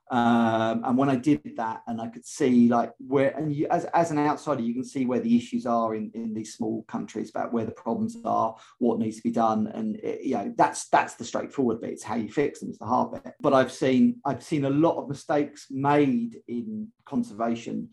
Um, 0.08 0.84
and 0.84 0.96
when 0.96 1.08
I 1.08 1.16
did 1.16 1.40
that, 1.56 1.82
and 1.88 2.00
I 2.00 2.06
could 2.06 2.24
see 2.24 2.68
like 2.68 2.92
where, 2.98 3.30
and 3.30 3.52
you, 3.52 3.66
as, 3.68 3.86
as 3.86 4.12
an 4.12 4.18
outsider, 4.18 4.62
you 4.62 4.74
can 4.74 4.84
see 4.84 5.04
where 5.04 5.18
the 5.18 5.36
issues 5.36 5.66
are 5.66 5.96
in, 5.96 6.12
in 6.14 6.32
these 6.32 6.54
small 6.54 6.84
countries 6.84 7.30
about 7.30 7.52
where 7.52 7.64
the 7.64 7.72
problems 7.72 8.16
are, 8.24 8.54
what 8.78 9.00
needs 9.00 9.16
to 9.16 9.22
be 9.22 9.32
done, 9.32 9.66
and 9.68 9.96
it, 9.96 10.22
you 10.22 10.34
know 10.34 10.52
that's 10.56 10.88
that's 10.88 11.14
the 11.14 11.24
straightforward 11.24 11.80
bit. 11.80 11.90
It's 11.90 12.04
how 12.04 12.14
you 12.14 12.30
fix 12.30 12.60
them. 12.60 12.68
It's 12.68 12.78
the 12.78 12.86
hard 12.86 13.12
bit. 13.12 13.34
But 13.40 13.52
I've 13.52 13.72
seen 13.72 14.20
I've 14.24 14.44
seen 14.44 14.64
a 14.64 14.70
lot 14.70 14.96
of 14.96 15.08
mistakes 15.08 15.66
made 15.70 16.36
in 16.46 16.88
conservation 17.04 17.90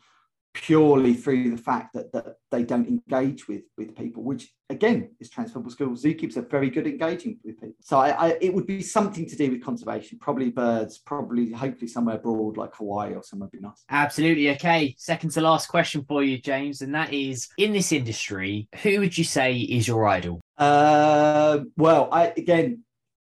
purely 0.53 1.13
through 1.13 1.49
the 1.49 1.57
fact 1.57 1.93
that, 1.93 2.11
that 2.13 2.35
they 2.51 2.63
don't 2.63 2.87
engage 2.87 3.47
with 3.47 3.63
with 3.77 3.95
people, 3.95 4.23
which 4.23 4.53
again 4.69 5.09
is 5.19 5.29
transferable 5.29 5.71
skills. 5.71 6.03
Zookeepers 6.03 6.37
are 6.37 6.43
very 6.43 6.69
good 6.69 6.85
at 6.85 6.93
engaging 6.93 7.39
with 7.43 7.59
people. 7.59 7.75
So 7.81 7.97
I, 7.97 8.09
I, 8.09 8.37
it 8.39 8.53
would 8.53 8.67
be 8.67 8.81
something 8.81 9.27
to 9.27 9.35
do 9.35 9.51
with 9.51 9.63
conservation, 9.63 10.19
probably 10.19 10.51
birds, 10.51 10.99
probably 10.99 11.51
hopefully 11.51 11.87
somewhere 11.87 12.19
broad 12.19 12.57
like 12.57 12.75
Hawaii 12.75 13.13
or 13.15 13.23
somewhere 13.23 13.49
would 13.51 13.59
be 13.59 13.65
nice. 13.65 13.83
Absolutely. 13.89 14.51
Okay. 14.51 14.95
Second 14.97 15.31
to 15.31 15.41
last 15.41 15.67
question 15.67 16.05
for 16.07 16.23
you, 16.23 16.37
James, 16.37 16.81
and 16.81 16.93
that 16.93 17.11
is 17.11 17.49
in 17.57 17.73
this 17.73 17.91
industry, 17.91 18.67
who 18.83 18.99
would 18.99 19.17
you 19.17 19.23
say 19.23 19.57
is 19.57 19.87
your 19.87 20.07
idol? 20.07 20.39
Uh, 20.57 21.59
well, 21.77 22.09
I 22.11 22.27
again, 22.37 22.83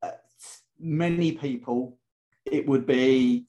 uh, 0.03 0.11
many 0.80 1.32
people, 1.32 1.97
it 2.45 2.68
would 2.68 2.86
be 2.86 3.45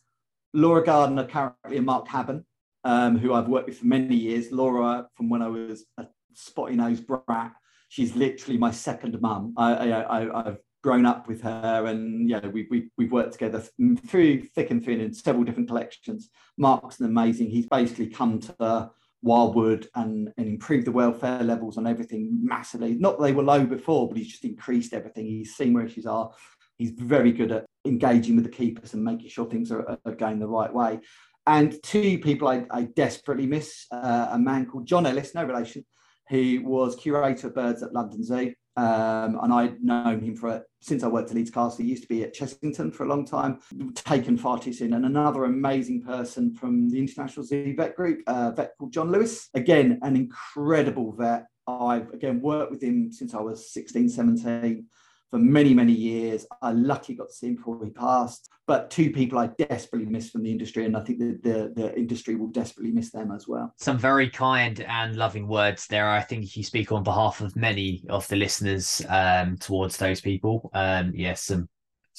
Laura 0.55 0.83
Gardner 0.83 1.27
currently 1.27 1.77
and 1.77 1.87
Mark 1.87 2.09
Habban 2.09 2.45
um, 2.89 3.19
who 3.19 3.35
I've 3.35 3.49
worked 3.49 3.69
with 3.69 3.79
for 3.79 3.87
many 3.87 4.17
years. 4.17 4.51
Laura, 4.51 5.07
from 5.15 5.29
when 5.29 5.43
I 5.43 5.49
was 5.49 5.85
a 5.99 6.07
spotty 6.33 6.75
nosed 6.75 7.07
brat, 7.07 7.53
she's 7.91 8.17
literally 8.17 8.59
my 8.59 8.71
second 8.71 9.21
mum. 9.21 9.53
I, 9.59 10.07
have 10.45 10.59
grown 10.83 11.05
up 11.05 11.29
with 11.29 11.43
her, 11.43 11.85
and 11.87 12.31
yeah, 12.31 12.47
we, 12.47 12.67
we, 12.71 12.91
we've 12.97 13.13
worked 13.13 13.35
together 13.35 13.63
through 14.07 14.43
thick 14.43 14.71
and 14.71 14.83
thin 14.83 15.03
in 15.03 15.13
several 15.13 15.45
different 15.45 15.69
collections. 15.69 16.31
Mark's 16.57 16.99
an 16.99 17.07
amazing. 17.07 17.51
He's 17.51 17.67
basically 17.67 18.07
come 18.07 18.41
to 18.41 18.91
Wildwood 19.21 19.89
and, 19.95 20.33
and 20.39 20.49
improved 20.49 20.87
the 20.87 20.93
welfare 20.93 21.43
levels 21.43 21.77
on 21.77 21.87
everything 21.87 22.39
massively. 22.43 22.95
Not 22.95 23.19
that 23.19 23.25
they 23.25 23.33
were 23.33 23.43
low 23.43 23.67
before, 23.67 24.09
but 24.09 24.17
he's 24.17 24.29
just 24.29 24.45
increased 24.45 24.95
everything. 24.95 25.27
He's 25.27 25.57
seen 25.57 25.75
where 25.75 25.85
issues 25.85 26.07
are. 26.07 26.31
He's 26.79 26.93
very 26.93 27.33
good 27.33 27.51
at 27.51 27.67
engaging 27.85 28.37
with 28.37 28.45
the 28.45 28.51
keepers 28.51 28.95
and 28.95 29.03
making 29.03 29.29
sure 29.29 29.45
things 29.45 29.73
are, 29.73 29.99
are 30.07 30.15
going 30.15 30.39
the 30.39 30.47
right 30.47 30.73
way. 30.73 31.01
And 31.49 31.83
two 31.83 32.19
people 32.19 32.47
I, 32.47 32.67
I 32.71 32.83
desperately 32.83 33.47
miss 33.47 33.87
uh, 33.91 34.29
a 34.33 34.39
man 34.39 34.67
called 34.67 34.87
John 34.87 35.07
Ellis, 35.07 35.35
no 35.35 35.45
relation, 35.45 35.83
who 36.29 36.61
was 36.63 36.95
curator 36.95 37.47
of 37.47 37.55
birds 37.55 37.83
at 37.83 37.95
London 37.95 38.23
Zoo. 38.23 38.53
Um, 38.77 39.41
and 39.43 39.53
I'd 39.53 39.83
known 39.83 40.21
him 40.21 40.37
for 40.37 40.63
since 40.83 41.03
I 41.03 41.09
worked 41.09 41.31
at 41.31 41.37
Leeds 41.37 41.51
Castle. 41.51 41.83
He 41.83 41.91
used 41.91 42.03
to 42.03 42.09
be 42.09 42.23
at 42.23 42.35
Chessington 42.35 42.95
for 42.95 43.05
a 43.05 43.09
long 43.09 43.25
time, 43.25 43.61
taken 43.95 44.37
far 44.37 44.59
too 44.59 44.75
soon. 44.75 44.93
And 44.93 45.07
another 45.07 45.45
amazing 45.45 46.03
person 46.03 46.55
from 46.55 46.91
the 46.91 46.99
International 46.99 47.47
Zoo 47.47 47.75
Vet 47.75 47.97
Group, 47.97 48.21
a 48.27 48.53
vet 48.53 48.73
called 48.79 48.93
John 48.93 49.11
Lewis. 49.11 49.49
Again, 49.55 49.99
an 50.03 50.17
incredible 50.17 51.13
vet. 51.13 51.47
I've 51.67 52.11
again 52.11 52.43
worked 52.43 52.71
with 52.71 52.83
him 52.83 53.11
since 53.11 53.33
I 53.33 53.41
was 53.41 53.73
16, 53.73 54.11
17 54.11 54.85
for 55.31 55.39
many, 55.39 55.75
many 55.75 55.93
years. 55.93 56.47
I 56.63 56.73
luckily 56.73 57.17
got 57.17 57.29
to 57.29 57.35
see 57.35 57.49
him 57.49 57.57
before 57.57 57.85
he 57.85 57.91
passed. 57.91 58.49
But 58.67 58.91
two 58.91 59.11
people 59.11 59.39
I 59.39 59.47
desperately 59.59 60.07
miss 60.07 60.29
from 60.29 60.43
the 60.43 60.51
industry, 60.51 60.85
and 60.85 60.97
I 60.97 61.01
think 61.01 61.19
the, 61.19 61.39
the, 61.43 61.73
the 61.75 61.97
industry 61.97 62.35
will 62.35 62.49
desperately 62.49 62.93
miss 62.93 63.11
them 63.11 63.33
as 63.33 63.49
well. 63.49 63.73
Some 63.79 63.99
very 63.99 64.29
kind 64.29 64.81
and 64.81 65.17
loving 65.17 65.49
words 65.49 65.87
there. 65.87 66.09
I 66.09 66.21
think 66.21 66.55
you 66.55 66.63
speak 66.63 66.93
on 66.93 67.03
behalf 67.03 67.41
of 67.41 67.57
many 67.57 68.05
of 68.11 68.29
the 68.29 68.37
listeners 68.37 69.03
um, 69.09 69.57
towards 69.57 69.97
those 69.97 70.21
people. 70.21 70.71
Um, 70.75 71.13
yes, 71.15 71.45
some 71.45 71.69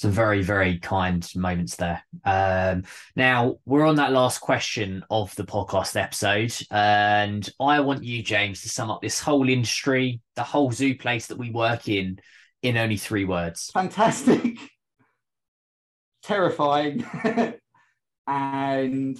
some 0.00 0.10
very 0.10 0.40
very 0.40 0.78
kind 0.78 1.28
moments 1.36 1.76
there 1.76 2.02
um, 2.24 2.82
now 3.16 3.56
we're 3.66 3.84
on 3.84 3.96
that 3.96 4.12
last 4.12 4.38
question 4.40 5.04
of 5.10 5.34
the 5.34 5.44
podcast 5.44 5.94
episode 5.94 6.56
and 6.70 7.50
i 7.60 7.78
want 7.80 8.02
you 8.02 8.22
james 8.22 8.62
to 8.62 8.70
sum 8.70 8.90
up 8.90 9.02
this 9.02 9.20
whole 9.20 9.46
industry 9.46 10.18
the 10.36 10.42
whole 10.42 10.72
zoo 10.72 10.96
place 10.96 11.26
that 11.26 11.36
we 11.36 11.50
work 11.50 11.86
in 11.86 12.18
in 12.62 12.76
only 12.76 12.96
three 12.96 13.24
words? 13.24 13.70
Fantastic, 13.72 14.58
terrifying, 16.22 17.04
and 18.26 19.18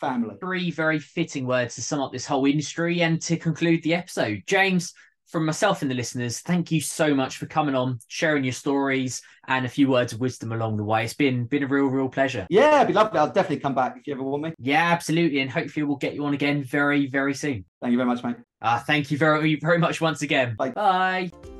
family. 0.00 0.36
Three 0.40 0.70
very 0.70 0.98
fitting 0.98 1.46
words 1.46 1.74
to 1.76 1.82
sum 1.82 2.00
up 2.00 2.12
this 2.12 2.26
whole 2.26 2.46
industry 2.46 3.02
and 3.02 3.20
to 3.22 3.36
conclude 3.36 3.82
the 3.82 3.94
episode. 3.94 4.42
James, 4.46 4.94
from 5.30 5.46
myself 5.46 5.82
and 5.82 5.90
the 5.90 5.94
listeners, 5.94 6.40
thank 6.40 6.72
you 6.72 6.80
so 6.80 7.14
much 7.14 7.36
for 7.36 7.46
coming 7.46 7.74
on, 7.74 8.00
sharing 8.08 8.42
your 8.42 8.52
stories 8.52 9.22
and 9.46 9.64
a 9.64 9.68
few 9.68 9.88
words 9.88 10.12
of 10.12 10.20
wisdom 10.20 10.52
along 10.52 10.76
the 10.76 10.84
way. 10.84 11.04
It's 11.04 11.14
been 11.14 11.44
been 11.44 11.62
a 11.62 11.66
real, 11.66 11.86
real 11.86 12.08
pleasure. 12.08 12.46
Yeah, 12.50 12.76
it'd 12.76 12.88
be 12.88 12.94
lovely. 12.94 13.18
I'll 13.18 13.28
definitely 13.28 13.60
come 13.60 13.74
back 13.74 13.96
if 13.96 14.06
you 14.06 14.14
ever 14.14 14.22
want 14.22 14.42
me. 14.42 14.54
Yeah, 14.58 14.90
absolutely. 14.90 15.40
And 15.40 15.50
hopefully 15.50 15.84
we'll 15.84 15.96
get 15.96 16.14
you 16.14 16.24
on 16.24 16.34
again 16.34 16.64
very, 16.64 17.06
very 17.06 17.34
soon. 17.34 17.64
Thank 17.80 17.92
you 17.92 17.98
very 17.98 18.08
much, 18.08 18.24
mate. 18.24 18.36
Uh, 18.60 18.80
thank 18.80 19.10
you 19.10 19.18
very, 19.18 19.56
very 19.56 19.78
much 19.78 20.00
once 20.00 20.22
again. 20.22 20.56
Bye. 20.56 20.70
Bye. 20.70 21.59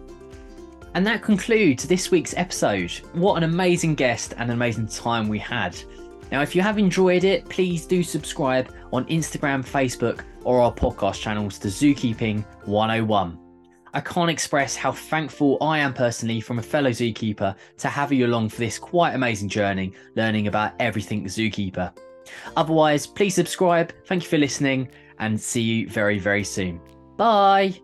And 0.94 1.06
that 1.06 1.22
concludes 1.22 1.86
this 1.86 2.10
week's 2.10 2.34
episode. 2.36 2.90
What 3.12 3.36
an 3.36 3.44
amazing 3.44 3.94
guest 3.94 4.32
and 4.36 4.50
an 4.50 4.56
amazing 4.56 4.88
time 4.88 5.28
we 5.28 5.38
had. 5.38 5.76
Now, 6.32 6.42
if 6.42 6.54
you 6.54 6.62
have 6.62 6.78
enjoyed 6.78 7.24
it, 7.24 7.48
please 7.48 7.86
do 7.86 8.02
subscribe 8.02 8.72
on 8.92 9.04
Instagram, 9.06 9.64
Facebook, 9.64 10.24
or 10.44 10.60
our 10.60 10.72
podcast 10.72 11.20
channels 11.20 11.58
to 11.58 11.68
Zookeeping 11.68 12.44
101. 12.66 13.38
I 13.92 14.00
can't 14.00 14.30
express 14.30 14.76
how 14.76 14.92
thankful 14.92 15.58
I 15.60 15.78
am 15.78 15.92
personally 15.92 16.40
from 16.40 16.60
a 16.60 16.62
fellow 16.62 16.90
zookeeper 16.90 17.56
to 17.78 17.88
have 17.88 18.12
you 18.12 18.26
along 18.26 18.50
for 18.50 18.58
this 18.58 18.78
quite 18.78 19.14
amazing 19.14 19.48
journey, 19.48 19.92
learning 20.14 20.46
about 20.46 20.74
everything 20.78 21.24
zookeeper. 21.24 21.92
Otherwise, 22.56 23.06
please 23.06 23.34
subscribe. 23.34 23.92
Thank 24.06 24.22
you 24.22 24.28
for 24.28 24.38
listening 24.38 24.88
and 25.18 25.40
see 25.40 25.62
you 25.62 25.88
very, 25.88 26.18
very 26.18 26.44
soon. 26.44 26.80
Bye. 27.16 27.80